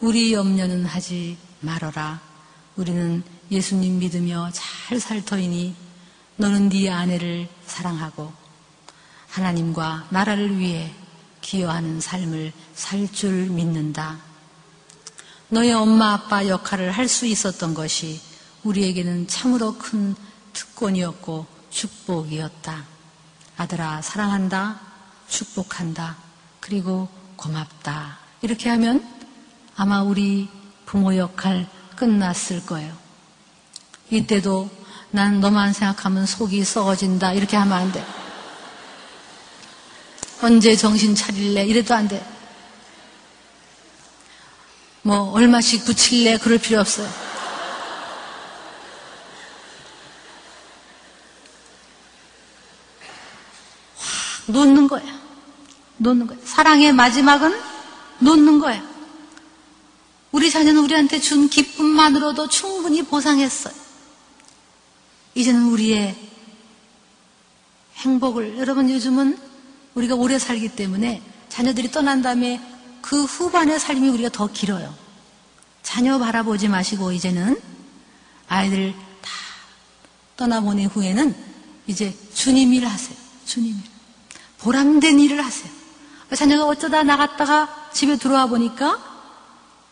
우리 0.00 0.32
염려는 0.32 0.84
하지 0.84 1.38
말어라. 1.60 2.20
우리는 2.74 3.22
예수님 3.48 4.00
믿으며 4.00 4.50
잘 4.52 4.98
살 4.98 5.24
터이니 5.24 5.72
너는 6.34 6.68
네 6.68 6.90
아내를 6.90 7.48
사랑하고 7.64 8.32
하나님과 9.28 10.08
나라를 10.10 10.58
위해 10.58 10.92
기여하는 11.42 12.00
삶을 12.00 12.52
살 12.74 13.06
줄 13.12 13.46
믿는다. 13.46 14.18
너의 15.48 15.72
엄마 15.74 16.14
아빠 16.14 16.44
역할을 16.48 16.90
할 16.90 17.06
수 17.06 17.24
있었던 17.24 17.72
것이 17.72 18.20
우리에게는 18.64 19.28
참으로 19.28 19.78
큰 19.78 20.16
특권이었고 20.54 21.46
축복이었다. 21.70 22.84
아들아, 23.58 24.02
사랑한다. 24.02 24.89
축복한다. 25.30 26.16
그리고 26.60 27.08
고맙다. 27.36 28.18
이렇게 28.42 28.68
하면 28.68 29.06
아마 29.76 30.02
우리 30.02 30.48
부모 30.84 31.16
역할 31.16 31.66
끝났을 31.96 32.66
거예요. 32.66 32.94
이때도 34.10 34.68
난 35.10 35.40
너만 35.40 35.72
생각하면 35.72 36.26
속이 36.26 36.64
썩어진다. 36.64 37.32
이렇게 37.32 37.56
하면 37.56 37.78
안 37.78 37.92
돼. 37.92 38.04
언제 40.42 40.74
정신 40.76 41.14
차릴래? 41.14 41.66
이래도 41.66 41.94
안 41.94 42.08
돼. 42.08 42.24
뭐, 45.02 45.32
얼마씩 45.32 45.84
붙일래? 45.84 46.38
그럴 46.38 46.58
필요 46.58 46.80
없어요. 46.80 47.08
확 53.98 54.52
놓는 54.52 54.88
거야. 54.88 55.19
놓는 56.00 56.26
거야. 56.26 56.38
사랑의 56.44 56.92
마지막은 56.92 57.54
놓는 58.20 58.58
거야. 58.58 58.82
우리 60.32 60.50
자녀는 60.50 60.82
우리한테 60.82 61.20
준 61.20 61.48
기쁨만으로도 61.48 62.48
충분히 62.48 63.02
보상했어요. 63.02 63.74
이제는 65.34 65.66
우리의 65.66 66.16
행복을, 67.96 68.58
여러분 68.58 68.88
요즘은 68.88 69.38
우리가 69.94 70.14
오래 70.14 70.38
살기 70.38 70.70
때문에 70.70 71.22
자녀들이 71.48 71.90
떠난 71.90 72.22
다음에 72.22 72.60
그 73.02 73.24
후반의 73.24 73.78
삶이 73.78 74.08
우리가 74.08 74.30
더 74.30 74.46
길어요. 74.46 74.94
자녀 75.82 76.18
바라보지 76.18 76.68
마시고 76.68 77.12
이제는 77.12 77.60
아이들 78.48 78.94
다 79.20 79.30
떠나보낸 80.36 80.86
후에는 80.86 81.34
이제 81.86 82.16
주님 82.32 82.72
일 82.72 82.86
하세요. 82.86 83.16
주님 83.44 83.74
일. 83.74 83.82
보람된 84.58 85.18
일을 85.18 85.44
하세요. 85.44 85.79
자녀가 86.36 86.66
어쩌다 86.66 87.02
나갔다가 87.02 87.90
집에 87.92 88.16
들어와 88.16 88.46
보니까 88.46 88.98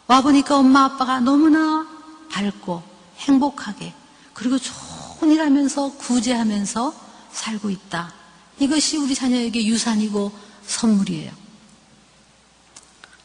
와 0.06 0.22
보니까 0.22 0.56
엄마 0.56 0.84
아빠가 0.84 1.20
너무나 1.20 1.86
밝고 2.30 2.82
행복하게 3.18 3.92
그리고 4.34 4.58
좋은 4.58 5.32
일 5.32 5.40
하면서 5.40 5.90
구제하면서 5.94 6.94
살고 7.32 7.70
있다. 7.70 8.12
이것이 8.60 8.96
우리 8.96 9.14
자녀에게 9.14 9.66
유산이고 9.66 10.32
선물이에요. 10.66 11.32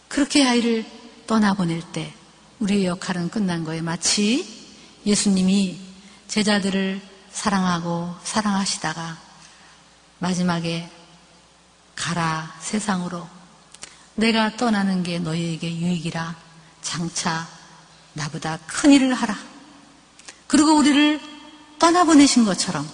그렇게 0.07 0.45
아이를 0.45 0.85
떠나보낼 1.27 1.81
때 1.91 2.13
우리의 2.59 2.85
역할은 2.85 3.29
끝난 3.29 3.63
거예요. 3.63 3.83
마치 3.83 4.45
예수님이 5.05 5.79
제자들을 6.27 7.01
사랑하고 7.31 8.13
사랑하시다가 8.23 9.17
마지막에 10.19 10.89
가라 11.95 12.55
세상으로 12.59 13.27
내가 14.15 14.55
떠나는 14.57 15.03
게 15.03 15.19
너희에게 15.19 15.75
유익이라 15.75 16.35
장차 16.81 17.47
나보다 18.13 18.59
큰 18.67 18.91
일을 18.91 19.13
하라. 19.13 19.35
그리고 20.47 20.75
우리를 20.75 21.19
떠나보내신 21.79 22.45
것처럼 22.45 22.87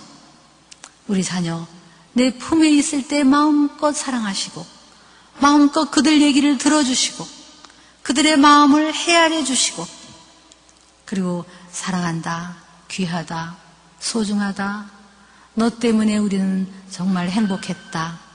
우리 1.08 1.24
자녀 1.24 1.68
내 2.14 2.38
품에 2.38 2.70
있을 2.70 3.08
때 3.08 3.24
마음껏 3.24 3.92
사랑하시고 3.92 4.66
마음껏 5.40 5.90
그들 5.92 6.22
얘기를 6.22 6.58
들어주시고 6.58 7.28
그들의 8.04 8.38
마음을 8.38 8.94
헤아려 8.94 9.44
주시고 9.44 9.86
그리고 11.06 11.46
사랑한다, 11.72 12.58
귀하다, 12.88 13.58
소중하다, 14.00 14.90
너 15.56 15.70
때문에 15.70 16.18
우리는 16.18 16.72
정말 16.90 17.30
행복했다. 17.30 18.29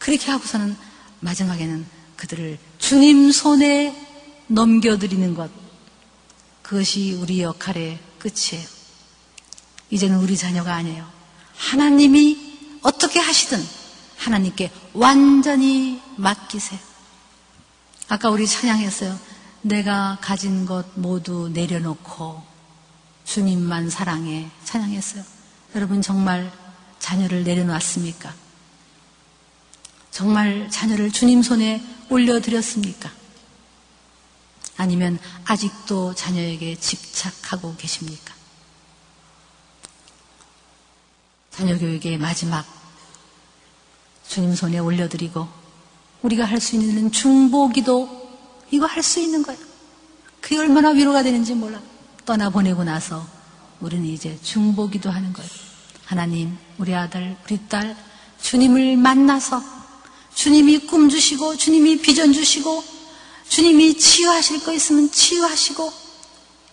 그렇게 0.00 0.30
하고서는 0.30 0.76
마지막에는 1.20 1.86
그들을 2.16 2.58
주님 2.78 3.30
손에 3.30 3.94
넘겨드리는 4.48 5.34
것. 5.34 5.50
그것이 6.62 7.12
우리 7.12 7.42
역할의 7.42 8.00
끝이에요. 8.18 8.66
이제는 9.90 10.18
우리 10.18 10.36
자녀가 10.36 10.74
아니에요. 10.74 11.06
하나님이 11.54 12.78
어떻게 12.82 13.20
하시든 13.20 13.62
하나님께 14.16 14.70
완전히 14.94 16.00
맡기세요. 16.16 16.80
아까 18.08 18.30
우리 18.30 18.46
찬양했어요. 18.46 19.18
내가 19.62 20.18
가진 20.22 20.64
것 20.64 20.86
모두 20.94 21.50
내려놓고 21.52 22.42
주님만 23.24 23.90
사랑해 23.90 24.50
찬양했어요. 24.64 25.22
여러분 25.74 26.00
정말 26.00 26.50
자녀를 26.98 27.44
내려놨습니까? 27.44 28.32
정말 30.10 30.68
자녀를 30.70 31.10
주님 31.12 31.42
손에 31.42 31.82
올려드렸습니까? 32.08 33.10
아니면 34.76 35.18
아직도 35.44 36.14
자녀에게 36.14 36.76
집착하고 36.76 37.76
계십니까? 37.76 38.34
자녀 41.50 41.76
교육의 41.78 42.18
마지막 42.18 42.64
주님 44.28 44.54
손에 44.54 44.78
올려드리고 44.78 45.46
우리가 46.22 46.44
할 46.44 46.60
수 46.60 46.76
있는 46.76 47.10
중보기도 47.10 48.20
이거 48.70 48.86
할 48.86 49.02
수 49.02 49.20
있는 49.20 49.42
거예요. 49.42 49.60
그게 50.40 50.58
얼마나 50.58 50.90
위로가 50.90 51.22
되는지 51.22 51.54
몰라. 51.54 51.80
떠나보내고 52.24 52.84
나서 52.84 53.26
우리는 53.80 54.04
이제 54.06 54.38
중보기도 54.42 55.10
하는 55.10 55.32
거예요. 55.32 55.50
하나님, 56.04 56.56
우리 56.78 56.94
아들, 56.94 57.36
우리 57.44 57.58
딸, 57.68 57.96
주님을 58.42 58.96
만나서 58.96 59.62
주님이 60.34 60.86
꿈 60.86 61.08
주시고 61.08 61.56
주님이 61.56 62.00
비전 62.00 62.32
주시고 62.32 62.84
주님이 63.48 63.98
치유하실 63.98 64.64
거 64.64 64.72
있으면 64.72 65.10
치유하시고 65.10 65.92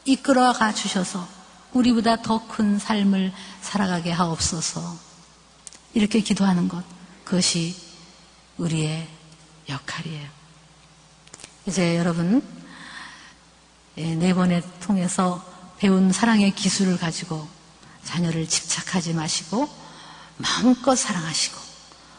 이끌어가 0.05 0.74
주셔서 0.74 1.28
우리보다 1.74 2.22
더 2.22 2.47
큰 2.47 2.80
삶을 2.80 3.34
살아가게 3.62 4.12
하옵소서. 4.12 4.97
이렇게 5.93 6.22
기도하는 6.22 6.68
것, 6.68 6.84
그것이 7.24 7.76
우리의 8.58 9.08
역할이에요. 9.70 10.28
이제 11.68 11.97
여러분, 11.97 12.41
예, 13.97 14.16
네 14.16 14.34
번에 14.34 14.62
통해서 14.80 15.43
배운 15.78 16.12
사랑의 16.12 16.55
기술을 16.55 16.97
가지고 16.97 17.47
자녀를 18.03 18.47
집착하지 18.47 19.14
마시고 19.14 19.70
마음껏 20.38 20.95
사랑하시고 20.95 21.66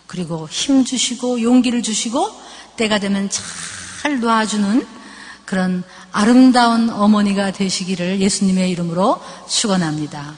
그리고 0.09 0.49
힘 0.51 0.85
주시고 0.85 1.43
용기를 1.43 1.83
주시고 1.85 2.29
때가 2.77 2.99
되면 2.99 3.29
잘 3.31 4.19
놔주는 4.19 4.85
그런 5.45 5.85
아름다운 6.11 6.91
어머니가 6.91 7.53
되시기를 7.53 8.21
예수님의 8.21 8.71
이름으로 8.71 9.21
축원합니다. 9.47 10.35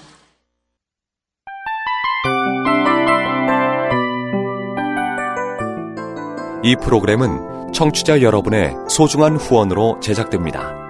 이 6.63 6.77
프로그램은 6.77 7.73
청취자 7.73 8.21
여러분의 8.21 8.75
소중한 8.91 9.37
후원으로 9.37 9.99
제작됩니다. 10.03 10.90